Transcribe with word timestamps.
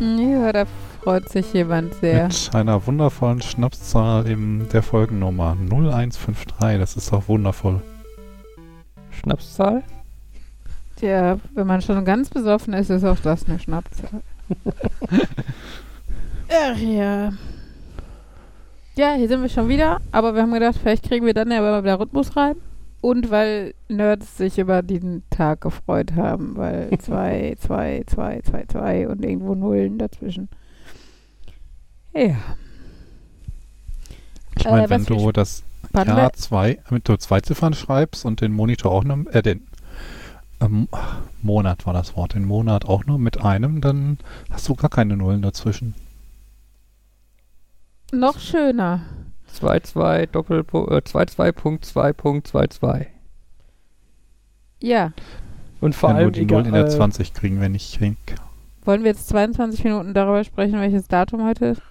Ja, 0.00 0.52
da 0.52 0.64
freut 1.02 1.28
sich 1.28 1.52
jemand 1.52 1.92
sehr. 1.96 2.28
Mit 2.28 2.54
einer 2.54 2.86
wundervollen 2.86 3.42
Schnapszahl 3.42 4.26
in 4.26 4.70
der 4.70 4.82
Folgennummer 4.82 5.54
0153. 5.68 6.78
Das 6.78 6.96
ist 6.96 7.12
doch 7.12 7.28
wundervoll. 7.28 7.82
Schnapszahl? 9.10 9.82
Tja, 10.96 11.38
wenn 11.54 11.66
man 11.66 11.82
schon 11.82 12.02
ganz 12.06 12.30
besoffen 12.30 12.72
ist, 12.72 12.88
ist 12.88 13.04
auch 13.04 13.20
das 13.20 13.46
eine 13.46 13.58
Schnapszahl. 13.58 14.22
Ach 16.48 16.78
ja. 16.78 17.32
Ja, 18.94 19.14
hier 19.14 19.28
sind 19.28 19.40
wir 19.40 19.48
schon 19.48 19.68
wieder, 19.68 20.00
aber 20.10 20.34
wir 20.34 20.42
haben 20.42 20.52
gedacht, 20.52 20.76
vielleicht 20.80 21.04
kriegen 21.04 21.24
wir 21.24 21.32
dann 21.32 21.50
ja 21.50 21.60
mal 21.60 21.82
wieder 21.82 21.98
Rhythmus 21.98 22.36
rein. 22.36 22.56
Und 23.00 23.30
weil 23.30 23.74
Nerds 23.88 24.36
sich 24.36 24.58
über 24.58 24.82
diesen 24.82 25.24
Tag 25.30 25.62
gefreut 25.62 26.12
haben, 26.14 26.56
weil 26.56 26.90
2, 26.96 27.56
2, 27.58 28.04
2, 28.06 28.40
2, 28.42 28.64
2 28.66 29.08
und 29.08 29.24
irgendwo 29.24 29.54
Nullen 29.54 29.98
dazwischen. 29.98 30.48
Ja. 32.12 32.36
Ich 34.56 34.66
Äh, 34.66 34.70
meine, 34.70 34.90
wenn 34.90 35.00
was 35.00 35.08
wir 35.08 35.16
du 35.16 35.32
das 35.32 35.64
Jahr 35.94 36.32
zwei, 36.34 36.78
mit 36.90 37.08
du 37.08 37.16
zwei 37.16 37.40
Ziffern 37.40 37.74
schreibst 37.74 38.24
und 38.24 38.40
den 38.40 38.52
Monitor 38.52 38.92
auch 38.92 39.04
nur, 39.04 39.34
äh, 39.34 39.42
den 39.42 39.66
ähm, 40.60 40.88
Monat 41.42 41.86
war 41.86 41.94
das 41.94 42.14
Wort, 42.14 42.34
den 42.34 42.44
Monat 42.44 42.84
auch 42.84 43.04
nur 43.06 43.18
mit 43.18 43.42
einem, 43.42 43.80
dann 43.80 44.18
hast 44.50 44.68
du 44.68 44.74
gar 44.74 44.90
keine 44.90 45.16
Nullen 45.16 45.42
dazwischen. 45.42 45.94
Noch 48.12 48.38
schöner. 48.38 49.00
22 49.46 50.30
Doppelpunkt, 50.30 50.92
äh, 50.92 50.98
22.2.22. 50.98 53.06
Ja. 54.80 55.12
Und 55.80 55.94
vor 55.94 56.10
ja, 56.10 56.14
nur 56.14 56.24
allem 56.24 56.32
die 56.32 56.40
Null 56.40 56.60
egal, 56.60 56.66
in 56.66 56.72
der 56.74 56.86
äh, 56.86 56.90
20 56.90 57.32
kriegen 57.32 57.60
wir 57.60 57.68
nicht 57.68 57.96
hin. 57.96 58.16
Wollen 58.84 59.02
wir 59.02 59.12
jetzt 59.12 59.28
22 59.28 59.84
Minuten 59.84 60.12
darüber 60.12 60.44
sprechen, 60.44 60.78
welches 60.78 61.08
Datum 61.08 61.44
heute 61.44 61.66
ist? 61.66 61.82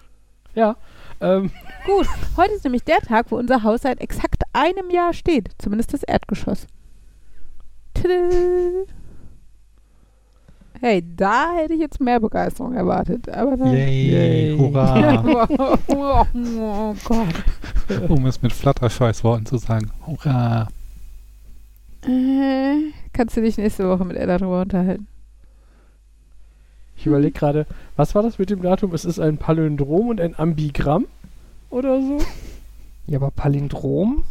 Ja. 0.54 0.76
Ähm, 1.22 1.52
Gut, 1.86 2.08
heute 2.38 2.54
ist 2.54 2.64
nämlich 2.64 2.84
der 2.84 3.00
Tag, 3.00 3.32
wo 3.32 3.38
unser 3.38 3.64
Haus 3.64 3.82
seit 3.82 4.00
exakt 4.00 4.44
einem 4.54 4.92
Jahr 4.92 5.14
steht. 5.14 5.50
Zumindest 5.58 5.94
das 5.94 6.04
Erdgeschoss. 6.04 6.68
Tadä. 7.94 8.86
Hey, 10.82 11.04
da 11.16 11.54
hätte 11.56 11.76
ich 11.76 11.80
jetzt 11.80 12.02
mehr 12.02 12.20
Begeisterung 12.20 12.74
erwartet. 12.74 13.30
Aber 13.30 13.56
dann, 13.56 13.72
Yay, 13.72 14.12
Yay. 14.12 14.58
hurra. 14.58 15.48
oh, 15.88 16.26
oh 16.36 16.96
Gott. 17.06 18.10
um 18.10 18.26
es 18.26 18.42
mit 18.42 18.52
Flatterscheißworten 18.52 19.46
zu 19.46 19.58
sagen. 19.58 19.92
Hurra. 20.08 20.70
Äh, 22.04 22.92
kannst 23.14 23.38
du 23.38 23.42
dich 23.42 23.58
nächste 23.58 23.88
Woche 23.88 24.04
mit 24.06 24.18
Ella 24.18 24.40
drüber 24.40 24.62
unterhalten? 24.62 25.08
ich 27.02 27.08
überlege 27.08 27.32
gerade, 27.32 27.66
was 27.96 28.14
war 28.14 28.22
das 28.22 28.38
mit 28.38 28.52
dem 28.52 28.62
Datum? 28.62 28.94
Es 28.94 29.06
ist 29.06 29.20
ein 29.20 29.38
Palindrom 29.38 30.10
und 30.10 30.22
ein 30.22 30.38
Ambigramm 30.38 31.08
oder 31.72 32.00
so? 32.00 32.20
Ja, 33.08 33.18
aber 33.18 33.32
Palindrom? 33.32 34.24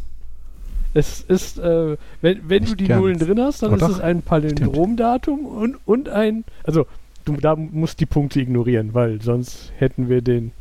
Es 0.92 1.20
ist, 1.20 1.58
äh, 1.58 1.96
wenn, 2.20 2.48
wenn 2.48 2.64
du 2.64 2.74
die 2.74 2.86
ganz. 2.88 3.00
Nullen 3.00 3.18
drin 3.18 3.40
hast, 3.40 3.62
dann 3.62 3.72
Oh, 3.72 3.74
ist 3.74 3.82
doch. 3.82 3.90
es 3.90 4.00
ein 4.00 4.22
Palindromdatum 4.22 5.46
und, 5.46 5.76
und 5.86 6.08
ein, 6.08 6.44
also 6.64 6.86
du 7.24 7.36
da 7.36 7.54
musst 7.54 8.00
die 8.00 8.06
Punkte 8.06 8.40
ignorieren, 8.40 8.92
weil 8.94 9.22
sonst 9.22 9.72
hätten 9.78 10.08
wir 10.08 10.20
den 10.22 10.52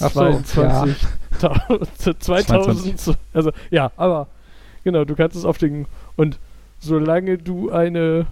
Ach 0.00 0.10
so, 0.12 0.40
22, 0.42 0.96
2000, 2.18 3.18
also 3.32 3.52
ja, 3.70 3.90
aber 3.96 4.28
genau, 4.84 5.04
du 5.04 5.14
kannst 5.14 5.36
es 5.36 5.44
auf 5.44 5.58
den, 5.58 5.86
und 6.16 6.38
solange 6.80 7.38
du 7.38 7.70
eine 7.70 8.26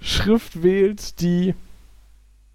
Schrift 0.00 0.62
wählst, 0.62 1.20
die 1.20 1.54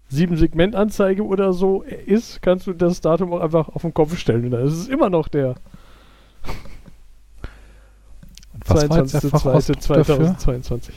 sieben 0.08 0.36
Segmentanzeige 0.36 1.24
oder 1.24 1.52
so 1.52 1.82
ist, 1.82 2.42
kannst 2.42 2.66
du 2.66 2.72
das 2.72 3.00
Datum 3.00 3.32
auch 3.32 3.40
einfach 3.40 3.68
auf 3.68 3.82
den 3.82 3.94
Kopf 3.94 4.16
stellen. 4.16 4.44
Und 4.44 4.50
dann 4.52 4.66
ist 4.66 4.74
es 4.74 4.88
immer 4.88 5.10
noch 5.10 5.28
der 5.28 5.56
Was 8.66 8.88
war 8.88 8.98
jetzt 8.98 9.14
der 9.14 9.20
Fachausdruck 9.22 9.80
dafür? 9.80 10.16
2022. 10.38 10.94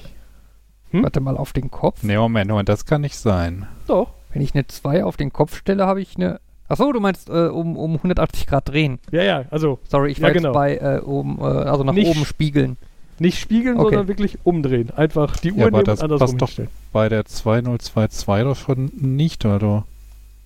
Hm? 0.92 1.04
Warte 1.04 1.20
mal 1.20 1.38
auf 1.38 1.54
den 1.54 1.70
Kopf. 1.70 2.04
Nee, 2.04 2.18
Moment, 2.18 2.50
Moment, 2.50 2.70
das 2.70 2.86
kann 2.86 3.02
nicht 3.02 3.18
sein. 3.18 3.68
Doch. 3.88 4.10
Wenn 4.32 4.42
ich 4.42 4.54
eine 4.54 4.66
2 4.68 5.04
auf 5.04 5.18
den 5.18 5.32
Kopf 5.34 5.58
stelle, 5.58 5.86
habe 5.86 6.02
ich 6.02 6.16
eine. 6.16 6.40
Achso, 6.68 6.92
du 6.92 7.00
meinst 7.00 7.30
äh, 7.30 7.48
um, 7.48 7.78
um 7.78 7.96
180 7.96 8.46
Grad 8.46 8.70
drehen. 8.70 9.00
Ja, 9.12 9.24
ja, 9.24 9.46
also 9.50 9.80
Sorry, 9.88 10.12
ich 10.12 10.20
Ja, 10.20 10.26
war 10.26 10.34
genau. 10.34 10.50
jetzt 10.50 10.54
bei 10.54 10.78
äh, 10.78 11.00
oben, 11.02 11.40
äh, 11.40 11.44
also 11.44 11.84
nach 11.84 11.94
Nicht 11.94 12.08
oben 12.08 12.26
spiegeln. 12.26 12.78
Nicht 13.20 13.40
spiegeln, 13.40 13.78
Okay. 13.78 13.90
sondern 13.90 14.08
wirklich 14.08 14.38
umdrehen. 14.44 14.90
Einfach 14.96 15.38
die 15.38 15.50
Ja, 15.50 15.54
Uhr 15.56 15.62
aber 15.68 15.72
nehmen 15.78 15.86
das 15.86 16.00
und 16.00 16.04
andersrum 16.06 16.38
passt 16.38 16.42
doch. 16.42 16.48
hinstellen. 16.48 16.70
Bei 16.94 17.10
der 17.10 17.26
2022 17.26 18.44
doch 18.44 18.56
schon 18.56 18.92
nicht, 18.96 19.46
oder? 19.46 19.86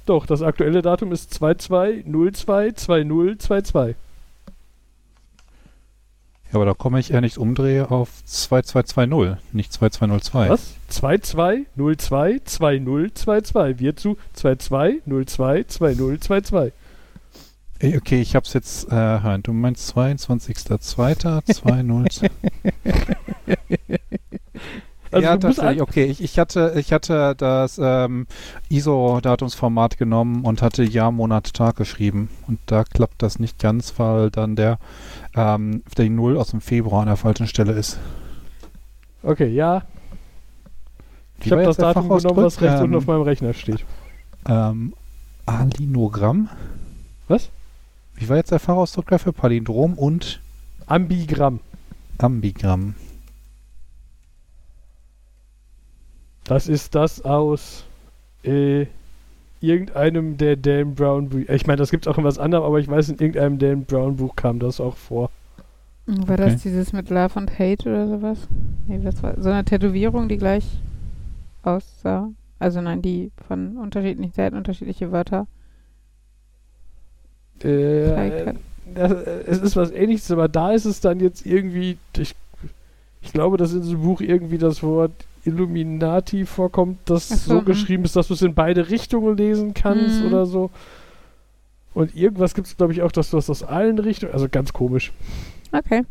Doch, 0.06 0.26
das 0.26 0.42
aktuelle 0.42 0.82
Datum 0.82 1.14
ist 1.14 1.32
22022022. 1.42 3.96
Ja, 6.52 6.56
aber 6.60 6.66
da 6.66 6.74
komme 6.74 7.00
ich 7.00 7.08
ja 7.10 7.20
nicht 7.22 7.38
umdrehe 7.40 7.90
auf 7.90 8.10
2220, 8.26 9.38
nicht 9.54 9.72
2202. 9.74 10.50
Was? 10.50 10.76
22022022 10.92 13.80
wird 13.80 14.00
zu 14.00 14.18
22022022. 14.38 16.72
Okay, 17.84 18.22
ich 18.22 18.36
hab's 18.36 18.54
jetzt, 18.54 18.92
äh, 18.92 19.40
du 19.40 19.52
meinst 19.52 19.98
22.02.20. 19.98 22.30
Also 25.14 25.28
ja, 25.28 25.38
tatsächlich, 25.38 25.82
okay. 25.82 26.06
Ich, 26.06 26.24
ich, 26.24 26.40
hatte, 26.40 26.74
ich 26.76 26.92
hatte 26.92 27.36
das 27.38 27.80
ähm, 27.82 28.26
ISO-Datumsformat 28.70 30.00
genommen 30.00 30.44
und 30.44 30.64
hatte 30.64 30.84
Jahr, 30.84 31.12
Monat, 31.12 31.54
Tag 31.54 31.76
geschrieben. 31.76 32.30
Und 32.48 32.60
da 32.66 32.84
klappt 32.84 33.22
das 33.22 33.38
nicht 33.38 33.60
ganz, 33.60 33.94
weil 33.98 34.32
dann 34.32 34.56
der, 34.56 34.80
ähm, 35.36 35.84
die 36.00 36.10
Null 36.10 36.36
aus 36.36 36.50
dem 36.50 36.62
Februar 36.62 37.02
an 37.02 37.08
der 37.08 37.18
falschen 37.18 37.46
Stelle 37.46 37.74
ist. 37.74 38.00
Okay, 39.22 39.50
ja. 39.50 39.84
Ich 41.44 41.52
habe 41.52 41.64
das 41.64 41.78
der 41.78 41.94
Datum 41.94 42.10
genommen, 42.10 42.44
was 42.44 42.60
rechts 42.60 42.82
unten 42.82 42.94
Ähm, 42.94 42.98
auf 42.98 43.06
meinem 43.06 43.22
Rechner 43.22 43.54
steht. 43.54 43.86
Ähm, 44.48 44.96
Alinogramm? 45.46 46.50
Was? 47.28 47.52
Wie 48.16 48.30
war 48.30 48.38
jetzt 48.38 48.52
der 48.52 48.60
Fachausdruck 48.60 49.08
dafür? 49.08 49.32
Palindrom 49.34 49.94
und 49.96 50.40
Ambigramm. 50.86 51.60
Ambigramm. 52.20 52.96
Das 56.44 56.68
ist 56.68 56.94
das 56.96 57.24
aus 57.24 57.86
äh, 58.44 58.86
irgendeinem 59.62 60.38
der 60.38 60.58
Dan 60.58 60.94
Brown 60.94 61.30
Bücher. 61.30 61.54
Ich 61.54 61.66
meine, 61.68 61.78
das 61.78 61.90
gibt 61.90 62.06
es 62.06 62.14
auch 62.14 62.18
in 62.18 62.24
was 62.24 62.38
anderem, 62.38 62.64
aber 62.66 62.80
ich 62.80 62.88
weiß, 62.88 63.10
in 63.10 63.18
irgendeinem 63.20 63.58
Dan 63.60 63.86
Brown 63.86 64.18
Buch 64.18 64.36
kam 64.36 64.60
das 64.60 64.80
auch 64.82 64.98
vor. 64.98 65.30
War 66.06 66.38
Okay. 66.38 66.52
das 66.52 66.62
dieses 66.62 66.92
mit 66.92 67.10
Love 67.10 67.40
und 67.40 67.58
Hate 67.58 67.90
oder 67.90 68.08
sowas? 68.10 68.48
Nee, 68.88 69.00
das 69.02 69.24
war 69.24 69.42
so 69.42 69.50
eine 69.50 69.64
Tätowierung, 69.64 70.28
die 70.28 70.38
gleich 70.38 70.66
aussah. 71.64 72.30
Also 72.60 72.82
nein, 72.82 73.02
die 73.02 73.32
von 73.48 73.78
unterschiedlichen 73.78 74.34
Seiten 74.34 74.58
unterschiedliche 74.58 75.12
Wörter. 75.14 75.48
Äh, 77.62 78.54
das, 78.94 79.12
es 79.12 79.58
ist 79.60 79.76
was 79.76 79.92
ähnliches, 79.92 80.30
aber 80.32 80.48
da 80.48 80.72
ist 80.72 80.86
es 80.86 81.00
dann 81.00 81.20
jetzt 81.20 81.46
irgendwie. 81.46 81.98
Ich, 82.18 82.36
ich 83.22 83.32
glaube, 83.32 83.58
dass 83.58 83.74
in 83.74 83.82
diesem 83.82 84.02
Buch 84.02 84.22
irgendwie 84.22 84.58
das 84.58 84.84
Wort 84.84 85.12
Illuminati 85.46 86.46
vorkommt, 86.46 87.00
das 87.06 87.30
so, 87.30 87.36
so 87.36 87.58
hm. 87.60 87.66
geschrieben 87.66 88.06
ist, 88.06 88.16
dass 88.16 88.28
du 88.28 88.34
es 88.34 88.42
in 88.42 88.54
beide 88.54 88.90
Richtungen 88.90 89.38
lesen 89.38 89.74
kannst 89.74 90.22
Hm. 90.22 90.28
oder 90.28 90.46
so. 90.46 90.72
Und 91.94 92.16
irgendwas 92.16 92.56
gibt 92.56 92.68
es, 92.68 92.78
glaube 92.78 92.94
ich, 92.94 93.02
auch, 93.02 93.12
dass 93.12 93.30
du 93.30 93.38
das 93.38 93.50
aus 93.50 93.64
allen 93.64 94.00
Richtungen. 94.00 94.34
Also 94.34 94.48
ganz 94.50 94.74
komisch. 94.74 95.12
Okay. 95.72 96.04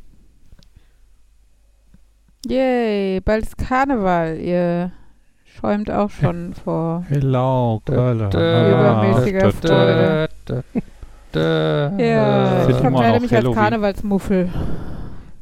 Yay, 2.47 3.21
bald 3.21 3.45
ist 3.45 3.59
Karneval. 3.59 4.39
Ihr 4.39 4.93
schäumt 5.45 5.91
auch 5.91 6.11
schon 6.11 6.55
vor. 6.65 7.05
Hello, 7.09 7.81
Freude. 7.87 8.29
Da. 11.33 11.93
Ja, 11.99 12.63
Ich 12.65 12.71
ich 12.71 12.77
verkleide 12.77 13.21
mich 13.21 13.33
als 13.35 13.45
Halloween. 13.45 13.55
Karnevalsmuffel. 13.55 14.51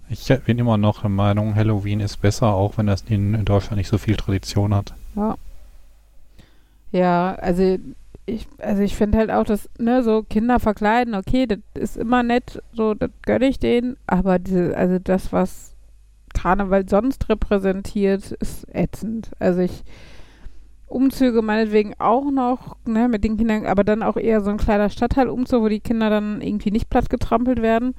Ich 0.08 0.26
bin 0.44 0.58
immer 0.58 0.76
noch 0.76 1.02
der 1.02 1.10
Meinung, 1.10 1.54
Halloween 1.54 2.00
ist 2.00 2.16
besser, 2.20 2.48
auch 2.54 2.78
wenn 2.78 2.86
das 2.86 3.02
in, 3.02 3.34
in 3.34 3.44
Deutschland 3.44 3.76
nicht 3.76 3.88
so 3.88 3.98
viel 3.98 4.16
Tradition 4.16 4.74
hat. 4.74 4.94
Ja. 5.14 5.36
Ja, 6.92 7.34
also 7.36 7.78
ich, 8.26 8.48
also 8.58 8.82
ich 8.82 8.96
finde 8.96 9.18
halt 9.18 9.30
auch, 9.30 9.44
dass, 9.44 9.68
ne, 9.78 10.02
so 10.02 10.24
Kinder 10.28 10.58
verkleiden, 10.58 11.14
okay, 11.14 11.46
das 11.46 11.58
ist 11.74 11.96
immer 11.96 12.22
nett, 12.22 12.60
so, 12.72 12.94
das 12.94 13.10
gönne 13.22 13.46
ich 13.46 13.58
denen, 13.60 13.96
aber 14.06 14.38
diese, 14.40 14.76
also 14.76 14.98
das, 14.98 15.32
was 15.32 15.74
Karneval 16.34 16.88
sonst 16.88 17.28
repräsentiert, 17.28 18.32
ist 18.32 18.66
ätzend. 18.74 19.30
Also 19.38 19.60
ich, 19.60 19.84
Umzüge 20.90 21.40
meinetwegen 21.40 21.94
auch 21.98 22.30
noch, 22.30 22.76
ne, 22.84 23.08
mit 23.08 23.22
den 23.22 23.36
Kindern, 23.36 23.64
aber 23.66 23.84
dann 23.84 24.02
auch 24.02 24.16
eher 24.16 24.40
so 24.40 24.50
ein 24.50 24.56
kleiner 24.56 24.90
Stadtteilumzug, 24.90 25.62
wo 25.62 25.68
die 25.68 25.80
Kinder 25.80 26.10
dann 26.10 26.40
irgendwie 26.40 26.72
nicht 26.72 26.90
platt 26.90 27.08
getrampelt 27.08 27.62
werden. 27.62 27.94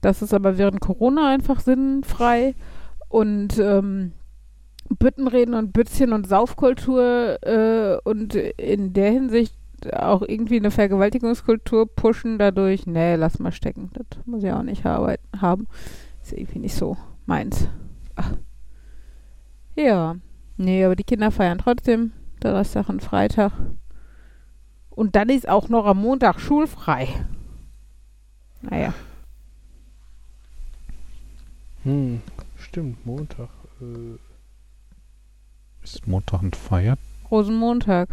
Das 0.00 0.22
ist 0.22 0.32
aber 0.32 0.56
während 0.56 0.80
Corona 0.80 1.28
einfach 1.28 1.60
sinnfrei. 1.60 2.54
Und 3.08 3.58
ähm, 3.58 4.12
Büttenreden 4.88 5.54
und 5.54 5.72
Bützchen 5.72 6.12
und 6.12 6.28
Saufkultur 6.28 7.38
äh, 7.42 7.98
und 8.04 8.34
in 8.34 8.92
der 8.92 9.10
Hinsicht 9.10 9.54
auch 9.92 10.22
irgendwie 10.22 10.56
eine 10.56 10.70
Vergewaltigungskultur 10.70 11.86
pushen 11.86 12.38
dadurch, 12.38 12.86
nee, 12.86 13.16
lass 13.16 13.38
mal 13.38 13.52
stecken. 13.52 13.90
Das 13.94 14.06
muss 14.26 14.44
ich 14.44 14.52
auch 14.52 14.62
nicht 14.62 14.86
arbeiten, 14.86 15.26
haben. 15.40 15.66
Ist 16.22 16.32
irgendwie 16.32 16.60
nicht 16.60 16.74
so 16.74 16.96
meins. 17.26 17.68
Ach. 18.14 18.34
Ja. 19.74 20.16
Nee, 20.56 20.84
aber 20.84 20.96
die 20.96 21.04
Kinder 21.04 21.30
feiern 21.30 21.58
trotzdem 21.58 22.12
Donnerstag 22.40 22.88
und 22.88 23.02
Freitag. 23.02 23.52
Und 24.90 25.14
dann 25.16 25.28
ist 25.28 25.48
auch 25.48 25.68
noch 25.68 25.86
am 25.86 26.00
Montag 26.00 26.40
schulfrei. 26.40 27.08
Naja. 28.62 28.92
Hm, 31.84 32.20
stimmt, 32.56 33.06
Montag. 33.06 33.48
Äh, 33.80 34.18
Ist 35.82 36.06
Montag 36.06 36.42
ein 36.42 36.52
Feier? 36.52 36.96
Rosenmontag. 37.30 38.08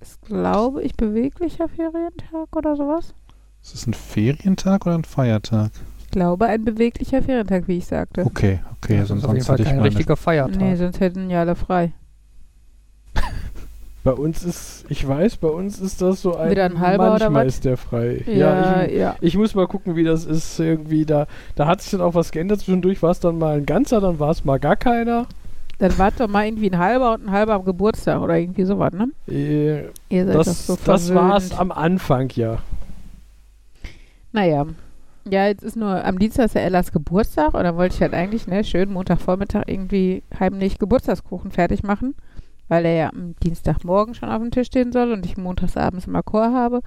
Ist, 0.00 0.20
glaube 0.22 0.82
ich, 0.82 0.96
beweglicher 0.96 1.68
Ferientag 1.68 2.54
oder 2.54 2.76
sowas. 2.76 3.14
Ist 3.62 3.74
es 3.74 3.86
ein 3.86 3.94
Ferientag 3.94 4.84
oder 4.86 4.98
ein 4.98 5.04
Feiertag? 5.04 5.70
Ich 6.00 6.10
glaube, 6.10 6.46
ein 6.46 6.64
beweglicher 6.64 7.22
Ferientag, 7.22 7.66
wie 7.68 7.78
ich 7.78 7.86
sagte. 7.86 8.24
Okay, 8.26 8.60
okay, 8.76 9.04
sonst 9.04 9.22
sonst 9.22 9.48
hätte 9.48 9.62
ich 9.62 9.68
kein 9.68 9.76
meine 9.76 9.88
richtiger 9.88 10.16
Feiertag. 10.16 10.56
Nee, 10.60 10.76
sonst 10.76 11.00
hätten 11.00 11.30
ja 11.30 11.40
alle 11.40 11.54
frei. 11.56 11.92
Bei 14.04 14.12
uns 14.12 14.44
ist, 14.44 14.84
ich 14.90 15.08
weiß, 15.08 15.38
bei 15.38 15.48
uns 15.48 15.80
ist 15.80 16.02
das 16.02 16.20
so 16.20 16.36
ein. 16.36 16.50
Wieder 16.50 16.66
ein 16.66 16.78
halber 16.78 17.08
manchmal 17.18 17.46
ist 17.46 17.64
der 17.64 17.78
frei. 17.78 18.22
Ja, 18.26 18.84
ich, 18.84 18.92
ja. 18.92 19.16
ich 19.22 19.36
muss 19.36 19.54
mal 19.54 19.66
gucken, 19.66 19.96
wie 19.96 20.04
das 20.04 20.26
ist. 20.26 20.60
Irgendwie 20.60 21.06
da, 21.06 21.26
da 21.56 21.66
hat 21.66 21.80
sich 21.80 21.90
dann 21.92 22.02
auch 22.02 22.14
was 22.14 22.30
geändert. 22.30 22.60
Zwischendurch 22.60 23.02
war 23.02 23.10
es 23.12 23.20
dann 23.20 23.38
mal 23.38 23.56
ein 23.56 23.66
ganzer, 23.66 24.02
dann 24.02 24.20
war 24.20 24.30
es 24.30 24.44
mal 24.44 24.58
gar 24.60 24.76
keiner. 24.76 25.26
Dann 25.78 25.98
war 25.98 26.12
doch 26.12 26.28
mal 26.28 26.46
irgendwie 26.46 26.70
ein 26.70 26.78
halber 26.78 27.14
und 27.14 27.26
ein 27.26 27.30
halber 27.30 27.54
am 27.54 27.64
Geburtstag 27.64 28.20
oder 28.20 28.38
irgendwie 28.38 28.64
sowas, 28.64 28.92
ne? 28.92 29.08
Äh, 29.26 29.88
Ihr 30.10 30.26
seid 30.26 30.34
das 30.34 30.66
doch 30.66 30.78
so 30.78 30.84
das 30.84 31.14
war 31.14 31.36
es 31.38 31.58
am 31.58 31.72
Anfang, 31.72 32.28
ja. 32.34 32.58
Naja. 34.32 34.66
Ja, 35.28 35.46
jetzt 35.46 35.64
ist 35.64 35.76
nur 35.76 36.04
am 36.04 36.18
Dienstag 36.18 36.44
ist 36.44 36.54
ja 36.54 36.60
Ellas 36.60 36.92
Geburtstag 36.92 37.54
und 37.54 37.64
dann 37.64 37.76
wollte 37.76 37.94
ich 37.94 38.02
halt 38.02 38.12
eigentlich, 38.12 38.46
ne, 38.46 38.62
schön 38.62 38.92
Montagvormittag 38.92 39.62
irgendwie 39.66 40.22
heimlich 40.38 40.78
Geburtstagskuchen 40.78 41.50
fertig 41.50 41.82
machen, 41.82 42.14
weil 42.68 42.84
er 42.86 42.94
ja 42.94 43.08
am 43.10 43.34
Dienstagmorgen 43.42 44.14
schon 44.14 44.28
auf 44.30 44.40
dem 44.40 44.50
Tisch 44.50 44.68
stehen 44.68 44.92
soll 44.92 45.12
und 45.12 45.24
ich 45.26 45.36
montagsabends 45.36 46.06
immer 46.06 46.22
Chor 46.22 46.52
habe. 46.52 46.80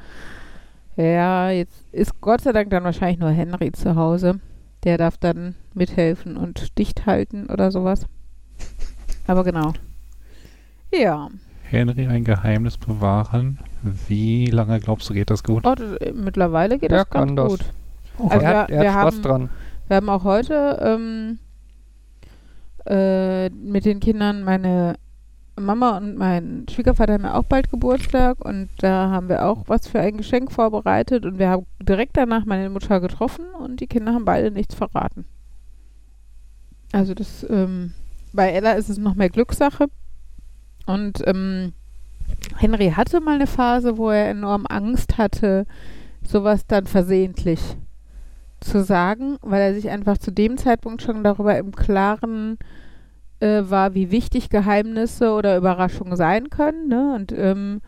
Ja, 0.96 1.50
jetzt 1.52 1.84
ist 1.92 2.20
Gott 2.22 2.42
sei 2.42 2.52
Dank 2.54 2.70
dann 2.72 2.84
wahrscheinlich 2.84 3.20
nur 3.20 3.30
Henry 3.30 3.72
zu 3.72 3.96
Hause. 3.96 4.40
Der 4.84 4.98
darf 4.98 5.18
dann 5.18 5.56
mithelfen 5.74 6.38
und 6.38 6.78
dicht 6.78 7.06
halten 7.06 7.48
oder 7.52 7.72
sowas. 7.72 8.06
Aber 9.28 9.44
genau. 9.44 9.74
Ja, 10.94 11.28
Henry 11.64 12.08
ein 12.08 12.24
Geheimnis 12.24 12.78
bewahren. 12.78 13.60
Wie 14.08 14.46
lange 14.48 14.80
glaubst 14.80 15.10
du, 15.10 15.14
geht 15.14 15.30
das 15.30 15.44
gut? 15.44 15.66
oh, 15.68 15.76
das, 15.76 16.00
mittlerweile 16.14 16.80
geht 16.80 16.92
Der 16.92 17.00
das 17.00 17.10
ganz 17.10 17.36
das. 17.36 17.48
gut. 17.50 17.60
Oh, 18.18 18.28
Also 18.30 18.46
er 18.46 18.58
hat, 18.62 18.70
wir- 18.70 18.76
er 18.78 18.82
wir 18.84 18.94
hat 18.96 19.02
Spaß 19.02 19.14
haben- 19.16 19.22
dran. 19.24 19.50
Wir 19.88 19.98
haben 19.98 20.10
auch 20.10 20.24
heute 20.24 20.80
ähm, 20.82 21.40
äh, 22.86 23.50
mit 23.50 23.86
den 23.86 24.00
Kindern 24.00 24.44
meine 24.44 24.96
Mama 25.60 25.98
und 25.98 26.18
mein 26.18 26.66
Schwiegervater 26.70 27.14
haben 27.14 27.24
ja 27.24 27.34
auch 27.36 27.44
bald 27.44 27.72
Geburtstag 27.72 28.44
und 28.44 28.70
da 28.80 29.10
haben 29.10 29.30
wir 29.30 29.46
auch 29.46 29.64
was 29.68 29.88
für 29.88 30.00
ein 30.00 30.18
Geschenk 30.18 30.52
vorbereitet 30.52 31.26
und 31.26 31.40
wir 31.40 31.50
haben 31.50 31.66
direkt 31.82 32.18
danach 32.18 32.46
meine 32.46 32.70
Mutter 32.70 33.00
getroffen 33.00 33.46
und 33.60 33.80
die 33.80 33.88
Kinder 33.88 34.14
haben 34.14 34.26
beide 34.26 34.52
nichts 34.52 34.76
verraten. 34.76 35.26
Also 36.92 37.14
das, 37.14 37.46
ähm, 37.50 37.94
bei 38.34 38.52
Ella 38.52 38.74
ist 38.74 38.90
es 38.90 38.98
noch 38.98 39.16
mehr 39.16 39.30
Glückssache 39.30 39.88
und 40.86 41.22
ähm, 41.26 41.74
Henry 42.58 42.92
hatte 42.92 43.20
mal 43.20 43.36
eine 43.36 43.48
Phase, 43.48 43.98
wo 43.98 44.10
er 44.10 44.30
enorm 44.30 44.66
Angst 44.68 45.18
hatte, 45.18 45.66
sowas 46.24 46.66
dann 46.68 46.88
versehentlich 46.88 47.60
zu 48.60 48.84
sagen, 48.84 49.38
weil 49.42 49.62
er 49.62 49.74
sich 49.74 49.90
einfach 49.90 50.18
zu 50.18 50.32
dem 50.32 50.58
Zeitpunkt 50.58 51.02
schon 51.02 51.24
darüber 51.24 51.58
im 51.58 51.76
Klaren 51.76 52.58
war, 53.40 53.94
wie 53.94 54.12
wichtig 54.12 54.50
Geheimnisse 54.50 55.32
oder 55.32 55.58
Überraschungen 55.58 56.16
sein 56.16 56.50
können, 56.50 56.88
ne? 56.88 57.14
Und 57.16 57.32
ähm, 57.32 57.82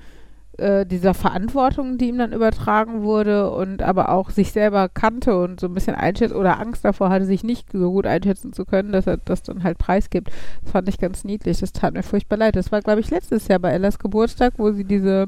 äh, 0.59 0.85
dieser 0.85 1.13
Verantwortung, 1.13 1.97
die 1.97 2.09
ihm 2.09 2.17
dann 2.17 2.33
übertragen 2.33 3.01
wurde 3.03 3.49
und 3.49 3.81
aber 3.81 4.09
auch 4.09 4.29
sich 4.29 4.51
selber 4.51 4.89
kannte 4.89 5.39
und 5.39 5.59
so 5.59 5.67
ein 5.67 5.73
bisschen 5.73 5.95
einschätzt 5.95 6.35
oder 6.35 6.59
Angst 6.59 6.83
davor 6.83 7.09
hatte, 7.09 7.25
sich 7.25 7.43
nicht 7.43 7.71
so 7.71 7.91
gut 7.91 8.05
einschätzen 8.05 8.51
zu 8.51 8.65
können, 8.65 8.91
dass 8.91 9.07
er 9.07 9.17
das 9.17 9.41
dann 9.41 9.63
halt 9.63 9.77
preisgibt. 9.77 10.29
Das 10.61 10.71
fand 10.71 10.89
ich 10.89 10.97
ganz 10.97 11.23
niedlich. 11.23 11.59
Das 11.59 11.71
tat 11.71 11.93
mir 11.93 12.03
furchtbar 12.03 12.37
leid. 12.37 12.55
Das 12.55 12.71
war, 12.71 12.81
glaube 12.81 12.99
ich, 12.99 13.09
letztes 13.09 13.47
Jahr 13.47 13.59
bei 13.59 13.71
Ellas 13.71 13.99
Geburtstag, 13.99 14.53
wo 14.57 14.71
sie 14.71 14.83
diese 14.83 15.27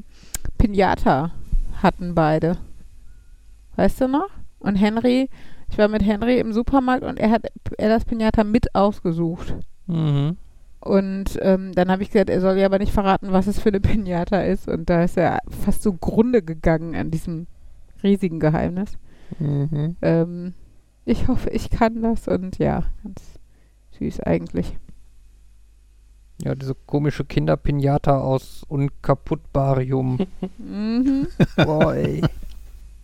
Pinata 0.57 1.31
hatten 1.81 2.13
beide. 2.13 2.57
Weißt 3.77 4.01
du 4.01 4.07
noch? 4.07 4.29
Und 4.59 4.75
Henry, 4.75 5.29
ich 5.69 5.77
war 5.77 5.87
mit 5.87 6.05
Henry 6.05 6.39
im 6.39 6.51
Supermarkt 6.51 7.03
und 7.03 7.19
er 7.19 7.31
hat 7.31 7.47
Ellas 7.77 8.03
Pinata 8.03 8.43
mit 8.43 8.75
ausgesucht. 8.75 9.55
Mhm. 9.91 10.37
Und 10.79 11.37
ähm, 11.41 11.73
dann 11.73 11.91
habe 11.91 12.01
ich 12.01 12.09
gesagt, 12.09 12.29
er 12.29 12.41
soll 12.41 12.57
ja 12.57 12.65
aber 12.65 12.79
nicht 12.79 12.91
verraten, 12.91 13.31
was 13.31 13.45
es 13.45 13.59
für 13.59 13.69
eine 13.69 13.79
Pinata 13.79 14.41
ist. 14.41 14.67
Und 14.67 14.89
da 14.89 15.03
ist 15.03 15.15
er 15.15 15.39
fast 15.63 15.83
zugrunde 15.83 16.41
gegangen 16.41 16.95
an 16.95 17.11
diesem 17.11 17.45
riesigen 18.01 18.39
Geheimnis. 18.39 18.97
Mhm. 19.37 19.95
Ähm, 20.01 20.53
ich 21.05 21.27
hoffe, 21.27 21.49
ich 21.51 21.69
kann 21.69 22.01
das 22.01 22.27
und 22.27 22.57
ja, 22.57 22.85
ganz 23.03 23.39
süß 23.99 24.21
eigentlich. 24.21 24.75
Ja, 26.43 26.55
diese 26.55 26.73
komische 26.73 27.25
Kinderpinata 27.25 28.19
aus 28.19 28.63
Unkaputtbarium. 28.67 30.19
Mhm. 30.57 31.27
Boah, 31.57 31.93
ey. 31.95 32.21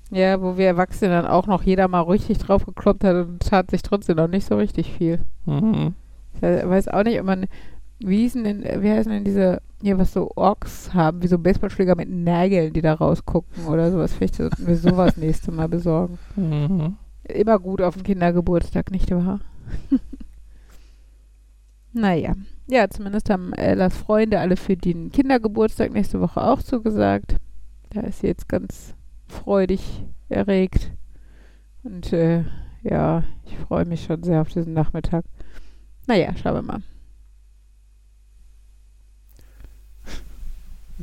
Ja, 0.10 0.42
wo 0.42 0.58
wir 0.58 0.68
Erwachsene 0.68 1.12
dann 1.12 1.28
auch 1.28 1.48
noch 1.48 1.64
jeder 1.64 1.88
mal 1.88 2.02
richtig 2.02 2.38
drauf 2.38 2.66
gekloppt 2.66 3.04
hat 3.04 3.16
und 3.16 3.40
tat 3.42 3.72
sich 3.72 3.82
trotzdem 3.82 4.18
noch 4.18 4.28
nicht 4.28 4.48
so 4.48 4.56
richtig 4.56 4.94
viel. 4.94 5.20
Mhm. 5.46 5.94
Ich 6.38 6.70
weiß 6.70 6.88
auch 6.90 7.04
nicht, 7.04 7.20
ob 7.20 7.26
man, 7.26 7.46
wie 8.00 8.20
hießen 8.20 8.44
denn, 8.44 8.64
wie 8.64 8.92
heißen 8.92 9.12
denn 9.12 9.24
diese, 9.24 9.62
hier 9.82 9.98
was 9.98 10.14
so 10.14 10.32
Orks 10.36 10.94
haben, 10.94 11.22
wie 11.22 11.28
so 11.28 11.38
Baseballschläger 11.38 11.96
mit 11.96 12.10
Nägeln, 12.10 12.74
die 12.74 12.82
da 12.82 12.94
rausgucken 12.94 13.66
oder 13.66 13.92
sowas. 13.92 14.14
Vielleicht 14.14 14.36
sollten 14.36 14.68
wir 14.68 14.78
sowas 14.78 15.18
nächste 15.18 15.52
Mal 15.52 15.68
besorgen. 15.68 16.18
Mhm. 16.36 16.96
Immer 17.24 17.60
gut 17.60 17.82
auf 17.82 17.96
den 17.96 18.04
Kindergeburtstag, 18.04 18.92
nicht 18.92 19.12
wahr? 19.12 19.40
naja. 21.94 22.34
Ja, 22.70 22.90
zumindest 22.90 23.30
haben 23.30 23.54
Ellas 23.54 23.96
Freunde 23.96 24.40
alle 24.40 24.58
für 24.58 24.76
den 24.76 25.12
Kindergeburtstag 25.12 25.94
nächste 25.94 26.20
Woche 26.20 26.42
auch 26.42 26.62
zugesagt. 26.62 27.38
Da 27.92 28.02
ist 28.02 28.20
sie 28.20 28.28
jetzt 28.28 28.50
ganz 28.50 28.94
freudig 29.28 30.04
erregt. 30.30 30.92
Und 31.84 32.12
äh, 32.12 32.44
ja, 32.84 33.24
ich 33.46 33.58
freue 33.58 33.86
mich 33.86 34.04
schon 34.04 34.24
sehr 34.24 34.42
auf 34.42 34.50
diesen 34.50 34.74
Nachmittag. 34.74 35.24
Naja, 36.08 36.34
schauen 36.42 36.56
wir 36.56 36.62
mal. 36.62 36.82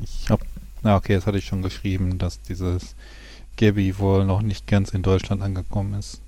Ich 0.03 0.29
hab, 0.29 0.41
na 0.83 0.97
okay, 0.97 1.15
das 1.15 1.27
hatte 1.27 1.39
ich 1.39 1.45
schon 1.45 1.63
geschrieben, 1.63 2.19
dass 2.19 2.41
dieses 2.43 2.97
Gabby 3.57 3.99
wohl 3.99 4.25
noch 4.25 4.43
nicht 4.43 4.67
ganz 4.67 4.91
in 4.91 5.03
Deutschland 5.03 5.43
angekommen 5.43 5.95
ist. 5.95 6.21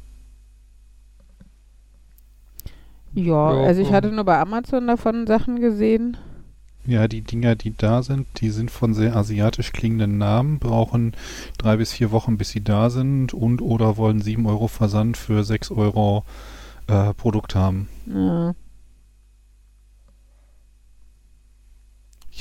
Ja, 3.14 3.54
Ja, 3.54 3.62
also 3.64 3.80
ich 3.80 3.92
hatte 3.92 4.12
nur 4.12 4.24
bei 4.24 4.38
Amazon 4.38 4.86
davon 4.86 5.26
Sachen 5.26 5.60
gesehen. 5.60 6.16
Ja, 6.86 7.08
die 7.08 7.22
Dinger, 7.22 7.56
die 7.56 7.76
da 7.76 8.02
sind, 8.02 8.26
die 8.40 8.50
sind 8.50 8.70
von 8.70 8.94
sehr 8.94 9.16
asiatisch 9.16 9.72
klingenden 9.72 10.18
Namen, 10.18 10.60
brauchen 10.60 11.14
drei 11.58 11.76
bis 11.78 11.92
vier 11.92 12.12
Wochen, 12.12 12.38
bis 12.38 12.50
sie 12.50 12.62
da 12.62 12.90
sind 12.90 13.34
und 13.34 13.60
oder 13.60 13.96
wollen 13.96 14.20
sieben 14.22 14.46
Euro 14.46 14.68
Versand 14.68 15.16
für 15.16 15.42
sechs 15.42 15.72
Euro 15.72 16.24
äh, 16.86 17.12
Produkt 17.14 17.56
haben. 17.56 17.88
Ja. 18.06 18.54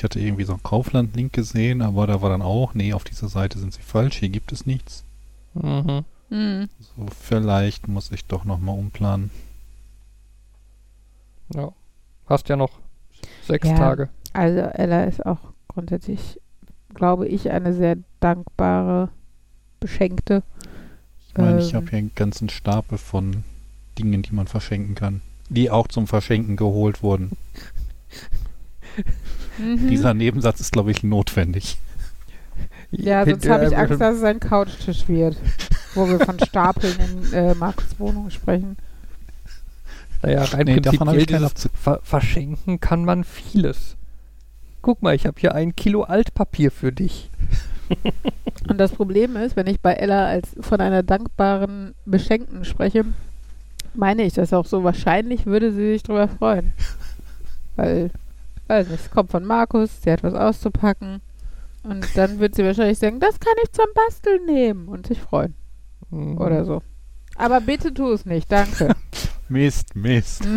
Hatte 0.06 0.20
irgendwie 0.20 0.46
so 0.46 0.54
einen 0.54 0.64
Kaufland-Link 0.64 1.34
gesehen, 1.34 1.82
aber 1.82 2.08
da 2.08 2.22
war 2.22 2.30
dann 2.30 2.42
auch, 2.42 2.74
nee, 2.74 2.94
auf 2.94 3.04
dieser 3.04 3.28
Seite 3.28 3.60
sind 3.60 3.74
sie 3.74 3.82
falsch, 3.82 4.18
hier 4.18 4.30
gibt 4.30 4.52
es 4.52 4.66
nichts. 4.66 5.04
Mhm. 5.54 6.06
Hm. 6.30 6.70
So, 6.80 7.06
vielleicht 7.20 7.88
muss 7.88 8.12
ich 8.12 8.26
doch 8.26 8.46
nochmal 8.46 8.78
umplanen. 8.78 9.30
Ja. 11.54 11.72
Hast 12.28 12.50
ja 12.50 12.56
noch 12.56 12.72
sechs 13.48 13.68
Ja. 13.68 13.76
Tage. 13.76 14.10
Also 14.34 14.60
Ella 14.60 15.04
ist 15.04 15.26
auch 15.26 15.40
grundsätzlich, 15.68 16.40
glaube 16.94 17.28
ich, 17.28 17.52
eine 17.52 17.74
sehr 17.74 17.98
dankbare, 18.20 19.10
beschenkte. 19.80 20.42
Ich 21.28 21.38
meine, 21.38 21.60
ich 21.60 21.70
Ähm. 21.72 21.76
habe 21.76 21.90
hier 21.90 22.00
einen 22.00 22.16
ganzen 22.16 22.50
Stapel 22.50 22.98
von 22.98 23.44
Dingen, 24.00 24.24
die 24.24 24.34
man 24.34 24.48
verschenken 24.48 24.96
kann. 24.96 25.22
Die 25.50 25.70
auch 25.70 25.88
zum 25.88 26.08
Verschenken 26.08 26.56
geholt 26.56 27.04
wurden. 27.04 27.32
Mhm. 29.58 29.88
Dieser 29.90 30.14
Nebensatz 30.14 30.60
ist, 30.60 30.72
glaube 30.72 30.92
ich, 30.92 31.04
notwendig. 31.04 31.78
ja, 32.92 33.26
sonst 33.26 33.48
habe 33.48 33.68
ich 33.68 33.78
Angst, 33.78 34.00
dass 34.00 34.18
es 34.18 34.24
ein 34.24 34.40
Couchtisch 34.40 35.08
wird. 35.08 35.38
Wo 35.94 36.10
wir 36.10 36.20
von 36.20 36.38
Stapeln 36.40 36.96
in 37.00 37.34
äh, 37.34 37.56
Markus 37.56 37.98
Wohnung 37.98 38.30
sprechen. 38.30 38.76
Naja, 40.22 40.44
rein 40.44 40.66
Nee, 40.66 40.82
prinzipiell 40.82 41.26
dieses. 41.26 41.70
Ver 41.74 42.00
verschenken 42.04 42.80
kann 42.80 43.06
man 43.06 43.24
vieles. 43.24 43.96
Guck 44.82 45.02
mal, 45.02 45.16
ich 45.16 45.26
habe 45.26 45.40
hier 45.40 45.56
ein 45.56 45.76
Kilo 45.76 46.04
Altpapier 46.04 46.72
für 46.72 46.92
dich. 46.92 47.30
Und 48.70 48.78
das 48.78 48.92
Problem 48.92 49.36
ist, 49.36 49.56
wenn 49.56 49.68
ich 49.68 49.80
bei 49.80 49.94
Ella 49.94 50.26
als 50.26 50.56
von 50.60 50.82
einer 50.82 51.04
dankbaren 51.04 51.94
Beschenkten 52.06 52.66
spreche, 52.66 53.06
meine 53.94 54.24
ich 54.24 54.34
das 54.34 54.54
auch 54.54 54.66
so. 54.66 54.84
Wahrscheinlich 54.84 55.46
würde 55.46 55.72
sie 55.72 55.94
sich 55.94 56.04
darüber 56.04 56.28
freuen. 56.28 56.74
Weil, 57.76 58.12
weiß 58.68 58.90
nicht, 58.90 59.06
es 59.06 59.12
kommt 59.12 59.32
von 59.32 59.46
Markus, 59.46 60.02
sie 60.02 60.12
hat 60.12 60.24
was 60.24 60.34
auszupacken. 60.34 61.22
Und 61.84 62.06
dann 62.16 62.40
wird 62.40 62.56
sie 62.56 62.64
wahrscheinlich 62.64 62.98
sagen, 62.98 63.20
das 63.20 63.40
kann 63.40 63.54
ich 63.64 63.72
zum 63.72 63.86
Basteln 63.94 64.46
nehmen 64.46 64.88
und 64.88 65.08
sich 65.08 65.20
freuen. 65.20 65.54
Mhm. 66.10 66.38
Oder 66.40 66.66
so. 66.66 66.82
Aber 67.36 67.62
bitte 67.62 67.94
tu 67.94 68.12
es 68.12 68.26
nicht, 68.26 68.52
danke. 68.52 68.96
Mist, 69.50 69.96
Mist. 69.96 70.48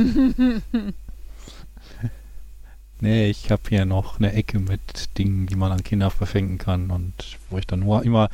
Nee, 3.00 3.30
ich 3.30 3.52
habe 3.52 3.62
hier 3.68 3.84
noch 3.84 4.18
eine 4.18 4.32
Ecke 4.32 4.58
mit 4.58 5.16
Dingen, 5.18 5.46
die 5.46 5.54
man 5.54 5.70
an 5.70 5.84
Kinder 5.84 6.10
verschenken 6.10 6.58
kann 6.58 6.90
und 6.90 7.38
wo 7.48 7.56
ich 7.56 7.66
dann 7.66 7.80
nur 7.80 8.02
immer 8.02 8.28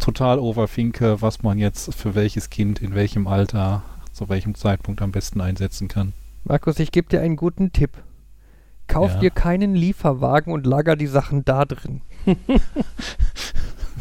total 0.00 0.40
overfinke, 0.40 1.22
was 1.22 1.44
man 1.44 1.56
jetzt 1.56 1.94
für 1.94 2.16
welches 2.16 2.50
Kind 2.50 2.82
in 2.82 2.96
welchem 2.96 3.28
Alter 3.28 3.84
zu 4.12 4.28
welchem 4.28 4.56
Zeitpunkt 4.56 5.02
am 5.02 5.12
besten 5.12 5.40
einsetzen 5.40 5.86
kann. 5.86 6.14
Markus, 6.42 6.80
ich 6.80 6.90
gebe 6.90 7.08
dir 7.08 7.20
einen 7.20 7.36
guten 7.36 7.72
Tipp. 7.72 7.92
Kauf 8.88 9.12
Ja. 9.14 9.20
dir 9.20 9.30
keinen 9.30 9.74
Lieferwagen 9.74 10.52
und 10.52 10.66
lager 10.66 10.96
die 10.96 11.06
Sachen 11.06 11.44
da 11.44 11.64
drin. 11.64 12.00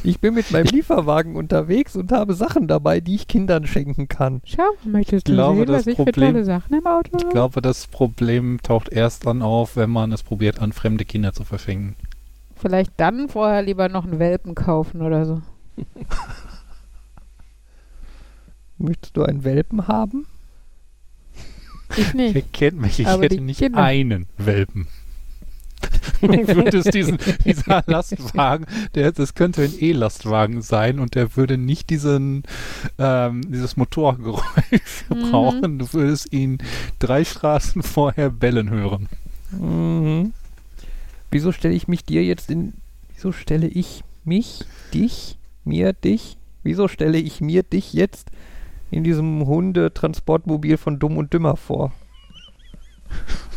ich 0.03 0.19
bin 0.19 0.33
mit 0.33 0.49
meinem 0.51 0.65
Lieferwagen 0.67 1.35
unterwegs 1.35 1.95
und 1.95 2.11
habe 2.11 2.33
Sachen 2.33 2.67
dabei, 2.67 2.99
die 3.01 3.15
ich 3.15 3.27
Kindern 3.27 3.67
schenken 3.67 4.07
kann. 4.07 4.41
Schau, 4.45 4.63
möchtest 4.85 5.27
du 5.27 5.33
Ich 5.33 5.35
glaube, 5.37 5.57
sehen, 5.59 5.65
das 5.67 5.75
was 5.79 5.87
ich 5.87 5.95
für 5.97 6.05
Problem- 6.05 6.33
tolle 6.33 6.45
Sachen 6.45 6.73
im 6.75 6.87
Auto 6.87 7.17
Ich 7.17 7.29
glaube, 7.29 7.61
das 7.61 7.87
Problem 7.87 8.59
taucht 8.63 8.89
erst 8.89 9.25
dann 9.27 9.41
auf, 9.41 9.75
wenn 9.75 9.89
man 9.89 10.11
es 10.11 10.23
probiert, 10.23 10.59
an 10.61 10.71
fremde 10.71 11.05
Kinder 11.05 11.33
zu 11.33 11.43
verschenken. 11.43 11.95
Vielleicht 12.55 12.93
dann 12.97 13.29
vorher 13.29 13.61
lieber 13.61 13.87
noch 13.89 14.05
einen 14.05 14.19
Welpen 14.19 14.55
kaufen 14.55 15.01
oder 15.01 15.25
so. 15.25 15.41
Möchtest 18.79 19.17
du 19.17 19.23
einen 19.23 19.43
Welpen 19.43 19.87
haben? 19.87 20.25
Ich 21.95 22.13
Wer 22.13 22.33
nicht. 22.33 22.53
kennt 22.53 22.79
mich? 22.79 22.99
Ich 22.99 23.07
Aber 23.07 23.23
hätte 23.23 23.39
nicht 23.41 23.59
Kinder. 23.59 23.81
einen 23.83 24.25
Welpen. 24.37 24.87
Du 26.21 26.27
würdest 26.29 26.93
diesen, 26.95 27.19
dieser 27.45 27.83
Lastwagen, 27.85 28.65
der, 28.95 29.11
das 29.11 29.35
könnte 29.35 29.61
ein 29.63 29.73
E-Lastwagen 29.79 30.63
sein 30.63 30.99
und 30.99 31.13
der 31.13 31.35
würde 31.35 31.57
nicht 31.59 31.91
diesen, 31.91 32.43
ähm, 32.97 33.41
dieses 33.51 33.77
Motorgeräusch 33.77 34.41
Mhm. 35.09 35.29
brauchen. 35.31 35.79
Du 35.79 35.93
würdest 35.93 36.33
ihn 36.33 36.57
drei 36.97 37.23
Straßen 37.23 37.83
vorher 37.83 38.31
bellen 38.31 38.69
hören. 38.71 39.07
Mhm. 39.51 40.33
Wieso 41.29 41.51
stelle 41.51 41.75
ich 41.75 41.87
mich 41.87 42.03
dir 42.03 42.23
jetzt 42.23 42.49
in. 42.49 42.73
Wieso 43.13 43.31
stelle 43.31 43.67
ich 43.67 44.03
mich, 44.25 44.61
dich, 44.93 45.37
mir, 45.63 45.93
dich? 45.93 46.37
Wieso 46.63 46.87
stelle 46.87 47.19
ich 47.19 47.39
mir 47.41 47.61
dich 47.63 47.93
jetzt 47.93 48.29
in 48.91 49.03
diesem 49.03 49.45
Hundetransportmobil 49.45 50.77
von 50.77 50.99
Dumm 50.99 51.17
und 51.17 51.33
Dümmer 51.33 51.55
vor? 51.55 51.93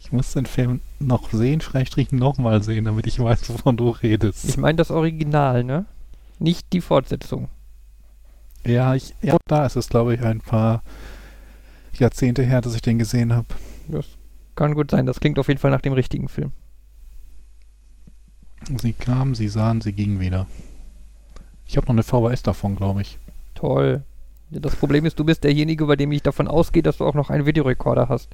Ich 0.00 0.12
muss 0.12 0.34
den 0.34 0.44
Film 0.44 0.82
noch 1.00 1.30
sehen, 1.32 1.62
Schrägstrich 1.62 2.12
nochmal 2.12 2.62
sehen, 2.62 2.84
damit 2.84 3.06
ich 3.06 3.18
weiß, 3.18 3.48
wovon 3.48 3.78
du 3.78 3.88
redest. 3.88 4.44
Ich 4.44 4.58
meine 4.58 4.76
das 4.76 4.90
Original, 4.90 5.64
ne? 5.64 5.86
Nicht 6.38 6.74
die 6.74 6.82
Fortsetzung. 6.82 7.48
ja, 8.66 8.94
ich, 8.94 9.14
ja, 9.22 9.38
da 9.46 9.64
ist 9.64 9.76
es, 9.76 9.88
glaube 9.88 10.14
ich, 10.14 10.20
ein 10.20 10.42
paar 10.42 10.82
Jahrzehnte 11.94 12.42
her, 12.42 12.60
dass 12.60 12.74
ich 12.74 12.82
den 12.82 12.98
gesehen 12.98 13.32
habe. 13.32 13.46
Das 13.88 14.04
kann 14.54 14.74
gut 14.74 14.90
sein. 14.90 15.06
Das 15.06 15.20
klingt 15.20 15.38
auf 15.38 15.48
jeden 15.48 15.58
Fall 15.58 15.70
nach 15.70 15.80
dem 15.80 15.94
richtigen 15.94 16.28
Film. 16.28 16.52
Sie 18.78 18.92
kamen, 18.92 19.34
sie 19.34 19.48
sahen, 19.48 19.80
sie 19.80 19.92
gingen 19.92 20.20
wieder. 20.20 20.46
Ich 21.66 21.78
habe 21.78 21.86
noch 21.86 21.94
eine 21.94 22.02
VHS 22.02 22.42
davon, 22.42 22.76
glaube 22.76 23.00
ich. 23.02 23.18
Toll. 23.54 24.04
Das 24.50 24.76
Problem 24.76 25.04
ist, 25.04 25.18
du 25.18 25.24
bist 25.24 25.44
derjenige, 25.44 25.86
bei 25.86 25.96
dem 25.96 26.12
ich 26.12 26.22
davon 26.22 26.48
ausgehe, 26.48 26.82
dass 26.82 26.98
du 26.98 27.06
auch 27.06 27.14
noch 27.14 27.30
einen 27.30 27.46
Videorekorder 27.46 28.08
hast. 28.08 28.30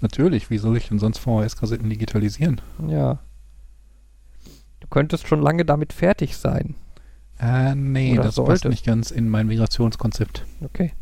Natürlich, 0.00 0.50
wie 0.50 0.58
soll 0.58 0.76
ich 0.76 0.88
denn 0.88 0.98
sonst 0.98 1.18
VHS-Kassetten 1.18 1.88
digitalisieren? 1.88 2.60
Ja. 2.88 3.20
Du 4.80 4.88
könntest 4.88 5.26
schon 5.28 5.40
lange 5.40 5.64
damit 5.64 5.92
fertig 5.92 6.36
sein. 6.36 6.74
Äh, 7.40 7.74
nee, 7.74 8.12
Oder 8.12 8.24
das 8.24 8.34
passt 8.34 8.46
solltest. 8.46 8.64
nicht 8.66 8.86
ganz 8.86 9.10
in 9.10 9.28
mein 9.28 9.46
Migrationskonzept. 9.46 10.44
Okay. 10.62 10.92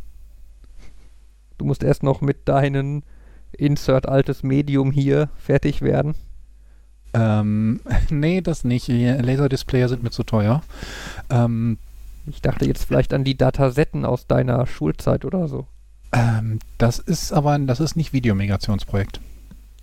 Du 1.58 1.64
musst 1.64 1.82
erst 1.82 2.02
noch 2.02 2.20
mit 2.20 2.48
deinen 2.48 3.02
Insert 3.52 4.08
altes 4.08 4.42
Medium 4.42 4.92
hier 4.92 5.28
fertig 5.36 5.82
werden. 5.82 6.14
Ähm, 7.12 7.80
nee, 8.10 8.40
das 8.40 8.64
nicht. 8.64 8.88
Laserdisplayer 8.88 9.88
sind 9.88 10.02
mir 10.02 10.10
zu 10.10 10.22
teuer. 10.22 10.62
Ähm, 11.28 11.78
Ich 12.26 12.40
dachte 12.40 12.66
jetzt 12.66 12.84
vielleicht 12.84 13.12
an 13.12 13.24
die 13.24 13.36
Datasetten 13.36 14.04
aus 14.04 14.26
deiner 14.26 14.66
Schulzeit 14.66 15.24
oder 15.24 15.48
so. 15.48 15.66
ähm, 16.12 16.58
das 16.78 16.98
ist 16.98 17.32
aber, 17.32 17.58
das 17.58 17.80
ist 17.80 17.96
nicht 17.96 18.12
Videomigrationsprojekt. 18.12 19.20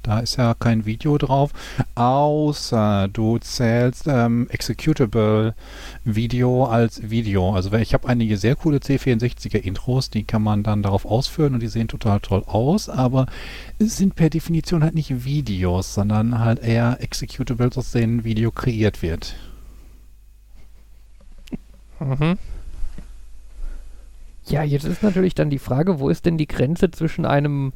Da 0.01 0.19
ist 0.19 0.38
ja 0.38 0.53
kein 0.53 0.86
Video 0.86 1.17
drauf, 1.17 1.51
außer 1.96 3.10
du 3.12 3.38
zählst 3.39 4.08
ähm, 4.08 4.48
Executable 4.50 5.53
Video 6.05 6.65
als 6.65 7.10
Video. 7.10 7.53
Also 7.53 7.74
ich 7.74 7.93
habe 7.93 8.08
einige 8.08 8.38
sehr 8.38 8.55
coole 8.55 8.77
C64er 8.77 9.58
Intros, 9.58 10.10
die 10.10 10.24
kann 10.24 10.41
man 10.41 10.63
dann 10.63 10.84
darauf 10.84 11.05
ausführen 11.05 11.53
und 11.53 11.60
die 11.60 11.67
sehen 11.67 11.89
total 11.89 12.22
toll 12.22 12.43
aus, 12.48 12.88
aber 12.88 13.25
es 13.77 13.98
sind 13.98 14.15
per 14.15 14.29
Definition 14.29 14.84
halt 14.84 14.96
nicht 14.96 15.25
Videos, 15.25 15.93
sondern 15.93 16.39
halt 16.39 16.60
eher 16.60 16.98
Executables, 17.01 17.77
aus 17.77 17.91
denen 17.91 18.24
Video 18.24 18.51
kreiert 18.51 19.01
wird. 19.01 19.36
Mhm. 22.00 22.38
Ja, 24.46 24.63
jetzt 24.63 24.86
ist 24.86 25.03
natürlich 25.03 25.36
dann 25.36 25.50
die 25.50 25.60
Frage, 25.60 26.00
wo 26.00 26.10
ist 26.10 26.25
denn 26.25 26.38
die 26.38 26.48
Grenze 26.48 26.89
zwischen 26.91 27.25
einem 27.25 27.72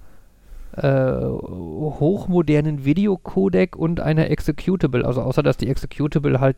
äh, 0.76 1.22
hochmodernen 1.22 2.84
Videocodec 2.84 3.76
und 3.76 4.00
einer 4.00 4.30
Executable? 4.32 5.06
Also 5.06 5.22
außer, 5.22 5.44
dass 5.44 5.58
die 5.58 5.70
Executable 5.70 6.40
halt 6.40 6.58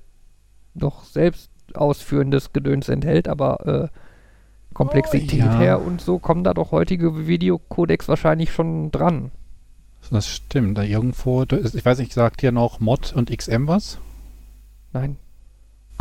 noch 0.74 1.04
selbst 1.04 1.50
ausführendes 1.74 2.54
Gedöns 2.54 2.88
enthält, 2.88 3.28
aber 3.28 3.92
äh, 3.92 4.74
Komplexität 4.74 5.42
Oh, 5.42 5.46
ja. 5.46 5.60
her 5.60 5.82
und 5.82 6.00
so 6.02 6.20
kommen 6.20 6.44
da 6.44 6.54
doch 6.54 6.72
heutige 6.72 7.28
Videocodecs 7.28 8.08
wahrscheinlich 8.08 8.52
schon 8.54 8.92
dran. 8.92 9.32
Das 10.12 10.28
stimmt. 10.30 10.78
Da 10.78 10.84
irgendwo, 10.84 11.44
ich 11.44 11.84
weiß 11.86 11.98
nicht, 12.00 12.14
sagt 12.14 12.42
hier 12.42 12.52
noch 12.52 12.80
Mod 12.80 13.14
und 13.16 13.36
XM 13.36 13.68
was? 13.68 13.98
Nein. 14.94 15.18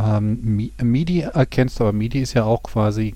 Ähm, 0.02 0.40
Mi- 0.42 0.72
MIDI 0.82 1.20
erkennst 1.20 1.78
du, 1.78 1.84
aber 1.84 1.92
MIDI 1.92 2.20
ist 2.20 2.34
ja 2.34 2.44
auch 2.44 2.62
quasi 2.64 3.14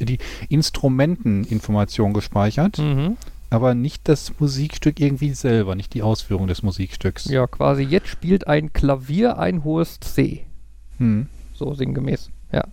die 0.00 0.18
Instrumenteninformation 0.48 2.12
gespeichert, 2.12 2.78
Mhm. 2.78 3.16
aber 3.50 3.74
nicht 3.74 4.08
das 4.08 4.32
Musikstück 4.38 5.00
irgendwie 5.00 5.32
selber, 5.34 5.74
nicht 5.74 5.94
die 5.94 6.02
Ausführung 6.02 6.46
des 6.46 6.62
Musikstücks. 6.62 7.24
Ja, 7.26 7.46
quasi 7.46 7.82
jetzt 7.82 8.08
spielt 8.08 8.46
ein 8.46 8.72
Klavier 8.72 9.38
ein 9.38 9.64
hohes 9.64 9.98
C. 10.00 10.44
Hm. 10.98 11.26
So 11.54 11.74
sinngemäß. 11.74 12.30
Ja. 12.52 12.64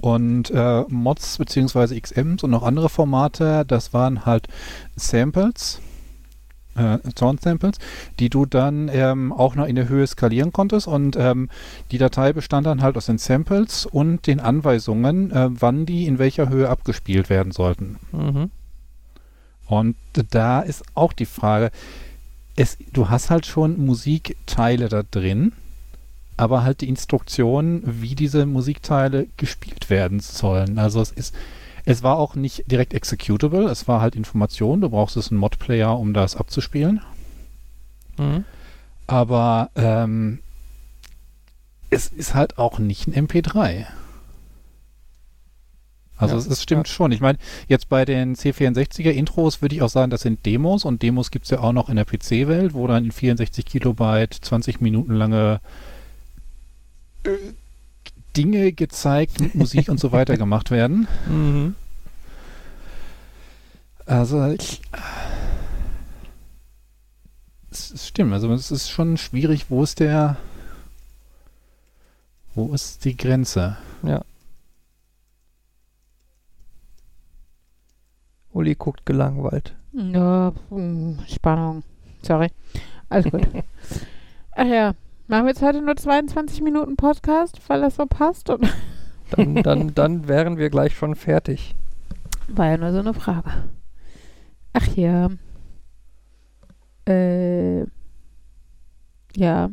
Und 0.00 0.50
äh, 0.50 0.84
Mods 0.88 1.38
bzw. 1.38 2.00
XMs 2.00 2.42
und 2.44 2.50
noch 2.50 2.62
andere 2.62 2.88
Formate, 2.88 3.64
das 3.66 3.92
waren 3.92 4.24
halt 4.24 4.46
Samples, 4.96 5.80
äh, 6.78 6.98
Sound-Samples, 7.16 7.78
die 8.18 8.30
du 8.30 8.46
dann 8.46 8.88
ähm, 8.92 9.32
auch 9.32 9.54
noch 9.54 9.66
in 9.66 9.76
der 9.76 9.88
Höhe 9.88 10.06
skalieren 10.06 10.52
konntest 10.52 10.86
und 10.86 11.16
ähm, 11.16 11.48
die 11.90 11.98
Datei 11.98 12.32
bestand 12.32 12.66
dann 12.66 12.82
halt 12.82 12.96
aus 12.96 13.06
den 13.06 13.18
Samples 13.18 13.86
und 13.86 14.26
den 14.26 14.40
Anweisungen, 14.40 15.30
äh, 15.30 15.48
wann 15.50 15.86
die 15.86 16.06
in 16.06 16.18
welcher 16.18 16.48
Höhe 16.48 16.68
abgespielt 16.68 17.30
werden 17.30 17.52
sollten. 17.52 17.98
Mhm. 18.12 18.50
Und 19.66 19.96
da 20.30 20.60
ist 20.60 20.82
auch 20.94 21.12
die 21.12 21.26
Frage, 21.26 21.70
es, 22.56 22.78
du 22.92 23.08
hast 23.08 23.30
halt 23.30 23.46
schon 23.46 23.84
Musikteile 23.84 24.88
da 24.88 25.02
drin, 25.02 25.52
aber 26.36 26.64
halt 26.64 26.80
die 26.80 26.88
Instruktionen, 26.88 27.82
wie 27.84 28.14
diese 28.14 28.46
Musikteile 28.46 29.26
gespielt 29.36 29.90
werden 29.90 30.20
sollen. 30.20 30.78
Also 30.78 31.00
es 31.00 31.10
ist, 31.10 31.34
es 31.84 32.02
war 32.02 32.18
auch 32.18 32.34
nicht 32.34 32.70
direkt 32.70 32.94
executable, 32.94 33.68
es 33.68 33.88
war 33.88 34.00
halt 34.00 34.16
Information, 34.16 34.80
du 34.80 34.90
brauchst 34.90 35.16
einen 35.16 35.40
Mod-Player, 35.40 35.98
um 35.98 36.14
das 36.14 36.36
abzuspielen. 36.36 37.00
Mhm. 38.18 38.44
Aber 39.06 39.70
ähm, 39.74 40.40
es 41.90 42.08
ist 42.08 42.34
halt 42.34 42.58
auch 42.58 42.78
nicht 42.78 43.06
ein 43.06 43.26
MP3. 43.26 43.86
Also 46.18 46.34
Ja, 46.34 46.40
es, 46.40 46.46
es 46.46 46.62
stimmt 46.62 46.88
schon. 46.88 47.12
Ich 47.12 47.20
meine, 47.20 47.38
jetzt 47.68 47.88
bei 47.88 48.04
den 48.04 48.34
C64er 48.34 49.10
Intros 49.10 49.62
würde 49.62 49.76
ich 49.76 49.82
auch 49.82 49.88
sagen, 49.88 50.10
das 50.10 50.22
sind 50.22 50.44
Demos 50.44 50.84
und 50.84 51.02
Demos 51.02 51.30
gibt 51.30 51.44
es 51.44 51.50
ja 51.52 51.60
auch 51.60 51.72
noch 51.72 51.88
in 51.88 51.96
der 51.96 52.04
PC-Welt, 52.04 52.74
wo 52.74 52.86
dann 52.86 53.04
in 53.04 53.12
64 53.12 53.64
Kilobyte 53.64 54.34
20 54.34 54.80
Minuten 54.80 55.14
lange 55.14 55.60
äh, 57.24 57.30
Dinge 58.36 58.72
gezeigt 58.72 59.40
mit 59.40 59.54
Musik 59.54 59.88
und 59.88 59.98
so 59.98 60.12
weiter 60.12 60.36
gemacht 60.38 60.70
werden. 60.70 61.08
Mhm. 61.28 61.74
Also 64.06 64.46
ich, 64.46 64.80
es, 67.70 67.90
es 67.90 68.08
stimmt, 68.08 68.32
also 68.32 68.52
es 68.52 68.70
ist 68.70 68.90
schon 68.90 69.16
schwierig, 69.16 69.66
wo 69.68 69.82
ist 69.82 70.00
der, 70.00 70.36
wo 72.54 72.72
ist 72.72 73.04
die 73.04 73.16
Grenze? 73.16 73.76
Ja. 74.02 74.24
Uli 78.52 78.74
guckt 78.74 79.04
gelangweilt. 79.04 79.74
Ja, 79.92 80.52
hm, 80.70 81.18
Spannung. 81.28 81.82
Sorry. 82.22 82.50
Alles 83.08 83.30
gut. 83.30 83.46
Ach 84.52 84.66
ja, 84.66 84.94
machen 85.28 85.44
wir 85.44 85.50
jetzt 85.50 85.62
heute 85.62 85.82
nur 85.82 85.96
22 85.96 86.62
Minuten 86.62 86.96
Podcast, 86.96 87.60
weil 87.68 87.80
das 87.80 87.96
so 87.96 88.06
passt? 88.06 88.50
Und 88.50 88.66
Dann, 89.30 89.56
dann, 89.56 89.94
dann 89.94 90.28
wären 90.28 90.56
wir 90.56 90.70
gleich 90.70 90.96
schon 90.96 91.14
fertig. 91.14 91.74
War 92.48 92.66
ja 92.66 92.76
nur 92.78 92.92
so 92.92 92.98
eine 93.00 93.14
Frage. 93.14 93.50
Ach 94.72 94.86
ja. 94.96 95.28
Äh, 97.06 97.80
ja. 99.36 99.70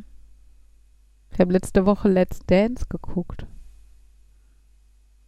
Ich 1.32 1.40
habe 1.40 1.54
letzte 1.54 1.86
Woche 1.86 2.10
Let's 2.10 2.40
Dance 2.46 2.86
geguckt. 2.90 3.46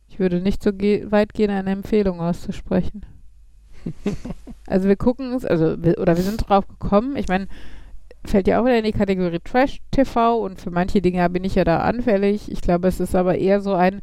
Ich 0.09 0.19
würde 0.19 0.41
nicht 0.41 0.63
so 0.63 0.73
ge 0.73 1.11
weit 1.11 1.33
gehen, 1.33 1.51
eine 1.51 1.71
Empfehlung 1.71 2.21
auszusprechen. 2.21 3.05
also 4.67 4.87
wir 4.87 4.95
gucken 4.95 5.33
es, 5.33 5.45
also 5.45 5.81
wir, 5.81 5.99
oder 5.99 6.15
wir 6.15 6.23
sind 6.23 6.49
drauf 6.49 6.67
gekommen. 6.67 7.15
Ich 7.15 7.27
meine, 7.27 7.47
fällt 8.27 8.47
ja 8.47 8.59
auch 8.59 8.65
wieder 8.65 8.77
in 8.77 8.83
die 8.83 8.91
Kategorie 8.91 9.39
Trash 9.39 9.79
TV 9.91 10.37
und 10.37 10.61
für 10.61 10.71
manche 10.71 11.01
Dinge 11.01 11.29
bin 11.29 11.43
ich 11.43 11.55
ja 11.55 11.63
da 11.63 11.79
anfällig. 11.79 12.51
Ich 12.51 12.61
glaube, 12.61 12.87
es 12.87 12.99
ist 12.99 13.15
aber 13.15 13.37
eher 13.37 13.61
so 13.61 13.73
ein 13.73 14.01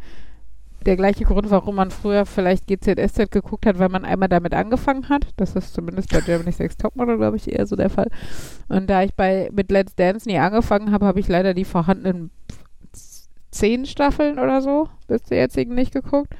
der 0.84 0.96
gleiche 0.96 1.24
Grund, 1.24 1.50
warum 1.50 1.76
man 1.76 1.90
früher 1.90 2.26
vielleicht 2.26 2.66
GZSZ 2.66 3.30
geguckt 3.30 3.66
hat, 3.66 3.78
weil 3.78 3.88
man 3.88 4.04
einmal 4.04 4.28
damit 4.28 4.54
angefangen 4.54 5.08
hat. 5.08 5.26
Das 5.36 5.56
ist 5.56 5.72
zumindest 5.72 6.10
bei 6.10 6.20
Germany's 6.20 6.58
Next 6.58 6.80
Topmodel, 6.80 7.16
glaube 7.16 7.36
ich, 7.36 7.50
eher 7.50 7.66
so 7.66 7.76
der 7.76 7.90
Fall. 7.90 8.10
Und 8.68 8.88
da 8.88 9.02
ich 9.02 9.14
bei 9.14 9.48
mit 9.52 9.70
Let's 9.70 9.94
Dance 9.94 10.28
nie 10.28 10.38
angefangen 10.38 10.92
habe, 10.92 11.06
habe 11.06 11.20
ich 11.20 11.28
leider 11.28 11.54
die 11.54 11.64
vorhandenen 11.64 12.30
zehn 13.50 13.86
Staffeln 13.86 14.38
oder 14.38 14.60
so 14.60 14.88
bis 15.06 15.22
zur 15.22 15.36
jetzigen 15.36 15.74
nicht 15.74 15.92
geguckt. 15.92 16.34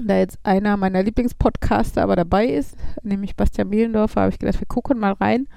Da 0.00 0.18
jetzt 0.18 0.38
einer 0.44 0.76
meiner 0.76 1.02
Lieblingspodcaster 1.02 2.02
aber 2.02 2.16
dabei 2.16 2.46
ist, 2.46 2.76
nämlich 3.02 3.36
Bastian 3.36 3.70
Bielendorfer, 3.70 4.22
habe 4.22 4.32
ich 4.32 4.38
gedacht, 4.38 4.60
wir 4.60 4.66
gucken 4.66 4.98
mal 4.98 5.12
rein. 5.12 5.48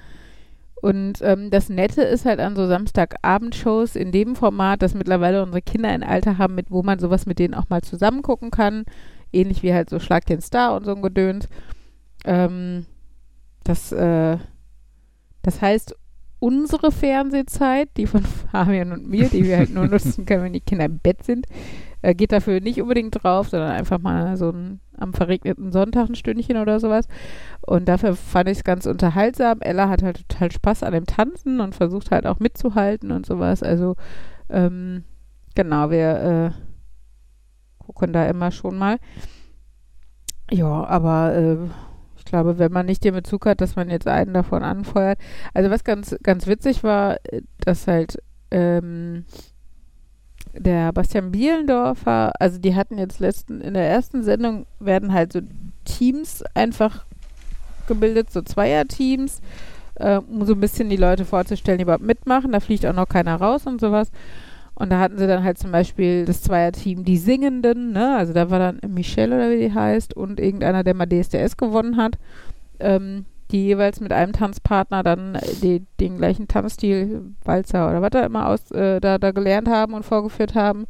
Und 0.82 1.22
ähm, 1.22 1.50
das 1.50 1.68
Nette 1.68 2.02
ist 2.02 2.24
halt 2.24 2.40
an 2.40 2.56
so 2.56 2.66
Samstagabendshows 2.66 3.94
in 3.94 4.10
dem 4.10 4.34
Format, 4.34 4.82
dass 4.82 4.94
mittlerweile 4.94 5.40
unsere 5.40 5.62
Kinder 5.62 5.88
ein 5.88 6.02
Alter 6.02 6.38
haben, 6.38 6.56
mit 6.56 6.72
wo 6.72 6.82
man 6.82 6.98
sowas 6.98 7.24
mit 7.24 7.38
denen 7.38 7.54
auch 7.54 7.68
mal 7.68 7.82
zusammen 7.82 8.22
gucken 8.22 8.50
kann. 8.50 8.84
Ähnlich 9.32 9.62
wie 9.62 9.72
halt 9.72 9.88
so 9.88 10.00
Schlag 10.00 10.26
den 10.26 10.40
Star 10.40 10.74
und 10.74 10.84
so 10.84 10.92
ein 10.92 11.00
Gedöns. 11.00 11.48
Ähm, 12.24 12.86
das, 13.62 13.92
äh, 13.92 14.38
das 15.42 15.62
heißt, 15.62 15.94
unsere 16.40 16.90
Fernsehzeit, 16.90 17.88
die 17.96 18.08
von 18.08 18.24
Fabian 18.50 18.90
und 18.90 19.08
mir, 19.08 19.28
die 19.28 19.44
wir 19.44 19.58
halt 19.58 19.72
nur 19.72 19.86
nutzen 19.88 20.26
können, 20.26 20.42
wenn 20.42 20.52
die 20.52 20.60
Kinder 20.60 20.86
im 20.86 20.98
Bett 20.98 21.22
sind, 21.22 21.46
äh, 22.02 22.16
geht 22.16 22.32
dafür 22.32 22.60
nicht 22.60 22.82
unbedingt 22.82 23.22
drauf, 23.22 23.48
sondern 23.48 23.70
einfach 23.70 24.00
mal 24.00 24.36
so 24.36 24.50
ein, 24.50 24.80
am 24.98 25.14
verregneten 25.14 25.70
Sonntag 25.70 26.08
ein 26.08 26.16
Stündchen 26.16 26.56
oder 26.56 26.80
sowas. 26.80 27.06
Und 27.64 27.86
dafür 27.86 28.16
fand 28.16 28.48
ich 28.48 28.58
es 28.58 28.64
ganz 28.64 28.86
unterhaltsam. 28.86 29.60
Ella 29.60 29.88
hat 29.88 30.02
halt 30.02 30.28
total 30.28 30.50
Spaß 30.50 30.82
an 30.82 30.92
dem 30.92 31.06
Tanzen 31.06 31.60
und 31.60 31.74
versucht 31.74 32.10
halt 32.10 32.26
auch 32.26 32.40
mitzuhalten 32.40 33.12
und 33.12 33.24
sowas. 33.24 33.62
Also, 33.62 33.96
ähm, 34.50 35.04
genau, 35.54 35.90
wir 35.90 36.54
äh, 36.54 37.84
gucken 37.84 38.12
da 38.12 38.26
immer 38.26 38.50
schon 38.50 38.78
mal. 38.78 38.98
Ja, 40.50 40.84
aber 40.84 41.34
äh, 41.34 41.56
ich 42.16 42.24
glaube, 42.24 42.58
wenn 42.58 42.72
man 42.72 42.86
nicht 42.86 43.04
den 43.04 43.14
Bezug 43.14 43.46
hat, 43.46 43.60
dass 43.60 43.76
man 43.76 43.90
jetzt 43.90 44.08
einen 44.08 44.34
davon 44.34 44.62
anfeuert. 44.62 45.18
Also 45.54 45.70
was 45.70 45.84
ganz, 45.84 46.16
ganz 46.22 46.46
witzig 46.46 46.82
war, 46.82 47.16
dass 47.58 47.86
halt 47.86 48.18
ähm, 48.50 49.24
der 50.52 50.92
Bastian 50.92 51.32
Bielendorfer, 51.32 52.32
also 52.38 52.58
die 52.58 52.74
hatten 52.74 52.98
jetzt 52.98 53.20
letzten, 53.20 53.60
in 53.60 53.74
der 53.74 53.88
ersten 53.88 54.22
Sendung 54.22 54.66
werden 54.78 55.12
halt 55.12 55.32
so 55.32 55.40
Teams 55.84 56.44
einfach 56.54 57.06
gebildet, 57.86 58.30
so 58.30 58.42
Zweierteams, 58.42 59.40
äh, 59.96 60.16
um 60.16 60.44
so 60.44 60.54
ein 60.54 60.60
bisschen 60.60 60.88
die 60.88 60.96
Leute 60.96 61.24
vorzustellen, 61.24 61.78
die 61.78 61.82
überhaupt 61.82 62.04
mitmachen. 62.04 62.52
Da 62.52 62.60
fliegt 62.60 62.86
auch 62.86 62.94
noch 62.94 63.08
keiner 63.08 63.36
raus 63.36 63.66
und 63.66 63.80
sowas. 63.80 64.10
Und 64.74 64.90
da 64.90 64.98
hatten 64.98 65.18
sie 65.18 65.26
dann 65.26 65.44
halt 65.44 65.58
zum 65.58 65.70
Beispiel 65.70 66.24
das 66.24 66.42
Zweierteam 66.42 67.04
Die 67.04 67.18
Singenden, 67.18 67.92
ne? 67.92 68.16
Also 68.16 68.32
da 68.32 68.50
war 68.50 68.58
dann 68.58 68.80
Michelle 68.88 69.36
oder 69.36 69.50
wie 69.50 69.60
die 69.60 69.74
heißt 69.74 70.16
und 70.16 70.40
irgendeiner, 70.40 70.82
der 70.82 70.94
mal 70.94 71.06
DSDS 71.06 71.56
gewonnen 71.56 71.96
hat, 71.96 72.18
ähm, 72.80 73.26
die 73.50 73.66
jeweils 73.66 74.00
mit 74.00 74.12
einem 74.12 74.32
Tanzpartner 74.32 75.02
dann 75.02 75.34
äh, 75.34 75.40
die, 75.62 75.84
den 76.00 76.16
gleichen 76.16 76.48
Tanzstil, 76.48 77.34
Walzer 77.44 77.90
oder 77.90 78.00
was 78.00 78.10
da 78.10 78.24
immer 78.24 78.48
aus, 78.48 78.70
äh, 78.70 78.98
da, 79.00 79.18
da 79.18 79.30
gelernt 79.30 79.68
haben 79.68 79.92
und 79.94 80.04
vorgeführt 80.04 80.54
haben. 80.54 80.86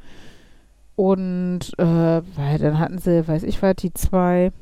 Und 0.95 1.73
äh, 1.79 1.85
weil 1.85 2.59
dann 2.59 2.79
hatten 2.79 2.99
sie, 2.99 3.27
weiß 3.27 3.43
ich 3.43 3.61
was, 3.63 3.75
die 3.77 3.93
zwei, 3.93 4.53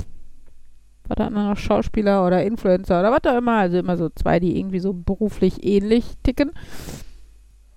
was 1.10 1.16
da 1.16 1.30
noch 1.30 1.56
Schauspieler 1.56 2.24
oder 2.24 2.44
Influencer 2.44 3.00
oder 3.00 3.10
was 3.10 3.22
da 3.22 3.36
immer, 3.36 3.58
also 3.58 3.78
immer 3.78 3.96
so 3.96 4.08
zwei, 4.10 4.40
die 4.40 4.58
irgendwie 4.58 4.80
so 4.80 4.92
beruflich 4.92 5.64
ähnlich 5.64 6.04
ticken. 6.22 6.52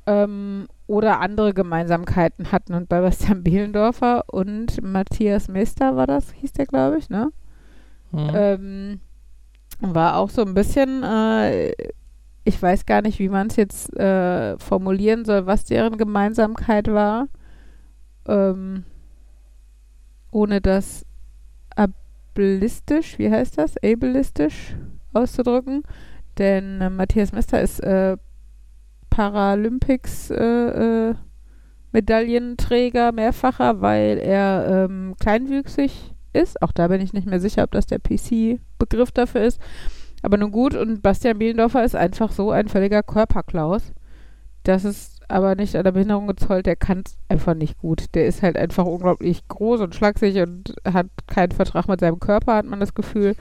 Ähm, 0.05 0.67
oder 0.85 1.21
andere 1.21 1.53
Gemeinsamkeiten 1.53 2.51
hatten. 2.51 2.73
Und 2.73 2.89
bei 2.89 3.01
Bastian 3.01 3.43
Bielendorfer 3.43 4.25
und 4.27 4.83
Matthias 4.83 5.47
Mester 5.47 5.95
war 5.95 6.07
das, 6.07 6.31
hieß 6.33 6.51
der, 6.53 6.65
glaube 6.65 6.97
ich, 6.97 7.09
ne? 7.09 7.31
Mhm. 8.11 8.31
Ähm, 8.33 8.99
war 9.79 10.17
auch 10.17 10.29
so 10.29 10.43
ein 10.43 10.53
bisschen, 10.53 11.03
äh, 11.03 11.71
ich 12.43 12.61
weiß 12.61 12.85
gar 12.85 13.01
nicht, 13.01 13.19
wie 13.19 13.29
man 13.29 13.47
es 13.47 13.55
jetzt 13.55 13.95
äh, 13.97 14.57
formulieren 14.59 15.25
soll, 15.25 15.45
was 15.45 15.65
deren 15.65 15.97
Gemeinsamkeit 15.97 16.87
war, 16.87 17.27
ähm, 18.27 18.83
ohne 20.31 20.61
das 20.61 21.05
ableistisch, 22.35 23.19
wie 23.19 23.29
heißt 23.29 23.57
das, 23.57 23.75
ableistisch 23.77 24.75
auszudrücken. 25.13 25.83
Denn 26.37 26.81
äh, 26.81 26.89
Matthias 26.89 27.31
Mester 27.31 27.61
ist 27.61 27.79
äh, 27.79 28.17
Paralympics 29.09 30.31
äh, 30.31 31.11
äh, 31.93 33.11
mehrfacher, 33.11 33.81
weil 33.81 34.17
er 34.17 34.87
ähm, 34.89 35.15
kleinwüchsig 35.19 36.13
ist. 36.33 36.61
Auch 36.61 36.71
da 36.71 36.87
bin 36.87 37.01
ich 37.01 37.13
nicht 37.13 37.27
mehr 37.27 37.39
sicher, 37.39 37.63
ob 37.63 37.71
das 37.71 37.85
der 37.85 37.99
PC-Begriff 37.99 39.11
dafür 39.11 39.43
ist. 39.43 39.61
Aber 40.23 40.37
nun 40.37 40.51
gut, 40.51 40.73
und 40.73 41.03
Bastian 41.03 41.37
Bielendorfer 41.37 41.83
ist 41.83 41.95
einfach 41.95 42.31
so 42.31 42.49
ein 42.49 42.69
völliger 42.69 43.03
Körperklaus. 43.03 43.93
Das 44.63 44.85
ist 44.85 45.21
aber 45.27 45.55
nicht 45.55 45.75
an 45.75 45.83
der 45.83 45.91
Behinderung 45.91 46.27
gezollt, 46.27 46.65
der 46.65 46.75
kann 46.75 47.03
es 47.05 47.17
einfach 47.29 47.53
nicht 47.53 47.77
gut. 47.77 48.13
Der 48.15 48.25
ist 48.25 48.41
halt 48.41 48.57
einfach 48.57 48.85
unglaublich 48.85 49.47
groß 49.47 49.81
und 49.81 49.95
schlaksig 49.95 50.37
und 50.37 50.75
hat 50.85 51.07
keinen 51.27 51.51
Vertrag 51.51 51.87
mit 51.87 51.99
seinem 51.99 52.19
Körper, 52.19 52.55
hat 52.55 52.65
man 52.65 52.79
das 52.79 52.93
Gefühl. 52.93 53.35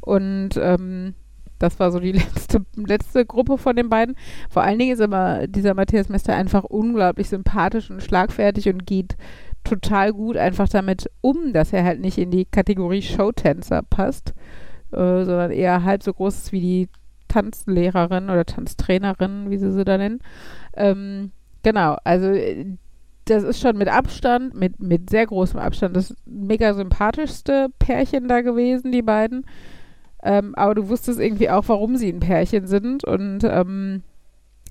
Und 0.00 0.50
ähm, 0.56 1.14
das 1.58 1.78
war 1.80 1.90
so 1.90 2.00
die 2.00 2.12
letzte, 2.12 2.64
letzte 2.76 3.26
Gruppe 3.26 3.58
von 3.58 3.76
den 3.76 3.88
beiden. 3.88 4.16
Vor 4.50 4.62
allen 4.62 4.78
Dingen 4.78 4.92
ist 4.92 5.00
aber 5.00 5.46
dieser 5.46 5.74
Matthias 5.74 6.08
Mester 6.08 6.34
einfach 6.34 6.64
unglaublich 6.64 7.28
sympathisch 7.28 7.90
und 7.90 8.02
schlagfertig 8.02 8.68
und 8.68 8.86
geht 8.86 9.16
total 9.64 10.12
gut 10.12 10.36
einfach 10.36 10.68
damit 10.68 11.10
um, 11.20 11.52
dass 11.52 11.72
er 11.72 11.84
halt 11.84 12.00
nicht 12.00 12.18
in 12.18 12.30
die 12.30 12.44
Kategorie 12.44 13.02
Showtänzer 13.02 13.82
passt, 13.82 14.34
äh, 14.92 15.24
sondern 15.24 15.50
eher 15.50 15.84
halb 15.84 16.02
so 16.02 16.12
groß 16.12 16.36
ist 16.36 16.52
wie 16.52 16.60
die 16.60 16.88
Tanzlehrerin 17.28 18.30
oder 18.30 18.44
Tanztrainerin, 18.44 19.50
wie 19.50 19.58
sie 19.58 19.72
sie 19.72 19.84
da 19.84 19.98
nennen. 19.98 20.20
Ähm, 20.74 21.32
genau, 21.62 21.96
also 22.04 22.28
äh, 22.28 22.66
das 23.26 23.42
ist 23.42 23.60
schon 23.60 23.76
mit 23.76 23.88
Abstand, 23.88 24.54
mit, 24.54 24.80
mit 24.80 25.10
sehr 25.10 25.26
großem 25.26 25.60
Abstand, 25.60 25.96
das 25.96 26.14
mega 26.24 26.74
sympathischste 26.74 27.68
Pärchen 27.78 28.28
da 28.28 28.40
gewesen, 28.40 28.90
die 28.90 29.02
beiden. 29.02 29.44
Ähm, 30.22 30.54
aber 30.56 30.74
du 30.74 30.88
wusstest 30.88 31.20
irgendwie 31.20 31.50
auch, 31.50 31.64
warum 31.68 31.96
sie 31.96 32.08
ein 32.08 32.20
Pärchen 32.20 32.66
sind 32.66 33.04
und 33.04 33.44
ähm, 33.44 34.02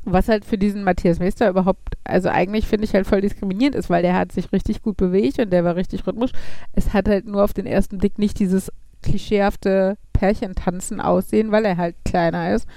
was 0.03 0.29
halt 0.29 0.45
für 0.45 0.57
diesen 0.57 0.83
Matthias 0.83 1.19
Mester 1.19 1.49
überhaupt, 1.49 1.95
also 2.03 2.29
eigentlich 2.29 2.67
finde 2.67 2.85
ich 2.85 2.93
halt 2.93 3.05
voll 3.05 3.21
diskriminierend 3.21 3.75
ist, 3.75 3.89
weil 3.89 4.01
der 4.01 4.15
hat 4.15 4.31
sich 4.31 4.51
richtig 4.51 4.81
gut 4.81 4.97
bewegt 4.97 5.39
und 5.39 5.51
der 5.51 5.63
war 5.63 5.75
richtig 5.75 6.07
rhythmisch. 6.07 6.31
Es 6.73 6.93
hat 6.93 7.07
halt 7.07 7.25
nur 7.25 7.43
auf 7.43 7.53
den 7.53 7.65
ersten 7.65 7.97
Blick 7.97 8.17
nicht 8.17 8.39
dieses 8.39 8.71
klischeehafte 9.03 9.97
Pärchentanzen 10.17 10.99
aussehen, 10.99 11.51
weil 11.51 11.65
er 11.65 11.77
halt 11.77 11.95
kleiner 12.03 12.53
ist. 12.53 12.67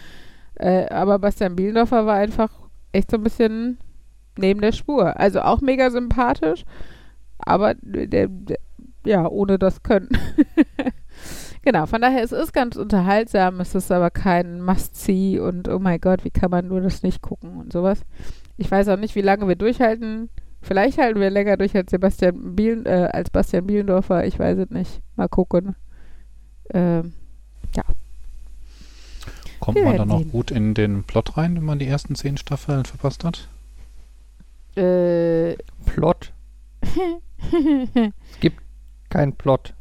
Äh, 0.54 0.88
aber 0.88 1.18
Bastian 1.18 1.56
Bielendorfer 1.56 2.04
war 2.04 2.16
einfach 2.16 2.50
echt 2.92 3.10
so 3.10 3.16
ein 3.16 3.22
bisschen 3.22 3.78
neben 4.36 4.60
der 4.60 4.72
Spur. 4.72 5.18
Also 5.18 5.40
auch 5.40 5.60
mega 5.62 5.90
sympathisch, 5.90 6.64
aber 7.38 7.74
der, 7.74 8.28
der 8.28 8.58
ja, 9.06 9.26
ohne 9.26 9.58
das 9.58 9.82
können. 9.82 10.10
genau, 11.62 11.86
von 11.86 12.02
daher, 12.02 12.22
es 12.22 12.32
ist 12.32 12.52
ganz 12.52 12.76
unterhaltsam, 12.76 13.60
es 13.60 13.74
ist 13.74 13.90
aber 13.90 14.10
kein 14.10 14.60
Must-See 14.60 15.38
und 15.40 15.68
oh 15.68 15.78
mein 15.78 16.00
Gott, 16.00 16.24
wie 16.24 16.30
kann 16.30 16.50
man 16.50 16.68
nur 16.68 16.82
das 16.82 17.02
nicht 17.02 17.22
gucken 17.22 17.56
und 17.56 17.72
sowas. 17.72 18.02
Ich 18.58 18.70
weiß 18.70 18.88
auch 18.88 18.98
nicht, 18.98 19.14
wie 19.14 19.22
lange 19.22 19.48
wir 19.48 19.56
durchhalten. 19.56 20.28
Vielleicht 20.60 20.98
halten 20.98 21.20
wir 21.20 21.30
länger 21.30 21.56
durch 21.56 21.74
als 21.74 21.90
Sebastian 21.90 22.54
Bielen, 22.54 22.84
äh, 22.84 23.08
als 23.10 23.30
Bastian 23.30 23.66
Bielendorfer, 23.66 24.26
ich 24.26 24.38
weiß 24.38 24.58
es 24.58 24.68
nicht. 24.68 25.00
Mal 25.16 25.28
gucken. 25.28 25.74
Ähm, 26.74 27.14
Kommt 29.60 29.76
Wir 29.76 29.84
man 29.84 29.96
dann 29.98 30.08
noch 30.08 30.18
sehen. 30.20 30.32
gut 30.32 30.50
in 30.50 30.72
den 30.74 31.04
Plot 31.04 31.36
rein, 31.36 31.54
wenn 31.56 31.64
man 31.64 31.78
die 31.78 31.86
ersten 31.86 32.14
zehn 32.14 32.36
Staffeln 32.38 32.84
verpasst 32.86 33.24
hat? 33.24 33.46
äh, 34.76 35.54
Plot. 35.84 36.32
Kein 39.10 39.32
Plot. 39.34 39.74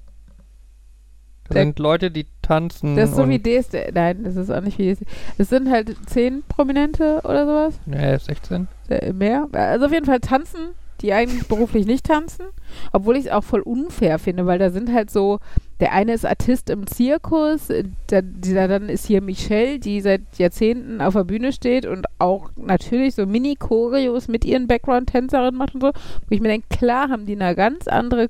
Das 1.45 1.53
Der- 1.55 1.63
sind 1.63 1.79
Leute, 1.79 2.11
die 2.11 2.25
tanzen. 2.41 2.95
das 2.95 3.11
ist 3.11 3.15
so 3.15 3.27
wie 3.29 3.39
DSD. 3.39 3.91
Nein, 3.93 4.23
das 4.23 4.35
ist 4.35 4.49
auch 4.51 4.61
nicht 4.61 4.77
wie 4.79 4.91
DSD. 4.93 5.05
Es 5.37 5.49
sind 5.49 5.69
halt 5.69 5.95
zehn 6.09 6.43
Prominente 6.47 7.21
oder 7.23 7.45
sowas. 7.45 7.79
Ja, 7.85 8.17
16. 8.19 8.67
Äh, 8.89 9.13
Mehr. 9.13 9.47
Also 9.51 9.85
auf 9.85 9.91
jeden 9.91 10.05
Fall 10.05 10.19
tanzen, 10.19 10.69
die 11.01 11.13
eigentlich 11.13 11.47
beruflich 11.47 11.85
nicht 11.85 12.05
tanzen. 12.05 12.45
Obwohl 12.91 13.15
ich 13.17 13.25
es 13.27 13.31
auch 13.31 13.43
voll 13.43 13.61
unfair 13.61 14.19
finde, 14.19 14.45
weil 14.45 14.59
da 14.59 14.69
sind 14.71 14.91
halt 14.93 15.09
so, 15.11 15.39
der 15.79 15.93
eine 15.93 16.13
ist 16.13 16.25
Artist 16.25 16.69
im 16.69 16.87
Zirkus, 16.87 17.67
der, 18.09 18.21
dieser 18.21 18.67
dann 18.67 18.89
ist 18.89 19.05
hier 19.05 19.21
Michelle, 19.21 19.79
die 19.79 20.01
seit 20.01 20.21
Jahrzehnten 20.37 21.01
auf 21.01 21.13
der 21.13 21.23
Bühne 21.23 21.53
steht 21.53 21.85
und 21.85 22.05
auch 22.19 22.49
natürlich 22.57 23.15
so 23.15 23.25
Mini-Choreos 23.25 24.27
mit 24.27 24.43
ihren 24.43 24.67
Background-Tänzerinnen 24.67 25.55
macht 25.57 25.75
und 25.75 25.81
so. 25.81 25.91
Wo 25.91 26.27
ich 26.29 26.41
mir 26.41 26.49
denke, 26.49 26.67
klar 26.69 27.09
haben 27.09 27.25
die 27.25 27.39
eine 27.39 27.55
ganz 27.55 27.87
andere 27.87 28.29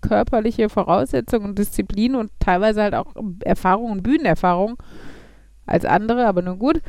körperliche 0.00 0.68
Voraussetzung 0.68 1.44
und 1.44 1.58
Disziplin 1.58 2.14
und 2.14 2.30
teilweise 2.38 2.82
halt 2.82 2.94
auch 2.94 3.14
Erfahrung 3.44 3.90
und 3.92 4.02
Bühnenerfahrung 4.02 4.76
als 5.66 5.84
andere, 5.84 6.26
aber 6.26 6.42
nun 6.42 6.58
gut. 6.58 6.80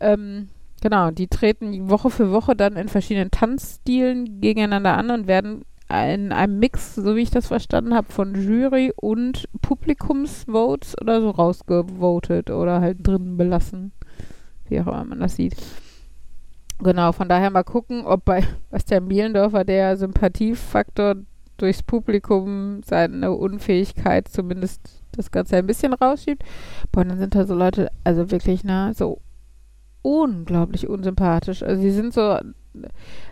Ähm, 0.00 0.48
genau, 0.80 1.10
die 1.10 1.28
treten 1.28 1.88
Woche 1.88 2.10
für 2.10 2.32
Woche 2.32 2.56
dann 2.56 2.76
in 2.76 2.88
verschiedenen 2.88 3.30
Tanzstilen 3.30 4.40
gegeneinander 4.40 4.96
an 4.96 5.10
und 5.10 5.26
werden 5.26 5.62
in 5.92 6.32
einem 6.32 6.58
Mix, 6.58 6.94
so 6.94 7.16
wie 7.16 7.22
ich 7.22 7.30
das 7.30 7.48
verstanden 7.48 7.94
habe, 7.94 8.10
von 8.10 8.34
Jury 8.34 8.92
und 8.96 9.48
Publikumsvotes 9.60 11.00
oder 11.00 11.20
so 11.20 11.30
rausgevotet 11.30 12.50
oder 12.50 12.80
halt 12.80 13.06
drin 13.06 13.36
belassen. 13.36 13.92
Wie 14.68 14.80
auch 14.80 14.86
immer 14.86 15.04
man 15.04 15.20
das 15.20 15.36
sieht. 15.36 15.56
Genau, 16.82 17.12
von 17.12 17.28
daher 17.28 17.50
mal 17.50 17.62
gucken, 17.62 18.04
ob 18.06 18.24
bei 18.24 18.42
Bastian 18.70 19.08
Bielendorfer 19.08 19.64
der 19.64 19.96
Sympathiefaktor 19.96 21.16
durchs 21.56 21.82
Publikum 21.82 22.80
seine 22.84 23.32
Unfähigkeit 23.32 24.28
zumindest 24.28 25.02
das 25.12 25.30
Ganze 25.30 25.56
ein 25.56 25.66
bisschen 25.66 25.92
rausschiebt. 25.92 26.42
Boah, 26.90 27.04
dann 27.04 27.18
sind 27.18 27.34
da 27.34 27.44
so 27.44 27.54
Leute, 27.54 27.90
also 28.02 28.30
wirklich, 28.30 28.64
ne, 28.64 28.92
so 28.96 29.20
unglaublich 30.02 30.88
unsympathisch. 30.88 31.62
Also 31.62 31.82
sie 31.82 31.92
sind 31.92 32.12
so, 32.12 32.38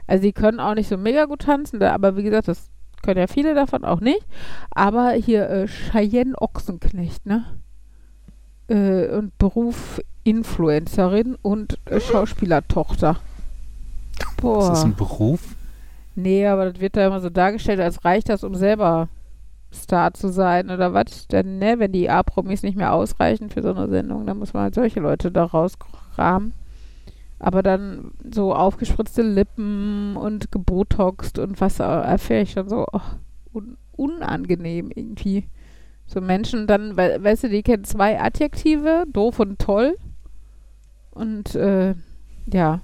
also 0.07 0.23
sie 0.23 0.33
können 0.33 0.61
auch 0.61 0.75
nicht 0.75 0.89
so 0.89 0.97
mega 0.97 1.25
gut 1.27 1.43
tanzen, 1.43 1.81
da- 1.81 1.93
aber 1.95 2.17
wie 2.17 2.23
gesagt, 2.23 2.49
das 2.49 2.69
können 3.03 3.19
ja 3.21 3.27
viele 3.27 3.55
davon 3.55 3.85
auch 3.85 4.01
nicht. 4.01 4.25
Aber 4.71 5.11
hier 5.13 5.49
äh, 5.49 5.67
Cheyenne 5.67 6.35
Ochsenknecht, 6.41 7.25
ne? 7.27 7.45
Äh, 8.69 9.09
und 9.17 9.37
Beruf 9.39 10.01
Influencerin 10.25 11.37
und 11.41 11.79
äh, 11.87 11.99
Schauspielertochter. 12.01 13.17
Boah. 14.37 14.63
Ist 14.63 14.69
das 14.69 14.85
ein 14.85 14.95
Beruf? 14.97 15.57
Nee, 16.15 16.47
aber 16.47 16.71
das 16.71 16.81
wird 16.81 16.97
da 16.97 17.07
immer 17.07 17.21
so 17.21 17.31
dargestellt, 17.31 17.81
als 17.81 18.05
reicht 18.05 18.29
das, 18.29 18.45
um 18.45 18.55
selber 18.55 19.09
Star 19.73 20.13
zu 20.13 20.29
sein 20.29 20.71
oder 20.71 20.93
was. 20.93 21.27
Denn, 21.29 21.59
ne, 21.59 21.79
wenn 21.79 21.93
die 21.93 22.11
A-Promis 22.11 22.63
nicht 22.63 22.77
mehr 22.77 22.93
ausreichen 22.93 23.49
für 23.49 23.63
so 23.63 23.73
eine 23.73 23.89
Sendung, 23.89 24.27
dann 24.27 24.39
muss 24.39 24.53
man 24.53 24.65
halt 24.65 24.75
solche 24.75 25.01
Leute 25.01 25.31
da 25.31 25.45
rauskramen. 25.45 26.53
Aber 27.41 27.63
dann 27.63 28.13
so 28.31 28.55
aufgespritzte 28.55 29.23
Lippen 29.23 30.17
und 30.17 30.53
gebotoxt 30.53 31.39
und 31.39 31.61
was 31.61 31.81
erfähre 31.81 32.43
ich 32.43 32.53
schon 32.53 32.69
so 32.69 32.87
oh, 32.93 33.01
un 33.53 33.77
unangenehm 33.97 34.91
irgendwie. 34.95 35.49
So 36.07 36.21
Menschen 36.21 36.67
dann, 36.67 36.97
we 36.97 37.19
weißt 37.23 37.45
du, 37.45 37.49
die 37.49 37.63
kennen 37.63 37.85
zwei 37.85 38.21
Adjektive, 38.21 39.05
doof 39.11 39.41
und 39.41 39.59
toll. 39.59 39.97
Und 41.11 41.55
äh, 41.55 41.95
ja, 42.47 42.81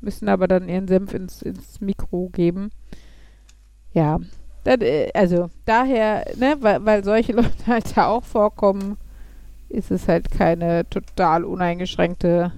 müssen 0.00 0.28
aber 0.28 0.48
dann 0.48 0.68
ihren 0.68 0.88
Senf 0.88 1.14
ins, 1.14 1.42
ins 1.42 1.80
Mikro 1.80 2.28
geben. 2.28 2.70
Ja, 3.92 4.18
das, 4.64 4.78
äh, 4.80 5.10
also 5.14 5.48
daher, 5.64 6.24
ne, 6.36 6.56
weil, 6.60 6.84
weil 6.84 7.04
solche 7.04 7.32
Leute 7.36 7.66
halt 7.66 7.96
da 7.96 8.08
auch 8.08 8.24
vorkommen, 8.24 8.96
ist 9.68 9.90
es 9.90 10.08
halt 10.08 10.30
keine 10.30 10.88
total 10.90 11.44
uneingeschränkte 11.44 12.52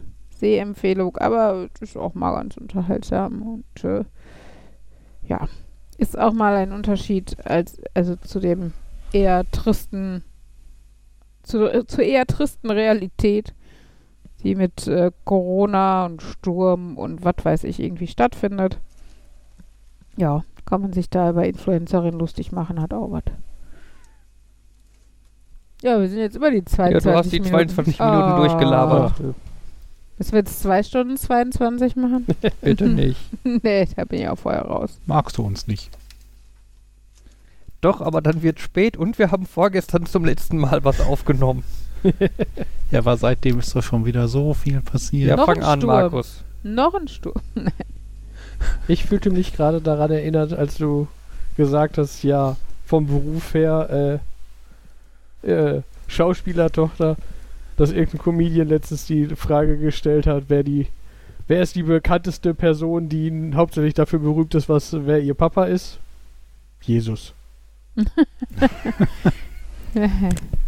Sehempfehlung, 0.44 1.16
aber 1.16 1.68
es 1.74 1.80
ist 1.80 1.96
auch 1.96 2.12
mal 2.12 2.35
ganz 2.35 2.59
unterhaltsam 2.59 3.40
und 3.40 3.85
äh, 3.85 4.04
ja, 5.26 5.48
ist 5.96 6.18
auch 6.18 6.35
mal 6.35 6.54
ein 6.54 6.72
Unterschied 6.72 7.37
als 7.46 7.80
also 7.94 8.14
zu 8.16 8.40
dem 8.40 8.74
eher 9.12 9.50
tristen 9.50 10.22
zu, 11.42 11.66
äh, 11.72 11.87
zur 11.87 12.04
eher 12.04 12.26
tristen 12.26 12.70
Realität, 12.70 13.54
die 14.42 14.54
mit 14.54 14.87
äh, 14.87 15.12
Corona 15.24 16.04
und 16.04 16.20
Sturm 16.20 16.98
und 16.98 17.24
was 17.24 17.37
weiß 17.42 17.64
ich 17.64 17.80
irgendwie 17.80 18.07
stattfindet. 18.07 18.78
Ja, 20.18 20.44
kann 20.66 20.83
man 20.83 20.92
sich 20.92 21.09
da 21.09 21.30
über 21.30 21.46
Influencerin 21.46 22.18
lustig 22.18 22.52
machen, 22.52 22.83
hat 22.83 22.92
auch 22.92 23.11
was. 23.11 23.24
Ja, 25.83 26.00
wir 26.00 26.09
sind 26.09 26.18
jetzt 26.20 26.37
über 26.37 26.50
die 26.50 26.59
Ja, 26.59 26.64
22 26.66 27.02
du 27.02 27.16
hast 27.18 27.33
die 27.33 27.40
Minuten. 27.40 27.68
22 27.68 27.98
Minuten 27.98 28.22
Ah. 28.22 28.37
durchgelabert. 28.37 29.12
Müssen 30.18 30.33
wir 30.33 30.38
jetzt 30.40 30.62
2 30.62 30.83
Stunden 30.85 31.16
22 31.16 31.96
machen? 31.96 32.27
Bitte 32.61 32.88
nicht. 32.88 33.18
nee, 33.44 33.88
da 33.96 34.05
bin 34.05 34.20
ich 34.20 34.29
auch 34.29 34.38
vorher 34.38 34.62
raus. 34.62 34.98
Magst 35.07 35.38
du 35.38 35.42
uns 35.42 35.66
nicht? 35.66 35.90
Doch, 37.81 38.00
aber 38.00 38.22
dann 38.22 38.42
wird 38.42 38.61
spät 38.61 38.96
und 38.96 39.18
wir 39.18 39.31
haben 39.31 39.44
vorgestern 39.46 40.07
zum 40.07 40.24
letzten 40.24 40.57
Mal 40.59 40.85
was 40.85 41.00
aufgenommen. 41.00 41.64
Ja, 42.90 43.00
aber 43.00 43.16
seitdem 43.16 43.59
ist 43.59 43.74
doch 43.74 43.83
schon 43.83 44.05
wieder 44.05 44.29
so 44.29 44.55
viel 44.55 44.81
passiert. 44.81 45.31
Ja, 45.31 45.37
Noch 45.37 45.46
fang 45.46 45.57
ein 45.57 45.64
an, 45.64 45.81
Sturm. 45.81 45.90
Markus. 45.92 46.44
Noch 46.62 46.94
ein 46.94 47.09
Sturm. 47.09 47.40
Ich 48.87 49.05
fühlte 49.05 49.31
mich 49.31 49.53
gerade 49.53 49.81
daran 49.81 50.12
erinnert, 50.12 50.53
als 50.53 50.77
du 50.77 51.09
gesagt 51.57 51.98
hast, 51.98 52.22
ja, 52.22 52.57
vom 52.87 53.07
Beruf 53.07 53.55
her, 53.55 54.20
äh, 55.44 55.50
äh, 55.50 55.83
Schauspielertochter, 56.07 57.16
dass 57.76 57.90
irgendein 57.92 58.22
Comedian 58.22 58.68
letztens 58.68 59.06
die 59.06 59.26
Frage 59.26 59.78
gestellt 59.78 60.26
hat, 60.26 60.44
wer 60.48 60.62
die, 60.62 60.87
wer 61.48 61.62
ist 61.62 61.74
die 61.76 61.82
bekannteste 61.82 62.54
Person, 62.54 63.08
die 63.08 63.52
hauptsächlich 63.54 63.94
dafür 63.94 64.18
berühmt 64.20 64.54
ist, 64.54 64.68
was, 64.68 64.94
wer 65.06 65.20
ihr 65.20 65.34
Papa 65.34 65.64
ist? 65.64 65.98
Jesus. 66.82 67.34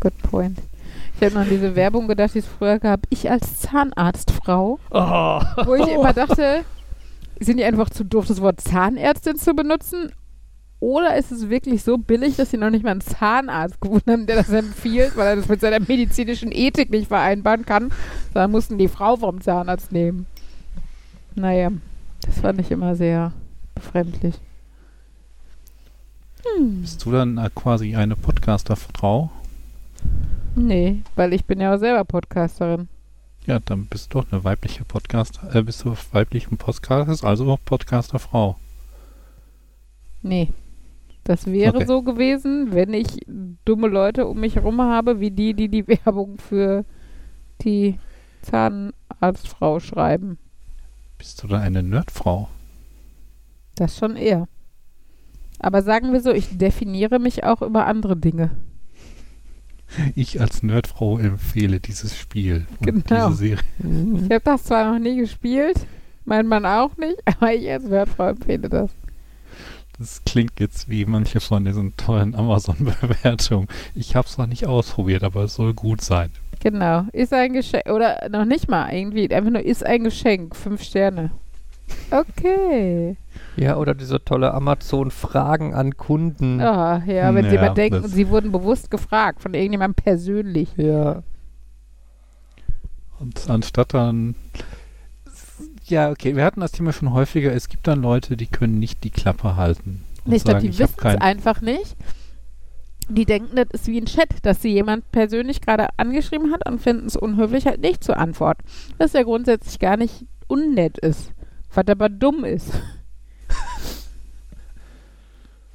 Good 0.00 0.18
point. 0.30 0.58
Ich 1.20 1.32
noch 1.32 1.40
an 1.40 1.48
diese 1.48 1.74
Werbung 1.74 2.08
gedacht, 2.08 2.34
die 2.34 2.40
es 2.40 2.46
früher 2.46 2.78
gab. 2.78 3.00
Ich 3.10 3.30
als 3.30 3.58
Zahnarztfrau, 3.60 4.78
Oh. 4.90 5.40
wo 5.64 5.74
ich 5.74 5.88
immer 5.88 6.12
dachte, 6.14 6.62
sind 7.40 7.56
die 7.56 7.64
einfach 7.64 7.90
zu 7.90 8.04
doof, 8.04 8.26
das 8.26 8.40
Wort 8.40 8.60
Zahnärztin 8.60 9.36
zu 9.36 9.54
benutzen? 9.54 10.12
Oder 10.86 11.16
ist 11.16 11.32
es 11.32 11.50
wirklich 11.50 11.82
so 11.82 11.98
billig, 11.98 12.36
dass 12.36 12.52
sie 12.52 12.58
noch 12.58 12.70
nicht 12.70 12.84
mal 12.84 12.92
einen 12.92 13.00
Zahnarzt 13.00 13.80
gefunden 13.80 14.08
haben, 14.08 14.26
der 14.28 14.36
das 14.36 14.50
empfiehlt, 14.50 15.16
weil 15.16 15.26
er 15.26 15.34
das 15.34 15.48
mit 15.48 15.60
seiner 15.60 15.80
medizinischen 15.80 16.52
Ethik 16.52 16.90
nicht 16.90 17.08
vereinbaren 17.08 17.66
kann? 17.66 17.90
Sondern 18.32 18.52
mussten 18.52 18.78
die 18.78 18.86
Frau 18.86 19.16
vom 19.16 19.40
Zahnarzt 19.40 19.90
nehmen. 19.90 20.26
Naja, 21.34 21.72
das 22.20 22.38
fand 22.38 22.60
ich 22.60 22.70
immer 22.70 22.94
sehr 22.94 23.32
befremdlich. 23.74 24.36
Hm. 26.56 26.82
Bist 26.82 27.04
du 27.04 27.10
dann 27.10 27.36
äh, 27.38 27.50
quasi 27.52 27.96
eine 27.96 28.14
Podcaster-Frau? 28.14 29.32
Nee, 30.54 31.02
weil 31.16 31.32
ich 31.32 31.46
bin 31.46 31.60
ja 31.60 31.74
auch 31.74 31.78
selber 31.78 32.04
Podcasterin. 32.04 32.86
Ja, 33.44 33.58
dann 33.58 33.86
bist 33.86 34.14
du 34.14 34.20
doch 34.20 34.30
eine 34.30 34.44
weibliche 34.44 34.84
Podcaster, 34.84 35.52
äh, 35.52 35.64
bist 35.64 35.82
du 35.82 35.90
auf 35.90 36.14
weiblichen 36.14 36.58
Podcast, 36.58 37.24
also 37.24 37.50
auch 37.50 37.58
Podcaster-Frau. 37.64 38.54
Nee. 40.22 40.52
Das 41.26 41.46
wäre 41.46 41.74
Okay. 41.78 41.86
so 41.86 42.02
gewesen, 42.02 42.72
wenn 42.72 42.94
ich 42.94 43.06
dumme 43.64 43.88
Leute 43.88 44.26
um 44.26 44.38
mich 44.38 44.54
herum 44.54 44.80
habe, 44.80 45.18
wie 45.18 45.32
die, 45.32 45.54
die 45.54 45.68
die 45.68 45.86
Werbung 46.04 46.38
für 46.38 46.84
die 47.62 47.98
Zahnarztfrau 48.42 49.80
schreiben. 49.80 50.38
Bist 51.18 51.42
du 51.42 51.48
dann 51.48 51.62
eine 51.62 51.82
Nerdfrau? 51.82 52.48
Das 53.74 53.98
schon 53.98 54.14
eher. 54.16 54.46
Aber 55.58 55.82
sagen 55.82 56.12
wir 56.12 56.20
so, 56.20 56.30
ich 56.32 56.56
definiere 56.58 57.18
mich 57.18 57.42
auch 57.44 57.60
über 57.62 57.86
andere 57.86 58.16
Dinge. 58.16 58.50
Ich 60.16 60.40
als 60.40 60.62
Nerdfrau 60.64 61.16
empfehle 61.18 61.78
dieses 61.78 62.16
Spiel 62.18 62.66
und 62.80 63.06
Genau. 63.06 63.28
diese 63.28 63.38
Serie. 63.38 63.64
Ich 64.16 64.22
habe 64.24 64.40
das 64.42 64.64
zwar 64.64 64.92
noch 64.92 64.98
nie 64.98 65.16
gespielt, 65.16 65.86
mein 66.24 66.46
Mann 66.48 66.66
auch 66.66 66.96
nicht, 66.96 67.16
aber 67.24 67.54
ich 67.54 67.70
als 67.70 67.88
Wertfrau 67.88 68.28
empfehle 68.30 68.68
das. 68.68 68.90
Das 69.98 70.22
klingt 70.24 70.60
jetzt 70.60 70.90
wie 70.90 71.06
manche 71.06 71.40
von 71.40 71.64
diesen 71.64 71.96
tollen 71.96 72.34
Amazon-Bewertungen. 72.34 73.66
Ich 73.94 74.14
habe 74.14 74.28
es 74.28 74.36
noch 74.36 74.46
nicht 74.46 74.66
ausprobiert, 74.66 75.22
aber 75.22 75.44
es 75.44 75.54
soll 75.54 75.72
gut 75.72 76.02
sein. 76.02 76.30
Genau. 76.60 77.04
Ist 77.12 77.32
ein 77.32 77.52
Geschenk. 77.52 77.88
Oder 77.88 78.28
noch 78.30 78.44
nicht 78.44 78.68
mal 78.68 78.92
irgendwie. 78.92 79.32
Einfach 79.32 79.50
nur 79.50 79.64
ist 79.64 79.84
ein 79.84 80.04
Geschenk. 80.04 80.54
Fünf 80.54 80.82
Sterne. 80.82 81.30
Okay. 82.10 83.16
Ja, 83.56 83.76
oder 83.76 83.94
diese 83.94 84.22
tolle 84.22 84.52
Amazon-Fragen 84.52 85.74
an 85.74 85.96
Kunden. 85.96 86.60
Ah, 86.60 87.02
ja, 87.06 87.34
wenn 87.34 87.48
Sie 87.48 87.54
Ja, 87.54 87.60
mal 87.62 87.74
denken, 87.74 88.06
Sie 88.06 88.28
wurden 88.28 88.52
bewusst 88.52 88.90
gefragt 88.90 89.40
von 89.40 89.54
irgendjemandem 89.54 90.02
persönlich. 90.02 90.68
Ja. 90.76 91.22
Und 93.18 93.48
anstatt 93.48 93.94
dann. 93.94 94.34
Ja, 95.88 96.10
okay, 96.10 96.34
wir 96.34 96.44
hatten 96.44 96.60
das 96.60 96.72
Thema 96.72 96.92
schon 96.92 97.12
häufiger. 97.12 97.52
Es 97.52 97.68
gibt 97.68 97.86
dann 97.86 98.02
Leute, 98.02 98.36
die 98.36 98.46
können 98.46 98.78
nicht 98.78 99.04
die 99.04 99.10
Klappe 99.10 99.56
halten. 99.56 100.02
Und 100.24 100.32
Ich 100.32 100.42
glaube, 100.42 100.60
sagen, 100.60 100.72
die 100.72 100.78
wissen 100.78 100.94
es 100.98 101.20
einfach 101.20 101.60
nicht. 101.60 101.96
Die 103.08 103.24
denken, 103.24 103.54
das 103.54 103.68
ist 103.70 103.86
wie 103.86 104.00
ein 104.00 104.06
Chat, 104.06 104.28
dass 104.42 104.60
sie 104.62 104.70
jemand 104.70 105.10
persönlich 105.12 105.60
gerade 105.60 105.88
angeschrieben 105.96 106.52
hat 106.52 106.68
und 106.68 106.80
finden 106.80 107.06
es 107.06 107.14
unhöflich, 107.14 107.66
halt 107.66 107.80
nicht 107.80 108.02
zu 108.02 108.16
antworten. 108.16 108.64
Was 108.98 109.12
ja 109.12 109.22
grundsätzlich 109.22 109.78
gar 109.78 109.96
nicht 109.96 110.24
unnett 110.48 110.98
ist. 110.98 111.30
Was 111.72 111.86
aber 111.86 112.08
dumm 112.08 112.44
ist. 112.44 112.72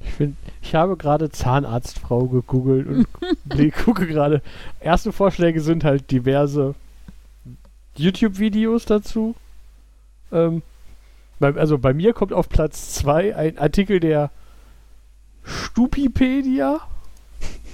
Ich, 0.00 0.12
find, 0.12 0.36
ich 0.60 0.74
habe 0.74 0.98
gerade 0.98 1.30
Zahnarztfrau 1.30 2.26
gegoogelt 2.26 2.86
und 2.86 3.06
gucke 3.84 4.06
gerade. 4.06 4.42
Erste 4.80 5.10
Vorschläge 5.10 5.62
sind 5.62 5.84
halt 5.84 6.10
diverse 6.10 6.74
YouTube-Videos 7.96 8.84
dazu. 8.84 9.34
Ähm, 10.32 10.62
also 11.40 11.78
bei 11.78 11.92
mir 11.92 12.12
kommt 12.12 12.32
auf 12.32 12.48
Platz 12.48 12.94
2 12.94 13.34
ein 13.36 13.58
Artikel 13.58 13.98
der 14.00 14.30
Stupipedia, 15.44 16.80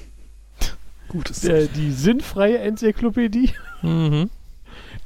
Gutes. 1.09 1.41
der, 1.43 1.67
die 1.67 1.93
sinnfreie 1.93 2.59
Enzyklopädie. 2.59 3.53
Mhm. 3.83 4.31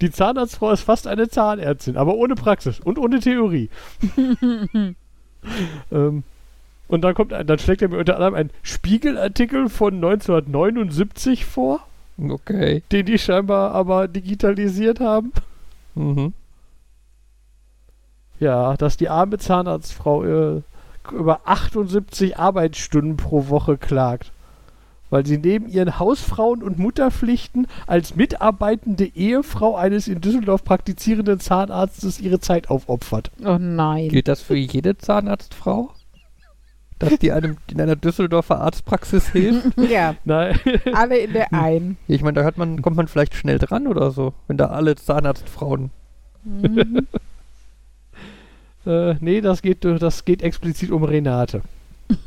Die 0.01 0.11
Zahnarztfrau 0.11 0.71
ist 0.71 0.83
fast 0.83 1.07
eine 1.07 1.29
Zahnärztin, 1.29 1.97
aber 1.97 2.15
ohne 2.15 2.35
Praxis 2.35 2.81
und 2.81 2.99
ohne 2.99 3.21
Theorie. 3.21 3.69
ähm, 5.93 6.23
und 6.89 7.01
dann 7.03 7.15
kommt 7.15 7.33
dann 7.33 7.59
schlägt 7.59 7.83
er 7.83 7.89
mir 7.89 7.99
unter 7.99 8.15
anderem 8.17 8.35
einen 8.35 8.51
Spiegelartikel 8.63 9.69
von 9.69 9.95
1979 9.95 11.45
vor, 11.45 11.81
Okay. 12.19 12.83
den 12.93 13.07
die 13.07 13.19
scheinbar 13.19 13.73
aber 13.73 14.09
digitalisiert 14.09 15.01
haben. 15.01 15.33
Mhm. 15.95 16.33
Ja, 18.43 18.77
dass 18.77 18.97
die 18.97 19.09
arme 19.09 19.39
Zahnarztfrau 19.39 20.25
äh, 20.25 20.63
über 21.13 21.43
78 21.45 22.37
Arbeitsstunden 22.37 23.17
pro 23.17 23.47
Woche 23.49 23.79
klagt. 23.79 24.33
Weil 25.11 25.25
sie 25.25 25.39
neben 25.39 25.69
ihren 25.69 26.01
Hausfrauen- 26.01 26.65
und 26.65 26.77
Mutterpflichten 26.77 27.69
als 27.87 28.17
mitarbeitende 28.17 29.05
Ehefrau 29.05 29.77
eines 29.77 30.09
in 30.09 30.21
Düsseldorf 30.21 30.65
praktizierenden 30.65 31.39
Zahnarztes 31.39 32.19
ihre 32.19 32.41
Zeit 32.41 32.69
aufopfert. 32.69 33.31
Oh 33.45 33.59
nein. 33.61 34.09
Gilt 34.09 34.27
das 34.27 34.41
für 34.41 34.57
jede 34.57 34.99
Zahnarztfrau? 34.99 35.91
Dass 36.99 37.19
die 37.21 37.31
einem 37.31 37.59
in 37.71 37.81
einer 37.81 37.95
Düsseldorfer 37.95 38.61
Arztpraxis 38.61 39.29
hilft? 39.29 39.69
Ja, 39.89 40.17
Nein. 40.25 40.59
alle 40.95 41.19
in 41.19 41.33
der 41.33 41.53
einen. 41.53 41.97
Ich 42.09 42.23
meine, 42.23 42.35
da 42.35 42.43
hört 42.43 42.59
man, 42.59 42.83
kommt 42.83 42.97
man 42.97 43.07
vielleicht 43.07 43.37
schnell 43.37 43.61
dran 43.61 43.87
oder 43.87 44.11
so, 44.11 44.35
wenn 44.49 44.57
da 44.57 44.67
alle 44.67 44.97
Zahnarztfrauen. 44.97 45.91
Mhm. 46.43 47.07
Äh, 48.87 49.15
nee, 49.21 49.41
das 49.41 49.63
geht, 49.63 49.85
das 49.85 50.25
geht 50.25 50.43
explizit 50.43 50.91
um 50.91 51.05
Renate. 51.05 51.63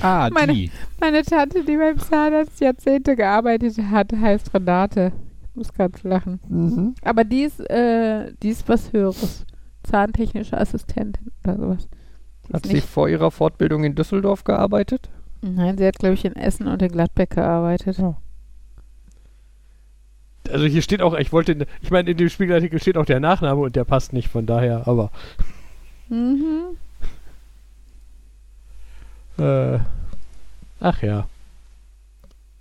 Ah, 0.00 0.30
Meine- 0.32 0.52
die. 0.52 0.70
Meine 1.00 1.22
Tante, 1.22 1.62
die 1.64 1.76
beim 1.76 1.98
Zahnarzt 1.98 2.60
Jahrzehnte 2.60 3.14
gearbeitet 3.14 3.76
hat, 3.90 4.12
heißt 4.12 4.52
Renate. 4.52 5.12
Ich 5.50 5.54
muss 5.56 5.72
ganz 5.72 6.02
lachen. 6.02 6.40
Mhm. 6.48 6.94
Aber 7.02 7.22
die 7.24 7.42
ist, 7.42 7.60
äh, 7.70 8.32
die 8.42 8.48
ist 8.48 8.68
was 8.68 8.92
Höheres. 8.92 9.44
Zahntechnische 9.84 10.58
Assistentin 10.58 11.30
oder 11.44 11.56
sowas. 11.56 11.88
Die 12.48 12.52
Hat 12.52 12.66
sie 12.66 12.74
nicht, 12.74 12.88
vor 12.88 13.08
ihrer 13.08 13.30
Fortbildung 13.30 13.84
in 13.84 13.94
Düsseldorf 13.94 14.42
gearbeitet? 14.44 15.08
nein, 15.40 15.76
sie 15.76 15.86
hat, 15.86 15.98
glaube 15.98 16.14
ich, 16.14 16.24
in 16.24 16.36
Essen 16.36 16.66
und 16.68 16.82
in 16.82 16.90
Gladbeck 16.90 17.30
gearbeitet. 17.30 17.98
Also 20.50 20.66
hier 20.66 20.82
steht 20.82 21.02
auch, 21.02 21.14
ich 21.14 21.32
wollte, 21.32 21.66
ich 21.80 21.90
meine, 21.90 22.10
in 22.10 22.16
dem 22.16 22.28
Spiegelartikel 22.28 22.80
steht 22.80 22.96
auch 22.96 23.06
der 23.06 23.20
Nachname 23.20 23.60
und 23.60 23.76
der 23.76 23.84
passt 23.84 24.12
nicht, 24.12 24.28
von 24.28 24.46
daher, 24.46 24.86
aber 24.86 25.10
Mhm. 26.08 26.76
äh, 29.42 29.78
ach 30.80 31.02
ja. 31.02 31.26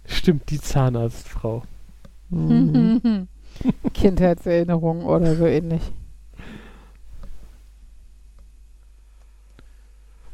Stimmt, 0.05 0.49
die 0.49 0.59
Zahnarztfrau. 0.59 1.63
Mhm. 2.29 3.27
Kindheitserinnerungen 3.93 5.03
oder 5.03 5.35
so 5.35 5.45
ähnlich. 5.45 5.81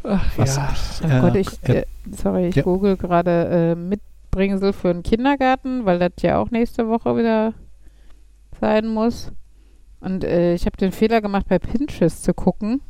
Ach 0.04 0.38
Was? 0.38 0.56
ja. 1.02 1.18
Oh 1.18 1.22
Gott, 1.22 1.36
ich, 1.36 1.48
äh, 1.64 1.80
äh, 1.80 1.86
sorry, 2.12 2.48
ich 2.48 2.56
ja. 2.56 2.64
google 2.64 2.98
gerade 2.98 3.76
äh, 3.76 3.76
Mitbringsel 4.38 4.72
für 4.74 4.94
den 4.94 5.02
Kindergarten, 5.04 5.86
weil 5.86 5.98
das 6.00 6.12
ja 6.22 6.38
auch 6.40 6.52
nächste 6.52 6.88
Woche 6.88 7.18
wieder 7.18 7.54
sein 8.62 8.88
muss. 8.88 9.32
Und 10.00 10.24
äh, 10.24 10.54
ich 10.54 10.66
habe 10.66 10.78
den 10.78 10.92
Fehler 10.92 11.22
gemacht, 11.22 11.48
bei 11.50 11.58
Pinterest 11.58 12.24
zu 12.24 12.34
gucken, 12.36 12.82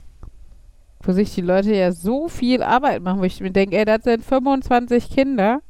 wo 1.02 1.14
sich 1.14 1.34
die 1.34 1.42
Leute 1.42 1.74
ja 1.74 1.92
so 1.94 2.28
viel 2.28 2.62
Arbeit 2.62 3.02
machen, 3.02 3.20
wo 3.22 3.24
ich 3.24 3.40
mir 3.40 3.52
denke, 3.52 3.78
ey, 3.78 3.86
das 3.86 4.04
sind 4.04 4.26
25 4.26 5.10
Kinder, 5.10 5.62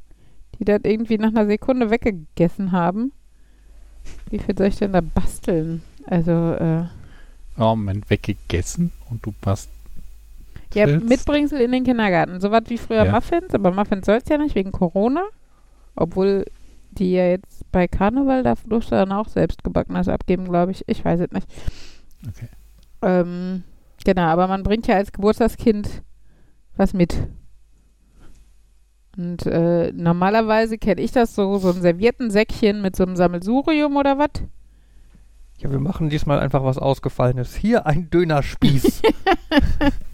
die 0.58 0.64
das 0.64 0.80
irgendwie 0.82 1.18
nach 1.18 1.28
einer 1.28 1.46
Sekunde 1.46 1.90
weggegessen 1.90 2.72
haben. 2.72 3.12
Wie 4.30 4.38
viel 4.38 4.56
soll 4.58 4.66
ich 4.68 4.76
denn 4.78 4.92
da 4.92 5.00
basteln? 5.00 5.82
Also, 6.06 6.32
äh, 6.54 6.84
Oh, 7.56 7.74
Moment, 7.74 8.08
weggegessen 8.10 8.92
und 9.10 9.24
du 9.24 9.32
passt. 9.40 9.68
Ja. 10.74 10.86
Mitbringsel 10.86 11.60
in 11.60 11.72
den 11.72 11.84
Kindergarten. 11.84 12.40
So 12.40 12.50
was 12.50 12.64
wie 12.68 12.78
früher 12.78 13.04
Ja. 13.04 13.12
Muffins, 13.12 13.54
aber 13.54 13.72
Muffins 13.72 14.06
soll 14.06 14.16
es 14.16 14.28
ja 14.28 14.38
nicht 14.38 14.54
wegen 14.54 14.70
Corona. 14.72 15.22
Obwohl 15.98 16.44
die 16.90 17.12
ja 17.12 17.28
jetzt 17.28 17.70
bei 17.70 17.86
Karneval, 17.88 18.42
da 18.42 18.54
durfte 18.66 18.96
dann 18.96 19.12
auch 19.12 19.28
selbst 19.28 19.64
gebackenes 19.64 20.08
abgeben, 20.08 20.44
glaube 20.44 20.72
ich. 20.72 20.84
Ich 20.86 21.04
weiß 21.04 21.20
es 21.20 21.30
nicht. 21.30 21.46
Okay. 22.26 22.48
Ähm, 23.02 23.64
genau, 24.04 24.22
aber 24.22 24.48
man 24.48 24.62
bringt 24.62 24.86
ja 24.86 24.96
als 24.96 25.12
Geburtstagskind 25.12 26.02
was 26.76 26.94
mit. 26.94 27.16
Und 29.16 29.46
äh, 29.46 29.92
normalerweise 29.92 30.78
kenne 30.78 31.00
ich 31.00 31.10
das 31.10 31.34
so, 31.34 31.58
so 31.58 31.70
ein 31.70 31.82
servierten 31.82 32.30
Säckchen 32.30 32.80
mit 32.80 32.94
so 32.94 33.02
einem 33.02 33.16
Sammelsurium 33.16 33.96
oder 33.96 34.16
was. 34.16 34.44
Ja, 35.58 35.72
wir 35.72 35.80
machen 35.80 36.08
diesmal 36.08 36.38
einfach 36.38 36.62
was 36.62 36.78
Ausgefallenes. 36.78 37.56
Hier 37.56 37.84
ein 37.84 38.10
Dönerspieß. 38.10 39.02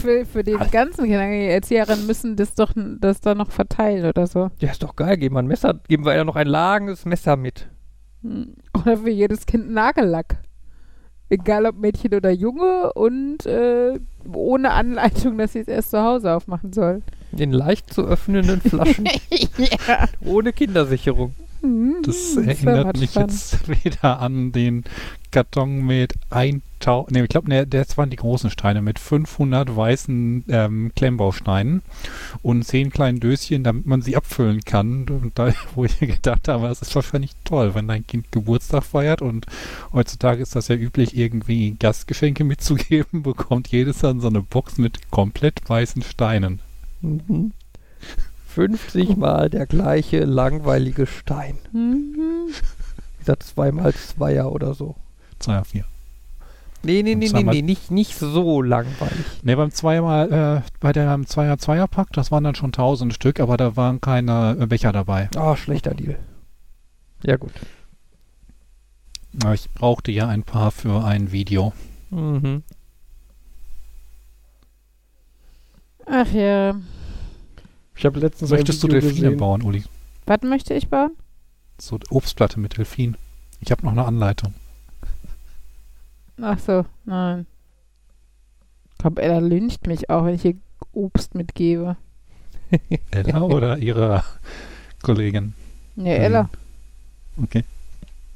Für, 0.00 0.24
für 0.24 0.44
den 0.44 0.58
ganzen 0.70 1.04
Kinder, 1.04 1.28
die 1.28 1.48
Erzieherinnen 1.48 2.06
müssen 2.06 2.36
das 2.36 2.54
doch 2.54 2.72
das 2.74 3.20
dann 3.20 3.38
noch 3.38 3.50
verteilen 3.50 4.06
oder 4.06 4.26
so. 4.26 4.50
ja, 4.60 4.70
ist 4.70 4.82
doch 4.82 4.96
geil. 4.96 5.16
Geben 5.16 5.34
wir 5.34 5.40
ein 5.40 5.46
Messer, 5.46 5.80
geben 5.88 6.04
wir 6.04 6.14
ja 6.14 6.24
noch 6.24 6.36
ein 6.36 6.46
langes 6.46 7.04
Messer 7.04 7.36
mit. 7.36 7.68
Hm. 8.22 8.54
Oder 8.74 8.96
für 8.98 9.10
jedes 9.10 9.46
Kind 9.46 9.70
Nagellack. 9.70 10.38
Egal 11.30 11.66
ob 11.66 11.76
Mädchen 11.76 12.14
oder 12.14 12.30
Junge 12.30 12.92
und 12.94 13.44
äh, 13.44 14.00
ohne 14.32 14.70
Anleitung, 14.70 15.36
dass 15.36 15.52
sie 15.52 15.60
es 15.60 15.68
erst 15.68 15.90
zu 15.90 16.02
Hause 16.02 16.32
aufmachen 16.32 16.72
sollen. 16.72 17.02
In 17.36 17.52
leicht 17.52 17.92
zu 17.92 18.06
öffnenden 18.06 18.62
Flaschen. 18.62 19.04
ja. 19.30 20.06
ohne 20.24 20.52
Kindersicherung. 20.54 21.34
Mhm, 21.60 21.96
Das 22.04 22.36
erinnert 22.36 22.96
mich 22.96 23.10
spannend. 23.10 23.32
jetzt 23.32 23.68
wieder 23.84 24.20
an 24.20 24.52
den 24.52 24.84
Karton 25.30 25.84
mit 25.84 26.14
1000, 26.30 27.10
ne, 27.10 27.22
ich 27.24 27.28
glaube, 27.28 27.48
ne, 27.48 27.66
das 27.66 27.98
waren 27.98 28.10
die 28.10 28.16
großen 28.16 28.50
Steine 28.50 28.80
mit 28.80 28.98
500 28.98 29.74
weißen 29.76 30.44
ähm, 30.48 30.92
Klemmbausteinen 30.96 31.82
und 32.42 32.64
10 32.64 32.90
kleinen 32.90 33.20
Döschen, 33.20 33.64
damit 33.64 33.86
man 33.86 34.00
sie 34.02 34.16
abfüllen 34.16 34.60
kann. 34.64 35.06
Und 35.08 35.32
da, 35.38 35.52
wo 35.74 35.84
ich 35.84 35.98
gedacht 35.98 36.48
habe, 36.48 36.68
das 36.68 36.80
ist 36.82 36.94
wahrscheinlich 36.94 37.32
toll, 37.44 37.74
wenn 37.74 37.88
dein 37.88 38.06
Kind 38.06 38.30
Geburtstag 38.32 38.84
feiert 38.84 39.20
und 39.20 39.46
heutzutage 39.92 40.42
ist 40.42 40.56
das 40.56 40.68
ja 40.68 40.76
üblich, 40.76 41.16
irgendwie 41.16 41.76
Gastgeschenke 41.78 42.44
mitzugeben, 42.44 43.22
bekommt 43.24 43.68
jedes 43.68 43.98
dann 43.98 44.20
so 44.20 44.28
eine 44.28 44.42
Box 44.42 44.78
mit 44.78 45.10
komplett 45.10 45.68
weißen 45.68 46.02
Steinen. 46.02 46.60
Mhm. 47.02 47.52
50 48.48 49.16
Mal 49.16 49.50
der 49.50 49.66
gleiche 49.66 50.24
langweilige 50.24 51.06
Stein. 51.06 51.58
Mhm. 51.72 52.48
Dieser 53.20 53.34
2x2er 53.34 54.44
oder 54.46 54.74
so. 54.74 54.96
Zwei, 55.38 55.62
vier. 55.64 55.84
Nee, 56.82 57.02
nee, 57.02 57.14
nee, 57.14 57.14
nee, 57.16 57.26
zweimal- 57.26 57.54
nee, 57.54 57.62
nicht, 57.62 57.90
nicht 57.90 58.16
so 58.16 58.62
langweilig. 58.62 59.24
Ne, 59.42 59.56
beim 59.56 59.70
zweimal, 59.72 60.32
äh, 60.32 60.70
bei 60.80 60.92
der 60.92 61.20
Zweier 61.26 61.58
Zweierpack, 61.58 62.12
das 62.12 62.30
waren 62.30 62.44
dann 62.44 62.54
schon 62.54 62.72
1000 62.72 63.12
Stück, 63.12 63.40
aber 63.40 63.56
da 63.56 63.76
waren 63.76 64.00
keine 64.00 64.56
äh, 64.60 64.66
Becher 64.66 64.92
dabei. 64.92 65.28
Ah, 65.36 65.56
schlechter 65.56 65.94
Deal. 65.94 66.18
Ja, 67.24 67.36
gut. 67.36 67.52
Ich 69.52 69.70
brauchte 69.72 70.10
ja 70.12 70.26
ein 70.28 70.42
paar 70.44 70.70
für 70.70 71.04
ein 71.04 71.32
Video. 71.32 71.72
Mhm. 72.10 72.62
Ach 76.06 76.32
ja. 76.32 76.74
Ich 77.98 78.04
habe 78.06 78.20
letztens 78.20 78.50
Möchtest 78.50 78.82
du 78.82 78.86
ein 78.86 78.90
Video 78.92 79.00
Delfine 79.08 79.24
gesehen. 79.26 79.38
bauen, 79.40 79.62
Uli? 79.62 79.82
Was 80.26 80.42
möchte 80.42 80.72
ich 80.74 80.88
bauen? 80.88 81.16
So 81.80 81.98
Obstplatte 82.10 82.60
mit 82.60 82.76
Delfin. 82.78 83.16
Ich 83.60 83.70
habe 83.72 83.84
noch 83.84 83.92
eine 83.92 84.04
Anleitung. 84.04 84.54
Ach 86.40 86.58
so, 86.60 86.84
nein. 87.04 87.46
Ich 88.92 88.98
glaube, 88.98 89.20
Ella 89.22 89.38
lyncht 89.40 89.86
mich 89.86 90.08
auch, 90.10 90.24
wenn 90.24 90.34
ich 90.34 90.44
ihr 90.44 90.54
Obst 90.92 91.34
mitgebe. 91.34 91.96
Ella 93.10 93.42
oder 93.42 93.78
ihre 93.78 94.22
Kollegin? 95.02 95.54
Nee, 95.96 96.16
Mhm. 96.18 96.24
Ella. 96.24 96.50
Okay. 97.42 97.64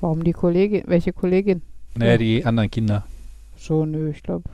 Warum 0.00 0.24
die 0.24 0.32
Kollegin? 0.32 0.82
Welche 0.86 1.12
Kollegin? 1.12 1.62
Naja, 1.94 2.12
Ja. 2.12 2.18
die 2.18 2.44
anderen 2.44 2.70
Kinder. 2.70 3.04
So, 3.56 3.84
nö, 3.86 4.10
ich 4.10 4.22
glaube. 4.22 4.48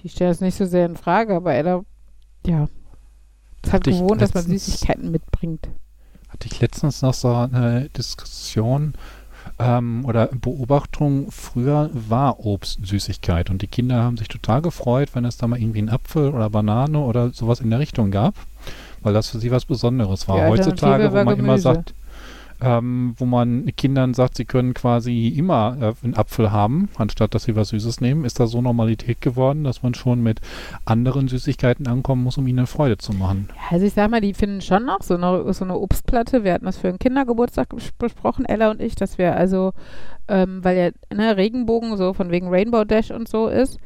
Die 0.00 0.08
stellen 0.10 0.32
es 0.32 0.40
nicht 0.42 0.56
so 0.56 0.66
sehr 0.66 0.84
in 0.86 0.96
Frage, 0.96 1.34
aber 1.36 1.54
Ella, 1.54 1.82
ja. 2.46 2.68
Ich 3.64 3.72
gewohnt, 3.82 4.20
dass 4.20 4.34
man 4.34 4.44
Süßigkeiten 4.44 5.10
mitbringt. 5.10 5.68
Hatte 6.28 6.48
ich 6.50 6.60
letztens 6.60 7.02
noch 7.02 7.14
so 7.14 7.34
eine 7.34 7.88
Diskussion 7.90 8.94
ähm, 9.58 10.04
oder 10.04 10.28
Beobachtung. 10.28 11.30
Früher 11.30 11.90
war 11.92 12.44
Obst 12.44 12.84
Süßigkeit 12.84 13.50
und 13.50 13.62
die 13.62 13.66
Kinder 13.66 14.02
haben 14.02 14.16
sich 14.16 14.28
total 14.28 14.62
gefreut, 14.62 15.10
wenn 15.14 15.24
es 15.24 15.36
da 15.36 15.46
mal 15.46 15.60
irgendwie 15.60 15.78
einen 15.78 15.90
Apfel 15.90 16.30
oder 16.30 16.50
Banane 16.50 16.98
oder 16.98 17.30
sowas 17.30 17.60
in 17.60 17.70
der 17.70 17.78
Richtung 17.78 18.10
gab, 18.10 18.34
weil 19.02 19.12
das 19.12 19.28
für 19.28 19.38
sie 19.38 19.50
was 19.50 19.64
Besonderes 19.64 20.28
war. 20.28 20.48
Heutzutage, 20.48 21.10
wo 21.10 21.16
man 21.16 21.38
immer 21.38 21.56
Gemüse. 21.56 21.62
sagt, 21.62 21.94
ähm, 22.60 23.14
wo 23.16 23.26
man 23.26 23.66
Kindern 23.76 24.14
sagt, 24.14 24.36
sie 24.36 24.44
können 24.44 24.74
quasi 24.74 25.28
immer 25.28 25.76
äh, 25.80 26.04
einen 26.04 26.14
Apfel 26.14 26.52
haben, 26.52 26.88
anstatt 26.96 27.34
dass 27.34 27.44
sie 27.44 27.56
was 27.56 27.70
Süßes 27.70 28.00
nehmen, 28.00 28.24
ist 28.24 28.40
da 28.40 28.46
so 28.46 28.60
Normalität 28.62 29.20
geworden, 29.20 29.64
dass 29.64 29.82
man 29.82 29.94
schon 29.94 30.22
mit 30.22 30.40
anderen 30.84 31.28
Süßigkeiten 31.28 31.86
ankommen 31.86 32.22
muss, 32.22 32.38
um 32.38 32.46
ihnen 32.46 32.66
Freude 32.66 32.98
zu 32.98 33.12
machen. 33.12 33.48
Ja, 33.50 33.62
also 33.70 33.86
ich 33.86 33.92
sag 33.92 34.10
mal, 34.10 34.20
die 34.20 34.34
finden 34.34 34.60
schon 34.60 34.84
noch 34.84 35.02
so 35.02 35.14
eine, 35.14 35.52
so 35.52 35.64
eine 35.64 35.78
Obstplatte. 35.78 36.44
Wir 36.44 36.52
hatten 36.54 36.66
das 36.66 36.78
für 36.78 36.88
einen 36.88 36.98
Kindergeburtstag 36.98 37.72
bes- 37.72 37.92
besprochen, 37.98 38.44
Ella 38.44 38.70
und 38.70 38.80
ich, 38.80 38.94
dass 38.94 39.18
wir 39.18 39.36
also, 39.36 39.72
ähm, 40.28 40.62
weil 40.62 40.76
ja 40.76 41.16
ne, 41.16 41.36
Regenbogen 41.36 41.96
so 41.96 42.12
von 42.12 42.30
wegen 42.30 42.48
Rainbow 42.48 42.84
Dash 42.84 43.10
und 43.10 43.28
so 43.28 43.48
ist, 43.48 43.78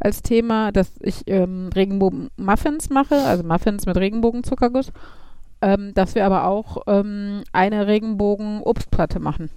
als 0.00 0.22
Thema, 0.22 0.70
dass 0.70 0.92
ich 1.00 1.22
ähm, 1.26 1.70
Regenbogen-Muffins 1.74 2.88
mache, 2.90 3.16
also 3.16 3.42
Muffins 3.42 3.84
mit 3.84 3.96
Regenbogenzuckerguss, 3.96 4.92
ähm, 5.60 5.92
dass 5.94 6.14
wir 6.14 6.24
aber 6.24 6.44
auch 6.44 6.82
ähm, 6.86 7.42
eine 7.52 7.86
Regenbogen-Obstplatte 7.86 9.18
machen. 9.20 9.50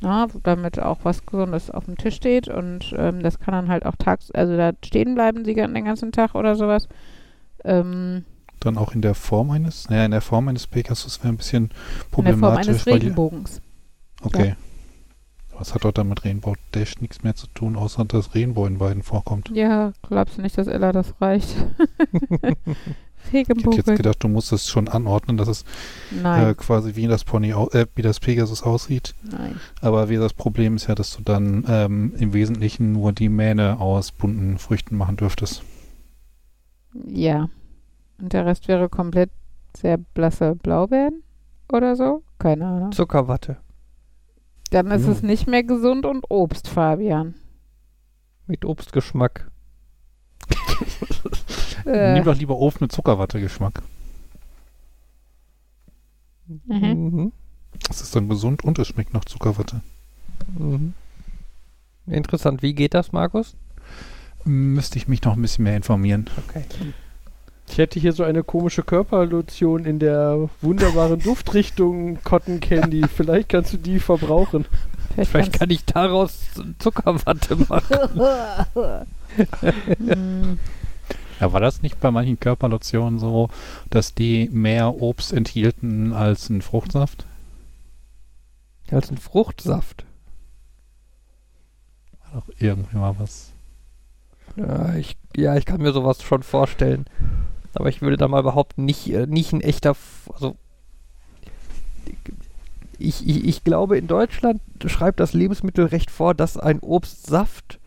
Ja, 0.00 0.26
damit 0.42 0.78
auch 0.80 0.98
was 1.04 1.24
Gesundes 1.24 1.70
auf 1.70 1.86
dem 1.86 1.96
Tisch 1.96 2.16
steht 2.16 2.48
und 2.48 2.94
ähm, 2.98 3.22
das 3.22 3.38
kann 3.38 3.52
dann 3.54 3.68
halt 3.68 3.86
auch 3.86 3.96
tags, 3.96 4.30
also 4.32 4.54
da 4.56 4.72
stehen 4.84 5.14
bleiben 5.14 5.44
sie 5.46 5.54
den 5.54 5.84
ganzen 5.84 6.12
Tag 6.12 6.34
oder 6.34 6.56
sowas. 6.56 6.88
Ähm, 7.64 8.24
Dann 8.60 8.76
auch 8.76 8.92
in 8.94 9.00
der 9.00 9.14
Form 9.14 9.50
eines, 9.50 9.88
naja, 9.88 10.04
in 10.04 10.10
der 10.10 10.20
Form 10.20 10.48
eines 10.48 10.66
Pegasus 10.66 11.20
wäre 11.22 11.32
ein 11.32 11.38
bisschen 11.38 11.64
in 11.64 11.68
der 11.70 11.76
Form 11.96 12.10
problematisch. 12.10 12.68
eines 12.68 12.84
die- 12.84 12.90
Regenbogens. 12.90 13.62
Okay. 14.22 14.56
Was 15.56 15.72
hat 15.72 15.84
dort 15.84 15.96
dann 15.98 16.08
mit 16.08 16.24
Rainbow 16.24 16.54
Dash 16.72 17.00
nichts 17.00 17.22
mehr 17.22 17.36
zu 17.36 17.46
tun, 17.46 17.76
außer 17.76 18.04
dass 18.04 18.34
Rainbow 18.34 18.66
in 18.66 18.78
beiden 18.78 19.02
vorkommt? 19.04 19.50
Ja, 19.54 19.92
glaubst 20.02 20.36
du 20.36 20.42
nicht, 20.42 20.58
dass 20.58 20.66
Ella 20.66 20.90
das 20.92 21.14
reicht? 21.20 21.54
Ich 23.32 23.48
hätte 23.48 23.70
jetzt 23.70 23.96
gedacht, 23.96 24.22
du 24.22 24.28
musst 24.28 24.52
es 24.52 24.68
schon 24.68 24.88
anordnen, 24.88 25.36
dass 25.36 25.48
es 25.48 25.64
äh, 26.22 26.54
quasi 26.54 26.94
wie 26.96 27.06
das 27.06 27.24
Pony, 27.24 27.52
au 27.54 27.68
äh, 27.70 27.86
wie 27.94 28.02
das 28.02 28.20
Pegasus 28.20 28.62
aussieht. 28.62 29.14
nein. 29.22 29.58
Aber 29.80 30.08
wie 30.08 30.16
das 30.16 30.32
Problem 30.34 30.76
ist 30.76 30.86
ja, 30.88 30.94
dass 30.94 31.16
du 31.16 31.22
dann 31.22 31.64
ähm, 31.68 32.14
im 32.18 32.32
Wesentlichen 32.32 32.92
nur 32.92 33.12
die 33.12 33.28
Mähne 33.28 33.80
aus 33.80 34.12
bunten 34.12 34.58
Früchten 34.58 34.96
machen 34.96 35.16
dürftest. 35.16 35.62
Ja. 37.06 37.48
Und 38.20 38.32
der 38.32 38.46
Rest 38.46 38.68
wäre 38.68 38.88
komplett 38.88 39.30
sehr 39.76 39.96
blasse 39.98 40.54
Blaubeeren 40.54 41.22
oder 41.72 41.96
so? 41.96 42.22
Keine 42.38 42.66
Ahnung. 42.66 42.92
Zuckerwatte. 42.92 43.56
Dann 44.70 44.90
ist 44.90 45.06
Ja. 45.06 45.12
es 45.12 45.22
nicht 45.22 45.46
mehr 45.48 45.64
gesund 45.64 46.06
und 46.06 46.24
Obst, 46.30 46.68
Fabian. 46.68 47.34
Mit 48.46 48.64
Obstgeschmack. 48.64 49.50
Äh, 51.86 52.14
Nimm 52.14 52.24
doch 52.24 52.36
lieber 52.36 52.56
Ofen 52.56 52.84
mit 52.84 52.92
Zuckerwatte-Geschmack. 52.92 53.82
mhm. 56.46 56.64
Mhm. 56.68 57.32
Das 57.88 58.00
ist 58.00 58.14
dann 58.14 58.28
gesund 58.28 58.64
und 58.64 58.78
es 58.78 58.88
schmeckt 58.88 59.12
nach 59.14 59.24
Zuckerwatte. 59.24 59.80
Mhm. 60.58 60.94
Interessant. 62.06 62.62
Wie 62.62 62.74
geht 62.74 62.94
das, 62.94 63.12
Markus? 63.12 63.54
Müsste 64.44 64.98
ich 64.98 65.08
mich 65.08 65.22
noch 65.22 65.34
ein 65.36 65.42
bisschen 65.42 65.64
mehr 65.64 65.76
informieren. 65.76 66.28
Okay. 66.48 66.64
Ich 67.68 67.78
hätte 67.78 67.98
hier 67.98 68.12
so 68.12 68.24
eine 68.24 68.44
komische 68.44 68.82
Körperlotion 68.82 69.86
in 69.86 69.98
der 69.98 70.50
wunderbaren 70.60 71.18
Duftrichtung 71.22 72.22
Cotton 72.22 72.60
Candy. 72.60 73.02
Vielleicht 73.08 73.48
kannst 73.48 73.72
du 73.72 73.78
die 73.78 73.98
verbrauchen. 74.00 74.66
Vielleicht 75.14 75.30
Vielleicht 75.30 75.52
kann 75.58 75.70
ich 75.70 75.84
daraus 75.86 76.40
Zuckerwatte 76.78 77.56
machen. 77.56 77.98
Ja, 81.44 81.52
war 81.52 81.60
das 81.60 81.82
nicht 81.82 82.00
bei 82.00 82.10
manchen 82.10 82.40
Körperlotionen 82.40 83.18
so, 83.18 83.50
dass 83.90 84.14
die 84.14 84.48
mehr 84.50 85.02
Obst 85.02 85.30
enthielten 85.30 86.14
als 86.14 86.48
ein 86.48 86.62
Fruchtsaft? 86.62 87.26
Als 88.90 89.10
ein 89.10 89.18
Fruchtsaft. 89.18 90.06
War 92.22 92.40
doch 92.40 92.48
irgendwie 92.58 92.96
mal 92.96 93.16
was. 93.18 93.52
Ja 94.56 94.94
ich, 94.94 95.18
ja, 95.36 95.54
ich 95.56 95.66
kann 95.66 95.82
mir 95.82 95.92
sowas 95.92 96.22
schon 96.22 96.42
vorstellen. 96.42 97.04
Aber 97.74 97.90
ich 97.90 98.00
würde 98.00 98.16
da 98.16 98.26
mal 98.26 98.42
behaupten, 98.42 98.86
nicht, 98.86 99.12
äh, 99.12 99.26
nicht 99.26 99.52
ein 99.52 99.60
echter. 99.60 99.94
Also. 100.32 100.56
Ich, 102.98 103.28
ich, 103.28 103.44
ich 103.44 103.64
glaube, 103.64 103.98
in 103.98 104.06
Deutschland 104.06 104.62
schreibt 104.86 105.20
das 105.20 105.34
Lebensmittelrecht 105.34 106.10
vor, 106.10 106.32
dass 106.32 106.56
ein 106.56 106.80
Obstsaft 106.80 107.80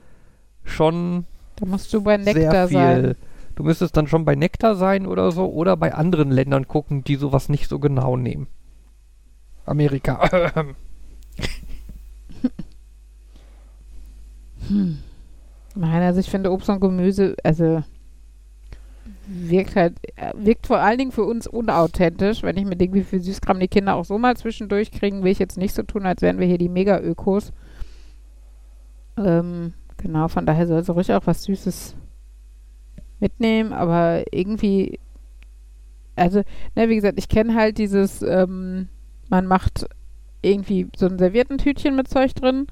schon 0.64 1.26
da 1.58 1.66
musst 1.66 1.92
du 1.92 2.02
bei 2.02 2.22
sehr 2.22 2.34
Nektar 2.34 2.68
viel. 2.68 2.78
sein. 2.78 3.16
Du 3.58 3.64
müsstest 3.64 3.98
dann 3.98 4.06
schon 4.06 4.24
bei 4.24 4.36
Nektar 4.36 4.76
sein 4.76 5.08
oder 5.08 5.32
so 5.32 5.52
oder 5.52 5.76
bei 5.78 5.96
anderen 5.96 6.30
Ländern 6.30 6.68
gucken, 6.68 7.04
die 7.04 7.16
sowas 7.16 7.50
nicht 7.50 7.68
so 7.68 7.80
genau 7.80 8.16
nehmen. 8.16 8.48
Amerika. 9.66 10.30
Hm. 14.68 14.98
Nein, 15.76 16.02
also 16.02 16.20
ich 16.20 16.30
finde 16.30 16.52
Obst 16.52 16.70
und 16.70 16.82
Gemüse, 16.82 17.38
also 17.42 17.84
wirkt 19.28 19.78
halt, 19.78 19.96
äh, 20.18 20.34
wirkt 20.36 20.68
vor 20.68 20.80
allen 20.80 20.98
Dingen 20.98 21.14
für 21.14 21.24
uns 21.24 21.48
unauthentisch. 21.48 22.44
Wenn 22.44 22.58
ich 22.58 22.66
mir 22.66 22.76
denke, 22.76 22.96
wie 22.96 23.04
viel 23.04 23.22
Süßkram 23.22 23.62
die 23.62 23.70
Kinder 23.70 23.96
auch 23.96 24.04
so 24.04 24.18
mal 24.18 24.36
zwischendurch 24.36 24.92
kriegen, 24.92 25.24
will 25.24 25.32
ich 25.32 25.40
jetzt 25.40 25.58
nicht 25.58 25.74
so 25.74 25.84
tun, 25.84 26.06
als 26.06 26.22
wären 26.22 26.40
wir 26.40 26.48
hier 26.48 26.58
die 26.58 26.68
Mega-Ökos. 26.68 27.54
Ähm, 29.18 29.74
genau, 29.96 30.28
von 30.28 30.46
daher 30.46 30.68
soll 30.68 30.84
sie 30.84 30.92
ruhig 30.92 31.14
auch 31.14 31.26
was 31.26 31.44
Süßes 31.44 31.96
mitnehmen, 33.20 33.74
aber 33.74 34.24
irgendwie, 34.32 35.00
also, 36.16 36.42
ne, 36.76 36.90
wie 36.90 36.96
gesagt, 36.96 37.18
ich 37.18 37.30
kenne 37.30 37.56
halt 37.56 37.78
dieses, 37.78 38.22
ähm, 38.22 38.90
man 39.30 39.46
macht 39.46 39.88
irgendwie 40.42 40.88
so 40.96 41.08
ein 41.08 41.18
Serviettentütchen 41.18 41.96
mit 41.96 42.08
Zeug 42.08 42.34
drin 42.36 42.68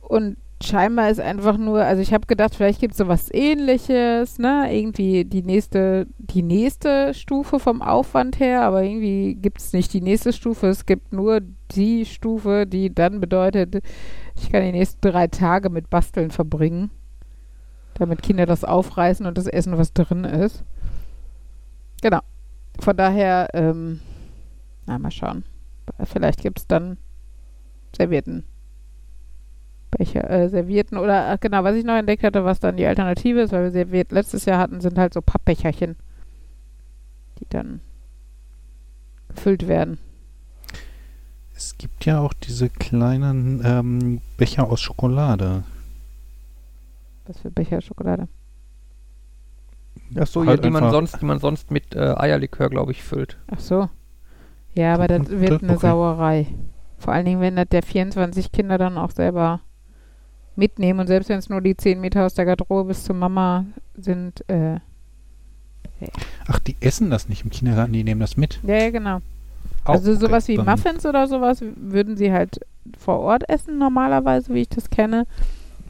und 0.00 0.36
scheinbar 0.62 1.10
ist 1.10 1.20
einfach 1.20 1.56
nur, 1.56 1.82
also 1.82 2.02
ich 2.02 2.12
habe 2.12 2.26
gedacht, 2.26 2.54
vielleicht 2.54 2.80
gibt 2.80 2.92
es 2.92 2.98
sowas 2.98 3.28
ähnliches, 3.32 4.38
ne? 4.38 4.68
Irgendwie 4.70 5.24
die 5.24 5.42
nächste, 5.42 6.06
die 6.18 6.42
nächste 6.42 7.14
Stufe 7.14 7.58
vom 7.58 7.82
Aufwand 7.82 8.38
her, 8.40 8.62
aber 8.62 8.82
irgendwie 8.82 9.34
gibt 9.34 9.60
es 9.60 9.72
nicht 9.72 9.92
die 9.92 10.00
nächste 10.00 10.32
Stufe, 10.32 10.68
es 10.68 10.86
gibt 10.86 11.12
nur 11.12 11.40
die 11.72 12.04
Stufe, 12.06 12.66
die 12.66 12.94
dann 12.94 13.20
bedeutet, 13.20 13.82
ich 14.36 14.50
kann 14.50 14.62
die 14.62 14.72
nächsten 14.72 15.00
drei 15.00 15.26
Tage 15.26 15.70
mit 15.70 15.90
Basteln 15.90 16.30
verbringen, 16.30 16.90
damit 17.94 18.22
Kinder 18.22 18.46
das 18.46 18.64
aufreißen 18.64 19.26
und 19.26 19.38
das 19.38 19.46
essen, 19.46 19.78
was 19.78 19.92
drin 19.92 20.24
ist. 20.24 20.64
Genau. 22.00 22.20
Von 22.80 22.96
daher, 22.96 23.48
ähm, 23.52 24.00
na, 24.86 24.98
mal 24.98 25.10
schauen. 25.10 25.44
Vielleicht 26.04 26.40
gibt 26.40 26.60
es 26.60 26.66
dann 26.66 26.96
Servietten. 27.94 28.44
Becher, 29.90 30.28
äh, 30.30 30.48
Servietten 30.48 30.96
oder 30.96 31.28
ach, 31.28 31.40
genau, 31.40 31.64
was 31.64 31.76
ich 31.76 31.84
noch 31.84 31.96
entdeckt 31.96 32.24
hatte, 32.24 32.44
was 32.44 32.60
dann 32.60 32.76
die 32.76 32.86
Alternative 32.86 33.40
ist, 33.40 33.52
weil 33.52 33.64
wir 33.64 33.70
Serviert 33.70 34.10
letztes 34.10 34.46
Jahr 34.46 34.58
hatten, 34.58 34.80
sind 34.80 34.98
halt 34.98 35.12
so 35.12 35.20
Pappbecherchen, 35.20 35.96
die 37.38 37.46
dann 37.50 37.80
gefüllt 39.28 39.68
werden. 39.68 39.98
Es 41.54 41.76
gibt 41.76 42.06
ja 42.06 42.20
auch 42.20 42.32
diese 42.32 42.70
kleinen 42.70 43.62
ähm, 43.64 44.20
Becher 44.38 44.68
aus 44.68 44.80
Schokolade. 44.80 45.62
Was 47.26 47.40
für 47.40 47.50
Becher 47.50 47.80
Schokolade. 47.80 48.28
Ach 50.18 50.26
so, 50.26 50.44
Halt 50.46 50.48
ja, 50.48 50.56
die 50.62 50.70
man 50.70 50.88
sonst, 50.90 51.20
die 51.20 51.24
man 51.24 51.38
sonst 51.38 51.70
mit 51.70 51.94
äh, 51.94 52.14
Eierlikör, 52.16 52.68
glaube 52.70 52.92
ich, 52.92 53.02
füllt. 53.02 53.38
Ach 53.46 53.60
so. 53.60 53.88
Ja, 54.74 54.94
aber 54.94 55.08
das 55.08 55.22
Okay. 55.22 55.40
wird 55.40 55.62
eine 55.62 55.76
Okay. 55.76 55.78
Sauerei. 55.78 56.46
Vor 56.98 57.12
allen 57.12 57.26
Dingen, 57.26 57.40
wenn 57.40 57.56
das 57.56 57.68
der 57.70 57.82
24 57.82 58.52
Kinder 58.52 58.78
dann 58.78 58.98
auch 58.98 59.10
selber 59.10 59.60
mitnehmen. 60.56 61.00
Und 61.00 61.06
selbst 61.08 61.28
wenn 61.28 61.38
es 61.38 61.48
nur 61.50 61.60
die 61.60 61.76
10 61.76 62.00
Meter 62.00 62.26
aus 62.26 62.34
der 62.34 62.46
Garderobe 62.46 62.88
bis 62.88 63.04
zur 63.04 63.16
Mama 63.16 63.66
sind, 63.96 64.48
äh, 64.50 64.80
Ach, 66.46 66.58
die 66.58 66.76
essen 66.80 67.10
das 67.10 67.28
nicht 67.28 67.44
im 67.44 67.50
Kindergarten, 67.50 67.92
die 67.92 68.04
nehmen 68.04 68.20
das 68.20 68.36
mit. 68.36 68.60
ja, 68.62 68.76
ja, 68.76 68.90
genau. 68.90 69.18
Auch, 69.84 69.94
also 69.94 70.14
okay, 70.14 70.16
sowas 70.16 70.48
wie 70.48 70.58
Muffins 70.58 71.06
oder 71.06 71.26
sowas 71.28 71.62
würden 71.76 72.16
sie 72.16 72.32
halt 72.32 72.60
vor 72.98 73.20
Ort 73.20 73.48
essen 73.48 73.78
normalerweise, 73.78 74.54
wie 74.54 74.62
ich 74.62 74.68
das 74.68 74.90
kenne. 74.90 75.26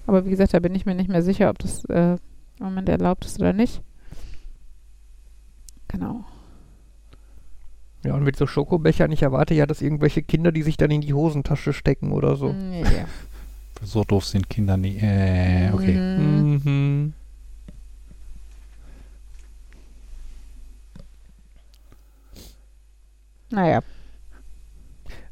Aber 0.07 0.25
wie 0.25 0.31
gesagt, 0.31 0.55
da 0.55 0.59
bin 0.59 0.75
ich 0.75 0.87
mir 0.87 0.95
nicht 0.95 1.09
mehr 1.09 1.23
sicher, 1.23 1.51
ob 1.51 1.59
das 1.59 1.85
äh, 1.87 2.17
im 2.59 2.65
Moment 2.65 2.89
erlaubt 2.89 3.25
ist 3.25 3.41
oder 3.41 3.53
nicht. 3.53 3.83
Genau. 5.89 6.25
Ja, 8.05 8.15
und 8.15 8.25
mit 8.25 8.37
so 8.37 8.47
Schokobechern, 8.47 9.13
ich 9.13 9.23
erwarte 9.23 9.55
ja, 9.55 9.67
dass 9.67 9.81
irgendwelche 9.81 10.23
Kinder, 10.23 10.51
die 10.51 10.63
sich 10.63 10.77
dann 10.77 10.91
in 10.91 11.03
die 11.03 11.15
Hosentasche 11.15 11.73
stecken 11.73 12.13
oder 12.13 12.37
so. 12.37 12.53
Mm, 12.53 12.73
ja. 12.83 13.07
So 13.85 14.05
doof 14.05 14.25
sind 14.25 14.49
Kinder 14.49 14.77
nie. 14.77 14.97
Äh, 14.99 15.73
okay. 15.73 15.97
Mhm. 15.97 16.61
Mhm. 16.65 17.13
Naja. 23.51 23.83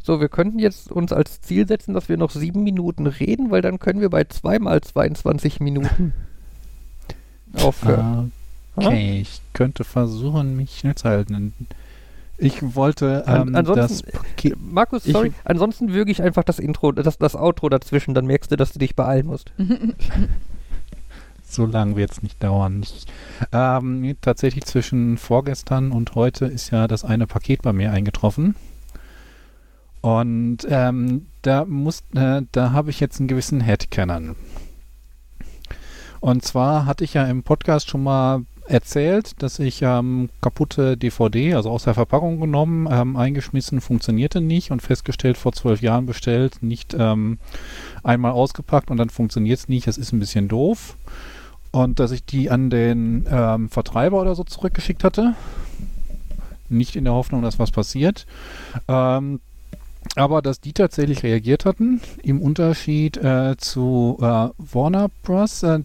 So, 0.02 0.20
wir 0.20 0.28
könnten 0.28 0.58
jetzt 0.58 0.90
uns 0.90 1.12
als 1.12 1.40
Ziel 1.42 1.66
setzen, 1.68 1.92
dass 1.94 2.08
wir 2.08 2.16
noch 2.16 2.30
sieben 2.30 2.62
Minuten 2.62 3.06
reden, 3.06 3.50
weil 3.50 3.62
dann 3.62 3.78
können 3.78 4.00
wir 4.00 4.10
bei 4.10 4.24
zweimal 4.24 4.80
22 4.80 5.60
Minuten 5.60 6.12
aufhören. 7.54 8.32
Okay, 8.76 9.20
ich 9.20 9.40
könnte 9.52 9.84
versuchen, 9.84 10.56
mich 10.56 10.78
schnell 10.78 10.94
zu 10.94 11.08
halten. 11.08 11.52
Ich 12.38 12.74
wollte 12.74 13.26
An- 13.28 13.48
ähm, 13.48 13.54
ansonsten- 13.56 14.06
das 14.06 14.22
Paket. 14.22 14.56
Markus, 14.58 15.04
Ich- 15.04 15.12
sorry, 15.12 15.32
ansonsten 15.44 15.92
würge 15.92 16.10
ich 16.10 16.22
einfach 16.22 16.44
das 16.44 16.58
Intro, 16.58 16.92
das, 16.92 17.18
das 17.18 17.36
Outro 17.36 17.68
dazwischen, 17.68 18.14
dann 18.14 18.24
merkst 18.26 18.50
du, 18.50 18.56
dass 18.56 18.72
du 18.72 18.78
dich 18.78 18.96
beeilen 18.96 19.26
musst. 19.26 19.52
So 21.42 21.66
lange 21.66 21.96
wird 21.96 22.12
es 22.12 22.22
nicht 22.22 22.40
dauern. 22.44 22.80
Ich, 22.84 23.06
ähm, 23.50 24.14
tatsächlich 24.20 24.64
zwischen 24.66 25.18
vorgestern 25.18 25.90
und 25.90 26.14
heute 26.14 26.44
ist 26.46 26.70
ja 26.70 26.86
das 26.86 27.04
eine 27.04 27.26
Paket 27.26 27.62
bei 27.62 27.72
mir 27.72 27.90
eingetroffen. 27.90 28.54
Und 30.00 30.58
ähm, 30.68 31.26
da 31.42 31.64
muss, 31.64 32.02
äh, 32.14 32.42
da 32.52 32.72
habe 32.72 32.90
ich 32.90 33.00
jetzt 33.00 33.18
einen 33.18 33.28
gewissen 33.28 33.60
Headcanon. 33.60 34.36
Und 36.20 36.44
zwar 36.44 36.86
hatte 36.86 37.04
ich 37.04 37.14
ja 37.14 37.24
im 37.24 37.42
Podcast 37.42 37.88
schon 37.88 38.02
mal 38.02 38.44
erzählt, 38.70 39.42
dass 39.42 39.58
ich 39.58 39.82
ähm, 39.82 40.30
kaputte 40.40 40.96
DVD, 40.96 41.54
also 41.54 41.70
aus 41.70 41.84
der 41.84 41.94
Verpackung 41.94 42.40
genommen, 42.40 42.88
ähm, 42.90 43.16
eingeschmissen, 43.16 43.80
funktionierte 43.80 44.40
nicht 44.40 44.70
und 44.70 44.80
festgestellt, 44.80 45.36
vor 45.36 45.52
zwölf 45.52 45.82
Jahren 45.82 46.06
bestellt, 46.06 46.62
nicht 46.62 46.94
ähm, 46.96 47.38
einmal 48.04 48.32
ausgepackt 48.32 48.90
und 48.90 48.96
dann 48.96 49.10
funktioniert 49.10 49.58
es 49.58 49.68
nicht. 49.68 49.86
Das 49.86 49.98
ist 49.98 50.12
ein 50.12 50.20
bisschen 50.20 50.48
doof. 50.48 50.96
Und 51.72 52.00
dass 52.00 52.10
ich 52.10 52.24
die 52.24 52.50
an 52.50 52.70
den 52.70 53.26
ähm, 53.30 53.68
Vertreiber 53.68 54.20
oder 54.20 54.34
so 54.34 54.44
zurückgeschickt 54.44 55.04
hatte. 55.04 55.34
Nicht 56.68 56.96
in 56.96 57.04
der 57.04 57.14
Hoffnung, 57.14 57.42
dass 57.42 57.58
was 57.58 57.70
passiert. 57.70 58.26
Ähm, 58.88 59.40
aber 60.16 60.42
dass 60.42 60.60
die 60.60 60.72
tatsächlich 60.72 61.22
reagiert 61.22 61.64
hatten, 61.64 62.00
im 62.22 62.40
Unterschied 62.40 63.16
äh, 63.16 63.56
zu 63.56 64.18
äh, 64.20 64.48
Warner 64.58 65.10
Bros., 65.22 65.62
äh, 65.62 65.80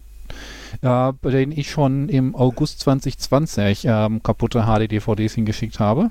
äh, 0.82 1.12
bei 1.12 1.30
denen 1.30 1.52
ich 1.52 1.70
schon 1.70 2.08
im 2.08 2.34
August 2.34 2.80
2020 2.80 3.84
ähm, 3.86 4.22
kaputte 4.22 4.64
HD-DVDs 4.64 5.34
hingeschickt 5.34 5.78
habe. 5.80 6.10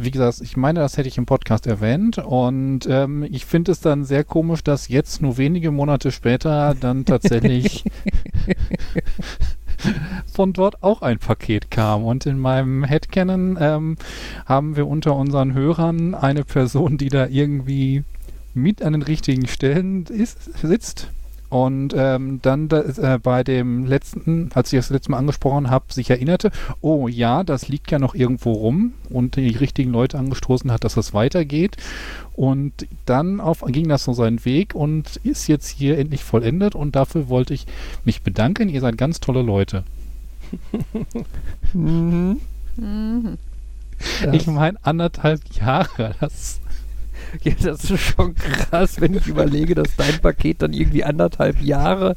Wie 0.00 0.12
gesagt, 0.12 0.40
ich 0.42 0.56
meine, 0.56 0.78
das 0.78 0.96
hätte 0.96 1.08
ich 1.08 1.18
im 1.18 1.26
Podcast 1.26 1.66
erwähnt 1.66 2.18
und 2.18 2.86
ähm, 2.88 3.24
ich 3.24 3.44
finde 3.44 3.72
es 3.72 3.80
dann 3.80 4.04
sehr 4.04 4.22
komisch, 4.22 4.62
dass 4.62 4.88
jetzt 4.88 5.20
nur 5.20 5.38
wenige 5.38 5.72
Monate 5.72 6.12
später 6.12 6.76
dann 6.78 7.04
tatsächlich 7.04 7.84
von 10.32 10.52
dort 10.52 10.82
auch 10.82 11.02
ein 11.02 11.18
Paket 11.18 11.70
kam. 11.70 12.04
Und 12.04 12.26
in 12.26 12.38
meinem 12.38 12.84
Headcanon 12.84 13.58
ähm, 13.60 13.96
haben 14.46 14.76
wir 14.76 14.86
unter 14.86 15.16
unseren 15.16 15.54
Hörern 15.54 16.14
eine 16.14 16.44
Person, 16.44 16.98
die 16.98 17.08
da 17.08 17.26
irgendwie 17.26 18.04
mit 18.54 18.82
an 18.82 18.92
den 18.92 19.02
richtigen 19.02 19.46
Stellen 19.46 20.04
ist, 20.06 20.58
sitzt. 20.58 21.08
Und 21.50 21.94
ähm, 21.96 22.40
dann 22.42 22.68
da, 22.68 22.80
äh, 22.82 23.18
bei 23.18 23.42
dem 23.42 23.86
letzten, 23.86 24.50
als 24.52 24.72
ich 24.72 24.78
das 24.78 24.90
letzte 24.90 25.10
Mal 25.10 25.18
angesprochen 25.18 25.70
habe, 25.70 25.92
sich 25.92 26.10
erinnerte, 26.10 26.50
oh 26.82 27.08
ja, 27.08 27.42
das 27.42 27.68
liegt 27.68 27.90
ja 27.90 27.98
noch 27.98 28.14
irgendwo 28.14 28.52
rum 28.52 28.92
und 29.08 29.36
die 29.36 29.56
richtigen 29.56 29.90
Leute 29.90 30.18
angestoßen 30.18 30.70
hat, 30.70 30.84
dass 30.84 30.94
das 30.94 31.14
weitergeht. 31.14 31.76
Und 32.34 32.86
dann 33.06 33.40
auf, 33.40 33.64
ging 33.66 33.88
das 33.88 34.04
so 34.04 34.12
seinen 34.12 34.44
Weg 34.44 34.74
und 34.74 35.16
ist 35.24 35.48
jetzt 35.48 35.68
hier 35.68 35.98
endlich 35.98 36.22
vollendet 36.22 36.74
und 36.74 36.94
dafür 36.94 37.28
wollte 37.28 37.54
ich 37.54 37.66
mich 38.04 38.22
bedanken. 38.22 38.68
Ihr 38.68 38.80
seid 38.80 38.98
ganz 38.98 39.20
tolle 39.20 39.42
Leute. 39.42 39.84
Mhm. 41.74 42.40
Mhm. 42.76 43.36
Das, 44.22 44.34
Ich 44.34 44.46
meine, 44.46 44.78
anderthalb 44.82 45.40
Jahre, 45.52 46.14
das 46.20 46.60
ja, 47.42 47.52
das 47.62 47.90
ist 47.90 48.00
schon 48.00 48.34
krass, 48.34 49.00
wenn 49.00 49.14
ich 49.14 49.26
überlege, 49.26 49.74
dass 49.74 49.96
dein 49.96 50.18
Paket 50.20 50.62
dann 50.62 50.72
irgendwie 50.72 51.04
anderthalb 51.04 51.60
Jahre 51.60 52.16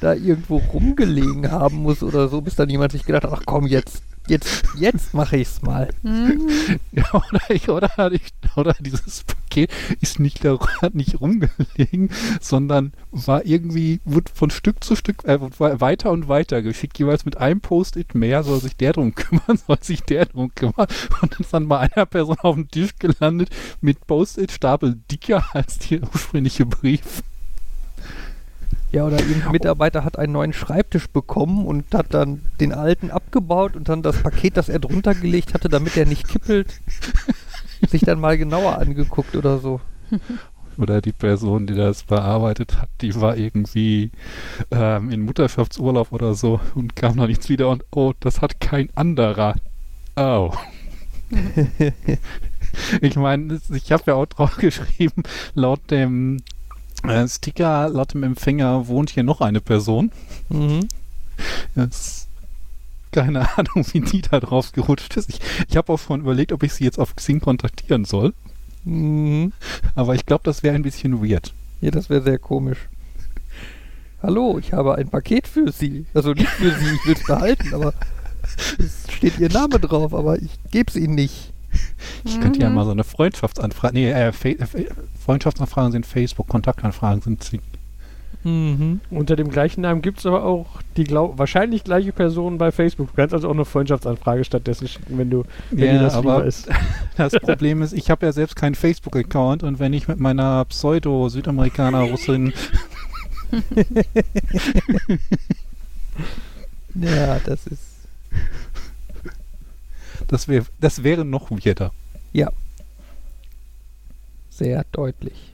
da 0.00 0.14
irgendwo 0.14 0.56
rumgelegen 0.56 1.50
haben 1.50 1.76
muss 1.76 2.02
oder 2.02 2.28
so, 2.28 2.40
bis 2.40 2.54
dann 2.56 2.70
jemand 2.70 2.92
sich 2.92 3.04
gedacht 3.04 3.24
hat, 3.24 3.32
ach 3.32 3.42
komm, 3.44 3.66
jetzt, 3.66 4.02
jetzt, 4.30 4.64
jetzt 4.78 5.12
mache 5.12 5.36
ich's 5.36 5.60
mal. 5.62 5.90
Mhm. 6.02 6.48
Ja, 6.92 7.04
oder, 7.12 7.40
ich, 7.50 7.68
oder, 7.68 8.12
ich, 8.12 8.32
oder 8.56 8.74
dieses 8.80 9.24
Paket 9.24 9.70
ist 10.00 10.20
nicht, 10.20 10.44
da, 10.44 10.58
nicht 10.92 11.20
rumgelegen, 11.20 12.10
sondern 12.40 12.92
war 13.10 13.44
irgendwie, 13.44 14.00
wurde 14.04 14.30
von 14.32 14.50
Stück 14.50 14.82
zu 14.82 14.96
Stück 14.96 15.24
äh, 15.24 15.38
weiter 15.40 16.10
und 16.10 16.28
weiter 16.28 16.62
geschickt, 16.62 16.98
jeweils 16.98 17.24
mit 17.24 17.36
einem 17.36 17.60
Post-it 17.60 18.14
mehr, 18.14 18.42
soll 18.42 18.60
sich 18.60 18.76
der 18.76 18.92
drum 18.92 19.14
kümmern, 19.14 19.58
soll 19.66 19.78
sich 19.82 20.02
der 20.02 20.26
drum 20.26 20.54
kümmern 20.54 20.86
und 21.20 21.40
ist 21.40 21.52
dann 21.52 21.68
bei 21.68 21.80
einer 21.80 22.06
Person 22.06 22.36
auf 22.40 22.54
dem 22.54 22.68
Tisch 22.68 22.94
gelandet 22.98 23.50
mit 23.80 24.06
Post-it-Stapel 24.06 25.00
dicker 25.10 25.44
als 25.52 25.78
der 25.78 26.02
ursprüngliche 26.02 26.66
Brief. 26.66 27.22
Ja, 28.92 29.06
oder 29.06 29.20
irgendein 29.20 29.52
Mitarbeiter 29.52 30.04
hat 30.04 30.18
einen 30.18 30.32
neuen 30.32 30.52
Schreibtisch 30.52 31.08
bekommen 31.08 31.64
und 31.64 31.94
hat 31.94 32.12
dann 32.12 32.42
den 32.58 32.72
alten 32.72 33.10
abgebaut 33.10 33.76
und 33.76 33.88
dann 33.88 34.02
das 34.02 34.22
Paket, 34.22 34.56
das 34.56 34.68
er 34.68 34.80
drunter 34.80 35.14
gelegt 35.14 35.54
hatte, 35.54 35.68
damit 35.68 35.96
er 35.96 36.06
nicht 36.06 36.26
kippelt, 36.26 36.80
sich 37.88 38.02
dann 38.02 38.18
mal 38.18 38.36
genauer 38.36 38.78
angeguckt 38.78 39.36
oder 39.36 39.58
so. 39.58 39.80
Oder 40.76 41.00
die 41.00 41.12
Person, 41.12 41.66
die 41.66 41.74
das 41.74 42.02
bearbeitet 42.02 42.80
hat, 42.80 42.88
die 43.00 43.14
war 43.14 43.36
irgendwie 43.36 44.10
ähm, 44.70 45.10
in 45.10 45.22
Mutterschaftsurlaub 45.22 46.10
oder 46.10 46.34
so 46.34 46.60
und 46.74 46.96
kam 46.96 47.16
noch 47.16 47.26
nichts 47.26 47.48
wieder 47.48 47.68
und 47.68 47.84
oh, 47.92 48.12
das 48.18 48.40
hat 48.40 48.60
kein 48.60 48.88
anderer. 48.96 49.54
Oh. 50.16 50.52
ich 53.00 53.16
meine, 53.16 53.60
ich 53.72 53.92
habe 53.92 54.02
ja 54.06 54.14
auch 54.14 54.26
drauf 54.26 54.56
geschrieben, 54.58 55.22
laut 55.54 55.90
dem 55.90 56.38
äh, 57.06 57.26
Sticker, 57.28 57.88
laut 57.88 58.14
dem 58.14 58.22
Empfänger 58.22 58.88
wohnt 58.88 59.10
hier 59.10 59.22
noch 59.22 59.40
eine 59.40 59.60
Person. 59.60 60.10
Mhm. 60.48 60.88
Das, 61.74 62.26
keine 63.12 63.48
Ahnung, 63.58 63.84
wie 63.92 64.00
die 64.00 64.22
da 64.22 64.40
drauf 64.40 64.72
gerutscht 64.72 65.16
ist. 65.16 65.28
Ich, 65.30 65.40
ich 65.68 65.76
habe 65.76 65.92
auch 65.92 65.98
schon 65.98 66.20
überlegt, 66.20 66.52
ob 66.52 66.62
ich 66.62 66.72
sie 66.72 66.84
jetzt 66.84 66.98
auf 66.98 67.16
Xing 67.16 67.40
kontaktieren 67.40 68.04
soll, 68.04 68.32
Mhm. 68.84 69.52
aber 69.94 70.14
ich 70.14 70.24
glaube, 70.24 70.42
das 70.44 70.62
wäre 70.62 70.74
ein 70.74 70.82
bisschen 70.82 71.22
weird. 71.22 71.52
Ja, 71.82 71.90
das 71.90 72.08
wäre 72.08 72.22
sehr 72.22 72.38
komisch. 72.38 72.78
Hallo, 74.22 74.58
ich 74.58 74.72
habe 74.72 74.94
ein 74.96 75.08
Paket 75.08 75.46
für 75.48 75.70
Sie. 75.72 76.06
Also 76.14 76.32
nicht 76.32 76.48
für 76.48 76.70
Sie, 76.70 76.94
ich 76.94 77.06
will 77.06 77.14
es 77.14 77.24
behalten, 77.26 77.74
aber 77.74 77.92
es 78.78 79.04
steht 79.12 79.38
Ihr 79.38 79.50
Name 79.50 79.80
drauf, 79.80 80.12
aber 80.14 80.38
ich 80.40 80.50
gebe 80.70 80.90
es 80.90 80.96
Ihnen 80.96 81.14
nicht. 81.14 81.52
Ich 82.24 82.40
könnte 82.40 82.60
ja 82.60 82.68
Mhm. 82.68 82.74
mal 82.74 82.84
so 82.84 82.90
eine 82.90 83.04
Freundschaftsanfrage. 83.04 83.94
Nee, 83.94 84.10
äh, 84.10 84.32
Fa 84.32 84.48
äh, 84.48 84.56
Freundschaftsanfragen 85.24 85.92
sind 85.92 86.06
Facebook, 86.06 86.48
Kontaktanfragen 86.48 87.20
sind 87.22 87.40
Xing. 87.40 87.60
Mhm. 88.42 89.00
Unter 89.10 89.36
dem 89.36 89.50
gleichen 89.50 89.82
Namen 89.82 90.00
gibt 90.00 90.18
es 90.20 90.24
aber 90.26 90.44
auch 90.44 90.66
die 90.96 91.04
glaub, 91.04 91.36
wahrscheinlich 91.38 91.84
gleiche 91.84 92.10
Person 92.12 92.56
bei 92.56 92.72
Facebook. 92.72 93.08
Du 93.08 93.14
kannst 93.16 93.34
also 93.34 93.48
auch 93.48 93.52
eine 93.52 93.66
Freundschaftsanfrage 93.66 94.44
stattdessen 94.44 94.88
schicken, 94.88 95.18
wenn 95.18 95.28
du 95.28 95.44
wenn 95.70 95.92
dir 95.96 96.00
das 96.00 96.16
lieber 96.16 96.36
aber 96.36 96.44
ist. 96.46 96.68
das 97.18 97.34
Problem 97.34 97.82
ist, 97.82 97.92
ich 97.92 98.10
habe 98.10 98.24
ja 98.24 98.32
selbst 98.32 98.56
keinen 98.56 98.74
Facebook-Account 98.74 99.62
und 99.62 99.78
wenn 99.78 99.92
ich 99.92 100.08
mit 100.08 100.18
meiner 100.20 100.64
Pseudo-Südamerikaner-Russin 100.64 102.54
Ja, 106.94 107.38
das 107.44 107.66
ist. 107.66 107.82
Das 110.30 110.46
wäre 110.46 110.66
das 110.80 111.02
wäre 111.02 111.24
noch 111.24 111.50
weirder. 111.50 111.92
Sehr 114.48 114.84
deutlich. 114.92 115.52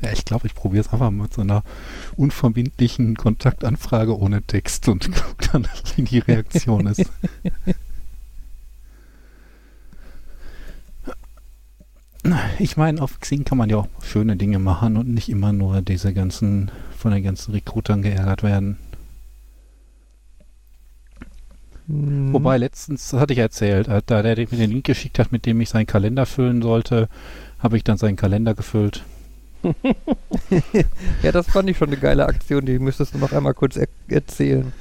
Ja, 0.00 0.12
ich 0.12 0.24
glaube, 0.24 0.46
ich 0.46 0.54
probiere 0.54 0.80
es 0.80 0.90
einfach 0.90 1.10
mal 1.10 1.24
mit 1.24 1.34
so 1.34 1.42
einer 1.42 1.62
unverbindlichen 2.16 3.16
Kontaktanfrage 3.16 4.18
ohne 4.18 4.40
Text 4.42 4.88
und 4.88 5.12
gucke 5.14 5.50
dann, 5.52 5.68
wie 5.96 6.02
die 6.02 6.20
Reaktion 6.20 6.86
ist. 6.86 7.04
ich 12.58 12.78
meine, 12.78 13.02
auf 13.02 13.20
Xing 13.20 13.44
kann 13.44 13.58
man 13.58 13.68
ja 13.68 13.76
auch 13.76 13.88
schöne 14.02 14.36
Dinge 14.36 14.58
machen 14.58 14.96
und 14.96 15.08
nicht 15.08 15.28
immer 15.28 15.52
nur 15.52 15.82
diese 15.82 16.14
ganzen, 16.14 16.70
von 16.96 17.12
den 17.12 17.22
ganzen 17.22 17.52
Recruitern 17.52 18.00
geärgert 18.00 18.42
werden. 18.42 18.78
Mhm. 21.90 22.32
Wobei 22.32 22.56
letztens, 22.56 23.10
das 23.10 23.20
hatte 23.20 23.32
ich 23.32 23.38
erzählt, 23.38 23.88
äh, 23.88 24.02
da 24.04 24.22
der 24.22 24.36
mir 24.36 24.46
den 24.46 24.70
Link 24.70 24.84
geschickt 24.84 25.18
hat, 25.18 25.32
mit 25.32 25.46
dem 25.46 25.60
ich 25.60 25.70
seinen 25.70 25.86
Kalender 25.86 26.26
füllen 26.26 26.62
sollte, 26.62 27.08
habe 27.58 27.76
ich 27.76 27.84
dann 27.84 27.96
seinen 27.98 28.16
Kalender 28.16 28.54
gefüllt. 28.54 29.04
Ja, 31.22 31.32
das 31.32 31.48
fand 31.48 31.68
ich 31.68 31.76
schon 31.76 31.88
eine 31.88 31.98
geile 31.98 32.26
Aktion, 32.26 32.64
die 32.64 32.78
müsstest 32.78 33.14
du 33.14 33.18
noch 33.18 33.32
einmal 33.32 33.54
kurz 33.54 33.76
er 33.76 33.88
erzählen. 34.08 34.72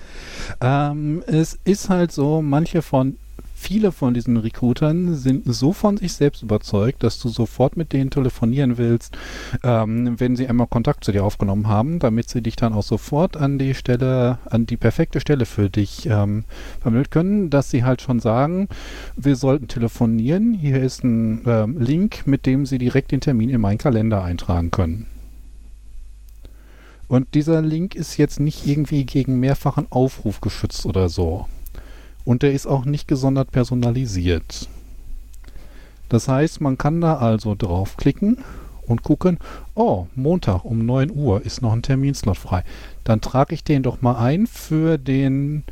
Ähm, 0.62 1.22
es 1.28 1.60
ist 1.66 1.90
halt 1.90 2.12
so, 2.12 2.42
manche 2.42 2.82
von, 2.82 3.18
viele 3.60 3.92
von 3.92 4.14
diesen 4.14 4.38
Recruitern 4.38 5.16
sind 5.16 5.44
so 5.46 5.74
von 5.74 5.98
sich 5.98 6.14
selbst 6.14 6.44
überzeugt, 6.44 7.04
dass 7.04 7.20
du 7.20 7.30
sofort 7.30 7.78
mit 7.78 7.94
denen 7.94 8.10
telefonieren 8.10 8.78
willst, 8.78 9.18
ähm, 9.64 10.20
wenn 10.20 10.36
sie 10.36 10.48
einmal 10.48 10.68
Kontakt 10.68 11.04
zu 11.04 11.12
dir 11.12 11.24
aufgenommen 11.24 11.68
haben, 11.68 12.00
damit 12.00 12.30
sie 12.30 12.42
dich 12.42 12.56
dann 12.56 12.74
auch 12.74 12.84
sofort 12.84 13.36
an 13.38 13.60
die 13.60 13.76
Stelle, 13.76 14.40
an 14.46 14.66
die 14.66 14.78
perfekte 14.78 15.20
Stelle 15.20 15.46
für 15.46 15.70
dich 15.70 16.08
ähm, 16.08 16.46
vermitteln 16.80 17.10
können, 17.10 17.50
dass 17.50 17.70
sie 17.70 17.84
halt 17.84 18.02
schon 18.02 18.20
sagen, 18.20 18.70
wir 19.16 19.36
sollten 19.36 19.68
telefonieren, 19.68 20.54
hier 20.54 20.82
ist 20.82 21.04
ein 21.04 21.44
ähm, 21.46 21.78
Link, 21.80 22.26
mit 22.26 22.46
dem 22.46 22.66
sie 22.66 22.78
direkt 22.78 23.12
den 23.12 23.22
Termin 23.22 23.50
in 23.50 23.62
meinen 23.62 23.78
Kalender 23.78 24.24
eintragen 24.24 24.72
können. 24.72 25.06
Und 27.10 27.34
dieser 27.34 27.62
Link 27.62 27.96
ist 27.96 28.18
jetzt 28.18 28.40
nicht 28.40 28.68
irgendwie 28.68 29.04
gegen 29.04 29.40
mehrfachen 29.40 29.88
Aufruf 29.90 30.42
geschützt 30.42 30.86
oder 30.86 31.10
so. 31.10 31.48
Und 32.26 32.44
der 32.44 32.54
ist 32.54 32.68
auch 32.68 32.86
nicht 32.86 33.08
gesondert 33.08 33.52
personalisiert. 33.52 34.68
Das 36.10 36.28
heißt, 36.28 36.62
man 36.62 36.78
kann 36.78 37.02
da 37.02 37.18
also 37.18 37.56
draufklicken 37.56 38.40
und 38.88 39.04
gucken, 39.04 39.38
oh, 39.76 40.08
Montag 40.16 40.66
um 40.66 40.86
9 40.86 41.12
Uhr 41.12 41.46
ist 41.46 41.62
noch 41.62 41.72
ein 41.72 41.84
Terminslot 41.84 42.38
frei. 42.38 42.64
Dann 43.04 43.22
trage 43.22 43.54
ich 43.54 43.64
den 43.64 43.84
doch 43.84 44.02
mal 44.02 44.18
ein 44.18 44.48
für 44.48 44.98
den 44.98 45.64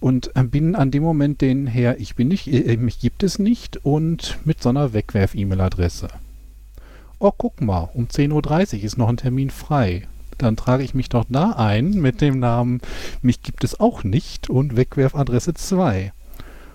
und 0.00 0.32
bin 0.50 0.74
an 0.74 0.90
dem 0.90 1.02
Moment 1.02 1.40
den 1.40 1.66
Herr, 1.66 1.98
ich 2.00 2.16
bin 2.16 2.28
nicht, 2.28 2.48
äh, 2.48 2.76
mich 2.76 2.98
gibt 2.98 3.22
es 3.22 3.38
nicht 3.38 3.84
und 3.84 4.38
mit 4.44 4.60
so 4.60 4.68
einer 4.68 4.92
Wegwerf-E-Mail-Adresse. 4.92 6.08
Oh, 7.20 7.30
guck 7.36 7.60
mal, 7.60 7.88
um 7.94 8.06
10.30 8.06 8.32
Uhr 8.78 8.84
ist 8.84 8.98
noch 8.98 9.08
ein 9.08 9.16
Termin 9.16 9.50
frei 9.50 10.08
dann 10.42 10.56
trage 10.56 10.82
ich 10.82 10.94
mich 10.94 11.08
doch 11.08 11.24
da 11.28 11.50
ein 11.52 11.90
mit 11.92 12.20
dem 12.20 12.38
Namen 12.38 12.80
Mich 13.22 13.42
gibt 13.42 13.64
es 13.64 13.78
auch 13.80 14.04
nicht 14.04 14.50
und 14.50 14.76
Wegwerfadresse 14.76 15.54
2. 15.54 16.12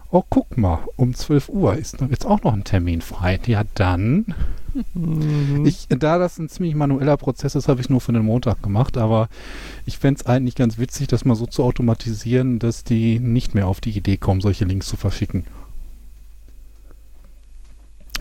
Oh, 0.10 0.24
guck 0.30 0.58
mal, 0.58 0.80
um 0.96 1.14
12 1.14 1.50
Uhr 1.50 1.76
ist 1.76 2.00
noch- 2.00 2.10
jetzt 2.10 2.26
auch 2.26 2.42
noch 2.44 2.54
ein 2.54 2.64
Termin 2.64 3.02
frei. 3.02 3.40
Ja, 3.46 3.64
dann. 3.76 4.34
Mhm. 4.94 5.66
Ich, 5.66 5.88
da 5.90 6.18
das 6.18 6.38
ein 6.38 6.48
ziemlich 6.50 6.76
manueller 6.76 7.18
Prozess 7.18 7.56
ist, 7.56 7.68
habe 7.68 7.82
ich 7.82 7.90
nur 7.90 8.00
für 8.00 8.14
den 8.14 8.24
Montag 8.24 8.62
gemacht, 8.64 8.96
aber 8.98 9.28
ich 9.86 9.98
fände 9.98 10.20
es 10.22 10.26
eigentlich 10.26 10.56
ganz 10.56 10.78
witzig, 10.78 11.08
das 11.08 11.26
mal 11.26 11.36
so 11.36 11.46
zu 11.46 11.64
automatisieren, 11.64 12.60
dass 12.60 12.84
die 12.86 13.20
nicht 13.20 13.54
mehr 13.54 13.68
auf 13.68 13.82
die 13.82 13.92
Idee 13.98 14.18
kommen, 14.18 14.40
solche 14.40 14.66
Links 14.66 14.88
zu 14.88 14.96
verschicken. 14.98 15.44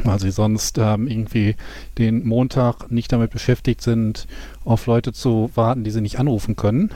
Weil 0.04 0.20
sie 0.20 0.30
sonst 0.30 0.78
ähm, 0.78 1.08
irgendwie 1.08 1.56
den 1.98 2.26
Montag 2.26 2.90
nicht 2.90 3.12
damit 3.12 3.30
beschäftigt 3.30 3.80
sind, 3.82 4.26
auf 4.64 4.86
Leute 4.86 5.12
zu 5.12 5.50
warten, 5.54 5.84
die 5.84 5.90
sie 5.90 6.00
nicht 6.02 6.18
anrufen 6.18 6.54
können, 6.56 6.90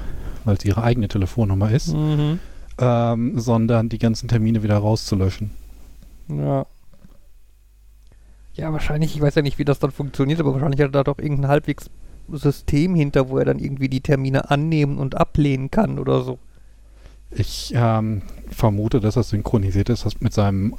weil 0.45 0.57
es 0.57 0.65
ihre 0.65 0.83
eigene 0.83 1.09
Telefonnummer 1.09 1.71
ist, 1.71 1.95
Mhm. 1.95 2.39
ähm, 2.79 3.39
sondern 3.41 3.89
die 3.89 3.99
ganzen 3.99 4.29
Termine 4.29 4.63
wieder 4.63 4.77
rauszulöschen. 4.79 5.51
Ja. 6.29 6.67
Ja, 8.55 8.73
wahrscheinlich, 8.73 9.15
ich 9.15 9.23
weiß 9.23 9.37
ja 9.37 9.43
nicht, 9.43 9.59
wie 9.59 9.65
das 9.65 9.79
dann 9.79 9.91
funktioniert, 9.93 10.41
aber 10.41 10.53
wahrscheinlich 10.53 10.81
hat 10.81 10.89
er 10.89 10.93
da 10.93 11.05
doch 11.05 11.19
irgendein 11.19 11.49
halbwegs 11.49 11.89
System 12.33 12.95
hinter, 12.95 13.29
wo 13.29 13.39
er 13.39 13.45
dann 13.45 13.59
irgendwie 13.59 13.89
die 13.89 14.03
Termine 14.03 14.51
annehmen 14.51 14.99
und 14.99 15.17
ablehnen 15.17 15.71
kann 15.71 15.99
oder 15.99 16.23
so. 16.23 16.39
Ich 17.33 17.73
ähm, 17.77 18.23
vermute, 18.51 19.01
dass 19.01 19.15
das 19.15 19.31
synchronisiert 19.31 19.89
ist 19.89 20.21
mit 20.21 20.33
seinem 20.33 20.75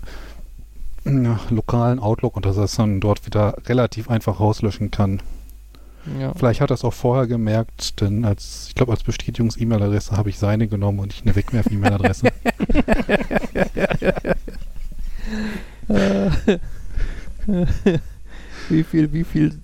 lokalen 1.03 1.99
Outlook 1.99 2.35
und 2.35 2.45
dass 2.45 2.57
er 2.57 2.65
es 2.65 2.75
dann 2.75 2.99
dort 2.99 3.25
wieder 3.25 3.55
relativ 3.65 4.09
einfach 4.09 4.39
rauslöschen 4.39 4.91
kann. 4.91 5.21
Ja. 6.19 6.33
Vielleicht 6.33 6.61
hat 6.61 6.71
er 6.71 6.75
es 6.75 6.83
auch 6.83 6.93
vorher 6.93 7.27
gemerkt, 7.27 8.01
denn 8.01 8.25
als, 8.25 8.65
ich 8.69 8.75
glaube, 8.75 8.91
als 8.91 9.03
Bestätigungs-E-Mail-Adresse 9.03 10.17
habe 10.17 10.29
ich 10.29 10.39
seine 10.39 10.67
genommen 10.67 10.99
und 10.99 11.07
nicht 11.07 11.25
eine 11.25 11.35
Wegwerf-E-Mail-Adresse. 11.35 12.27
Wie 18.69 18.83
viel, 18.83 19.11
wie 19.11 19.23
viel 19.23 19.59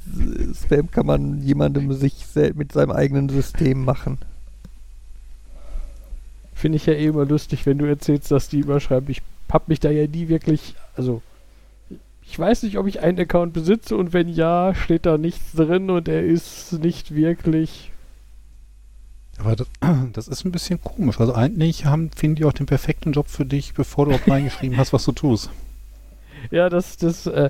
Spam 0.54 0.92
kann 0.92 1.06
man 1.06 1.42
jemandem 1.42 1.94
sich 1.94 2.26
mit 2.56 2.74
seinem 2.74 2.92
eigenen 2.92 3.30
System 3.30 3.86
machen? 3.86 4.18
Finde 6.54 6.76
ich 6.76 6.88
ja 6.88 6.94
eh 6.94 7.06
immer 7.06 7.26
lustig, 7.26 7.66
wenn 7.66 7.78
du 7.78 7.86
erzählst, 7.86 8.32
dass 8.32 8.50
die 8.50 8.60
überschreiben. 8.60 9.10
Ich 9.10 9.22
hab 9.50 9.70
mich 9.70 9.80
da 9.80 9.90
ja 9.90 10.08
nie 10.08 10.28
wirklich, 10.28 10.76
also 10.96 11.22
ich 12.30 12.38
weiß 12.38 12.64
nicht, 12.64 12.78
ob 12.78 12.88
ich 12.88 13.02
einen 13.02 13.20
Account 13.20 13.54
besitze 13.54 13.96
und 13.96 14.12
wenn 14.12 14.28
ja, 14.28 14.76
steht 14.76 15.06
da 15.06 15.18
nichts 15.18 15.54
drin 15.54 15.90
und 15.90 16.08
er 16.10 16.24
ist 16.24 16.74
nicht 16.74 17.16
wirklich. 17.16 17.92
Aber 19.40 19.56
das, 19.56 19.68
das 20.14 20.28
ist 20.28 20.46
ein 20.46 20.52
bisschen 20.52 20.82
komisch. 20.82 21.20
Also 21.20 21.34
eigentlich 21.34 21.86
haben, 21.86 22.12
finden 22.12 22.36
die 22.36 22.46
auch 22.46 22.54
den 22.54 22.66
perfekten 22.66 23.14
Job 23.14 23.28
für 23.30 23.46
dich, 23.46 23.74
bevor 23.74 24.06
du 24.06 24.12
auch 24.12 24.28
reingeschrieben 24.28 24.78
hast, 24.78 24.94
was 24.94 25.06
du 25.06 25.12
tust. 25.12 25.50
Ja, 26.52 26.70
das, 26.70 26.98
das, 26.98 27.26
äh, 27.26 27.50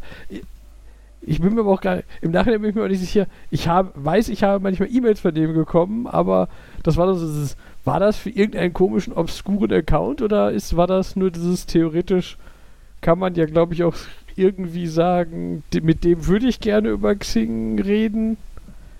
ich 1.22 1.42
bin 1.42 1.54
mir 1.54 1.60
aber 1.60 1.72
auch 1.72 1.82
gar 1.82 2.04
im 2.22 2.32
Nachhinein 2.32 2.62
bin 2.62 2.70
ich 2.70 2.76
mir 2.76 2.86
auch 2.86 2.88
nicht 2.88 3.02
sicher. 3.02 3.28
Ich 3.52 3.68
habe, 3.68 3.92
weiß, 3.96 4.30
ich 4.30 4.44
habe 4.44 4.64
manchmal 4.64 4.90
E-Mails 4.90 5.20
von 5.20 5.36
dem 5.36 5.54
bekommen, 5.54 6.08
aber 6.08 6.48
das 6.84 6.96
war 6.96 7.06
das, 7.06 7.20
dieses, 7.20 7.58
war 7.84 8.00
das 8.00 8.16
für 8.16 8.30
irgendeinen 8.30 8.74
komischen, 8.74 9.12
obskuren 9.12 9.74
Account 9.74 10.22
oder 10.22 10.52
ist, 10.54 10.78
war 10.78 10.88
das 10.88 11.18
nur 11.18 11.30
dieses 11.30 11.66
theoretisch, 11.66 12.38
kann 13.02 13.20
man 13.20 13.36
ja, 13.36 13.46
glaube 13.46 13.74
ich, 13.74 13.84
auch 13.84 13.94
irgendwie 14.38 14.88
sagen, 14.88 15.64
mit 15.82 16.04
dem 16.04 16.28
würde 16.28 16.48
ich 16.48 16.60
gerne 16.60 16.90
über 16.90 17.16
Xing 17.16 17.80
reden. 17.80 18.38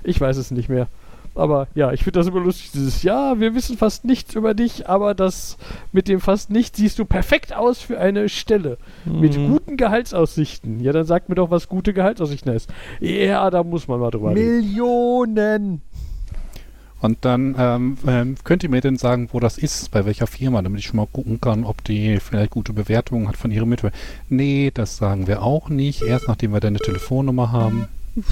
Ich 0.04 0.20
weiß 0.20 0.38
es 0.38 0.52
nicht 0.52 0.70
mehr. 0.70 0.88
Aber 1.36 1.68
ja, 1.76 1.92
ich 1.94 2.04
finde 2.04 2.18
das 2.20 2.28
immer 2.28 2.40
lustig, 2.40 2.72
dieses, 2.72 3.04
ja, 3.04 3.40
wir 3.40 3.54
wissen 3.54 3.78
fast 3.78 4.06
nichts 4.06 4.34
über 4.34 4.56
dich, 4.56 4.90
aber 4.90 5.14
das 5.14 5.58
mit 5.92 6.08
dem 6.08 6.20
fast 6.20 6.50
nichts 6.50 6.80
siehst 6.80 6.98
du 6.98 7.06
perfekt 7.06 7.56
aus 7.56 7.80
für 7.80 8.00
eine 8.00 8.28
Stelle. 8.28 8.78
Mit 9.06 9.38
Mhm. 9.38 9.50
guten 9.50 9.78
Gehaltsaussichten. 9.78 10.80
Ja, 10.80 10.94
dann 10.94 11.06
sagt 11.06 11.30
mir 11.30 11.36
doch, 11.36 11.52
was 11.52 11.68
gute 11.68 11.94
Gehaltsaussichten 11.94 12.52
ist. 12.54 12.74
Ja, 13.00 13.52
da 13.52 13.62
muss 13.64 13.88
man 13.88 14.00
mal 14.00 14.10
drüber 14.10 14.32
reden. 14.32 14.58
Millionen! 14.58 15.82
Und 17.00 17.26
dann 17.26 17.56
ähm, 17.58 17.98
ähm, 18.08 18.36
könnt 18.44 18.64
ihr 18.64 18.70
mir 18.70 18.82
denn 18.82 18.98
sagen, 18.98 19.30
wo 19.32 19.40
das 19.40 19.58
ist, 19.58 19.92
bei 19.92 20.06
welcher 20.06 20.28
Firma, 20.28 20.62
damit 20.62 20.80
ich 20.80 20.88
schon 20.88 20.98
mal 20.98 21.08
gucken 21.08 21.40
kann, 21.40 21.64
ob 21.64 21.84
die 21.84 22.20
vielleicht 22.20 22.52
gute 22.52 22.74
Bewertungen 22.74 23.28
hat 23.28 23.38
von 23.38 23.52
ihren 23.52 23.70
Mitbewerbern. 23.70 24.00
Nee, 24.30 24.72
das 24.74 24.98
sagen 24.98 25.28
wir 25.28 25.44
auch 25.44 25.70
nicht. 25.70 26.02
Erst 26.02 26.28
nachdem 26.28 26.54
wir 26.54 26.60
deine 26.60 26.80
Telefonnummer 26.80 27.52
haben. 27.52 27.88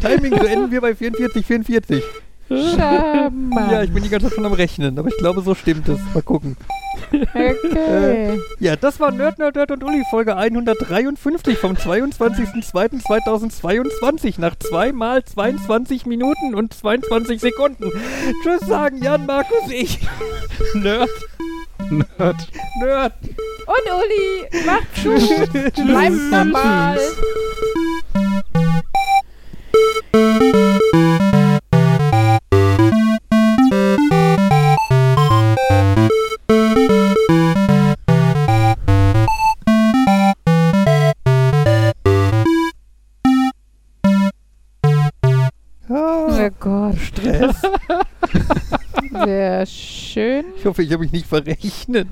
Timing 0.00 0.38
beenden 0.38 0.70
wir 0.70 0.80
bei 0.80 0.94
44, 0.94 1.44
44. 1.44 2.02
Schammann. 2.48 3.70
Ja, 3.70 3.82
ich 3.82 3.92
bin 3.92 4.02
die 4.02 4.08
ganze 4.08 4.28
Zeit 4.28 4.34
schon 4.34 4.46
am 4.46 4.52
Rechnen, 4.52 4.98
aber 4.98 5.08
ich 5.08 5.16
glaube, 5.16 5.40
so 5.42 5.54
stimmt 5.54 5.88
es. 5.88 6.00
Mal 6.12 6.22
gucken. 6.22 6.56
Okay. 7.12 8.40
Ja, 8.60 8.76
das 8.76 9.00
war 9.00 9.10
Nerd, 9.10 9.38
Nerd, 9.38 9.56
Nerd 9.56 9.70
und 9.70 9.82
Uli, 9.84 10.02
Folge 10.10 10.36
153 10.36 11.56
vom 11.58 11.72
22.02.2022 11.74 14.40
nach 14.40 14.56
2 14.56 14.92
mal 14.92 15.24
22 15.24 16.04
Minuten 16.06 16.54
und 16.54 16.72
22 16.74 17.40
Sekunden. 17.40 17.90
Tschüss 18.42 18.60
sagen 18.66 19.02
Jan, 19.02 19.26
Markus, 19.26 19.70
ich. 19.70 20.00
Nerd, 20.74 21.10
Nerd. 21.90 22.36
Nerd. 22.80 23.12
Und 23.66 23.92
Uli, 23.92 24.46
macht's 24.66 25.02
gut. 25.02 25.52
Bleibt 25.86 26.30
normal. 26.30 26.98
Ah, 30.16 30.93
Oh 46.46 46.50
Gott, 46.60 46.98
Stress. 46.98 47.62
sehr 49.24 49.64
schön. 49.64 50.44
Ich 50.58 50.66
hoffe, 50.66 50.82
ich 50.82 50.92
habe 50.92 51.04
mich 51.04 51.12
nicht 51.12 51.26
verrechnet. 51.26 52.08